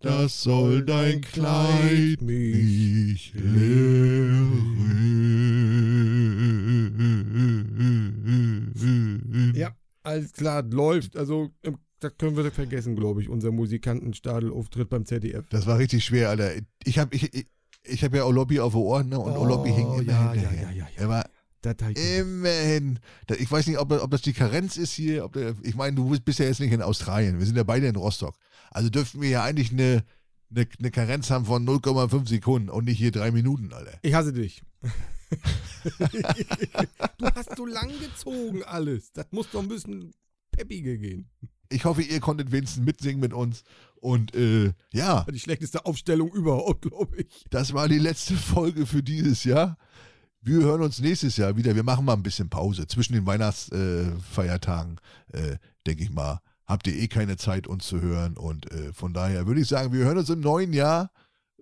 [0.00, 4.72] das soll dein Kleid mich lehren.
[10.02, 11.16] Alles klar, läuft.
[11.16, 15.48] Also, ähm, das können wir vergessen, glaube ich, unser Musikantenstadelauftritt beim ZDF.
[15.50, 16.50] Das war richtig schwer, Alter.
[16.84, 17.46] Ich habe ich, ich,
[17.84, 19.18] ich hab ja Olobby auf den Ohren ne?
[19.20, 20.62] und Oh, Olobby hing immer ja, hinterher.
[20.62, 20.86] ja, ja, ja, ja.
[20.96, 21.24] Er war
[22.18, 22.98] immerhin.
[23.28, 25.28] Da- Ich weiß nicht, ob, ob das die Karenz ist hier.
[25.28, 27.38] Der, ich meine, du bist- bist ja jetzt nicht in Australien.
[27.38, 28.34] Wir sind ja beide in Rostock.
[28.72, 30.02] Also dürften wir ja eigentlich eine,
[30.50, 33.92] eine, eine Karenz haben von 0,5 Sekunden und nicht hier drei Minuten, Alter.
[34.02, 34.62] Ich hasse dich.
[37.18, 39.12] Du hast so lang gezogen alles.
[39.12, 40.12] Das muss doch ein bisschen
[40.50, 41.28] peppiger gehen.
[41.70, 43.64] Ich hoffe, ihr konntet wenigstens mitsingen mit uns.
[43.96, 47.44] Und äh, ja, Die schlechteste Aufstellung überhaupt, glaube ich.
[47.50, 49.78] das war die letzte Folge für dieses Jahr.
[50.40, 51.74] Wir hören uns nächstes Jahr wieder.
[51.76, 55.00] Wir machen mal ein bisschen Pause zwischen den Weihnachtsfeiertagen,
[55.32, 55.56] äh,
[55.86, 56.40] denke ich mal.
[56.66, 58.36] Habt ihr eh keine Zeit, uns zu hören.
[58.36, 61.12] Und äh, von daher würde ich sagen, wir hören uns im neuen Jahr,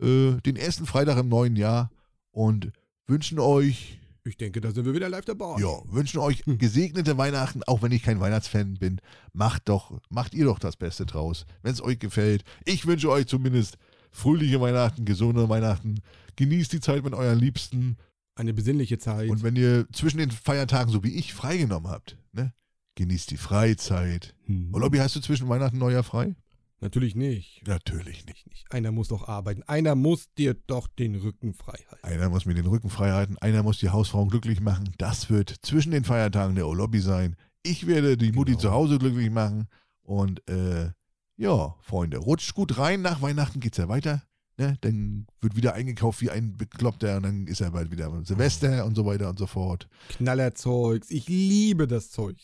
[0.00, 1.90] äh, den ersten Freitag im neuen Jahr.
[2.30, 2.72] Und
[3.10, 5.60] wünschen euch, Ich denke, da sind wir wieder live dabei.
[5.60, 9.00] ja, wünschen euch gesegnete Weihnachten, auch wenn ich kein Weihnachtsfan bin.
[9.32, 12.44] Macht doch, macht ihr doch das Beste draus, wenn es euch gefällt.
[12.64, 13.76] Ich wünsche euch zumindest
[14.10, 16.00] fröhliche Weihnachten, gesunde Weihnachten.
[16.36, 17.96] Genießt die Zeit mit euren Liebsten.
[18.34, 19.28] Eine besinnliche Zeit.
[19.28, 22.54] Und wenn ihr zwischen den Feiertagen, so wie ich, freigenommen habt, ne?
[22.94, 24.34] Genießt die Freizeit.
[24.46, 24.72] Hm.
[24.72, 26.34] Und Lobby, hast du zwischen Weihnachten und Neujahr frei?
[26.80, 27.62] Natürlich nicht.
[27.66, 28.46] Natürlich nicht.
[28.48, 28.72] nicht.
[28.72, 29.62] Einer muss doch arbeiten.
[29.64, 32.06] Einer muss dir doch den Rücken frei halten.
[32.06, 34.90] Einer muss mir den Rücken frei halten, einer muss die Hausfrauen glücklich machen.
[34.98, 37.36] Das wird zwischen den Feiertagen der Olobby sein.
[37.62, 38.62] Ich werde die Mutti Genau.
[38.62, 39.68] zu Hause glücklich machen.
[40.02, 40.90] Und äh,
[41.36, 43.02] ja, Freunde, rutscht gut rein.
[43.02, 44.22] Nach Weihnachten geht's ja weiter.
[44.60, 44.76] Ne?
[44.82, 48.94] Dann wird wieder eingekauft wie ein Bekloppter und dann ist er bald wieder Silvester und
[48.94, 49.88] so weiter und so fort.
[50.10, 51.10] Knallerzeugs.
[51.10, 52.36] Ich liebe das Zeug.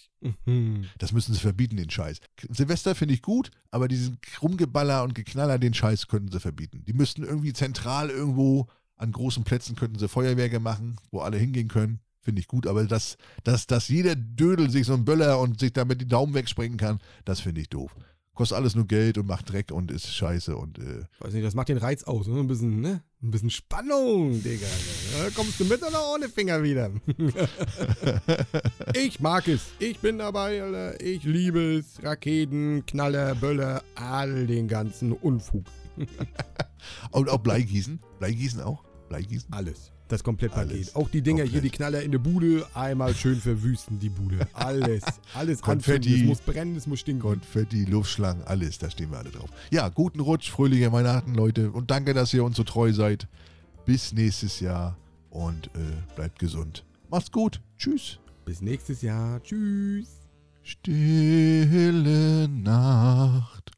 [0.47, 0.87] Mhm.
[0.97, 2.21] Das müssen sie verbieten, den Scheiß.
[2.49, 6.85] Silvester finde ich gut, aber diesen Rumgeballer und Geknaller, den Scheiß könnten sie verbieten.
[6.87, 8.67] Die müssten irgendwie zentral irgendwo
[8.97, 12.01] an großen Plätzen könnten sie Feuerwerke machen, wo alle hingehen können.
[12.23, 15.75] Finde ich gut, aber dass, dass, dass jeder Dödel sich so einen Böller und sich
[15.75, 17.95] damit die Daumen wegspringen kann, das finde ich doof.
[18.37, 21.55] Kostet alles nur Geld und macht Dreck und ist scheiße und äh, Weiß nicht, das
[21.55, 22.27] macht den Reiz aus.
[22.27, 22.39] Ne?
[22.39, 23.03] Ein bisschen, ne?
[23.23, 24.67] Ein bisschen Spannung, Digga.
[25.19, 26.91] Ja, kommst du mit oder ohne Finger wieder?
[28.95, 29.63] ich mag es.
[29.79, 31.01] Ich bin dabei, Alter.
[31.01, 32.03] Ich liebe es.
[32.03, 35.65] Raketen, Knaller, Böller, all den ganzen Unfug.
[37.13, 38.01] und auch Bleigießen.
[38.19, 38.85] Bleigießen auch.
[39.09, 39.51] Bleigießen?
[39.51, 39.93] Alles.
[40.09, 40.95] Das Komplettpaket.
[40.95, 41.65] Auch die Dinger hier, Komplett.
[41.65, 44.47] die Knaller in der Bude, einmal schön verwüsten die Bude.
[44.53, 45.03] Alles.
[45.35, 46.21] Alles Konfetti.
[46.21, 47.23] Es muss brennen, es muss stinken.
[47.23, 49.51] Konfetti, Luftschlangen, alles, da stehen wir alle drauf.
[49.71, 51.73] Ja, guten Rutsch, fröhliche Weihnachten, Leute.
[51.73, 53.27] Und danke, dass ihr uns so treu seid.
[53.85, 54.97] Bis nächstes Jahr
[55.31, 55.81] und äh,
[56.15, 56.85] bleibt gesund.
[57.11, 57.61] Macht's gut.
[57.77, 58.19] Tschüss.
[58.45, 59.43] Bis nächstes Jahr.
[59.43, 60.21] Tschüss.
[60.63, 63.71] Stille Nacht,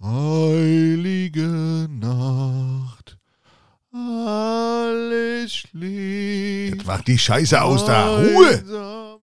[0.00, 3.18] heilige Nacht,
[3.92, 6.76] alles schläft.
[6.76, 8.18] Jetzt mach die Scheiße aus da.
[8.18, 9.09] Ruhe!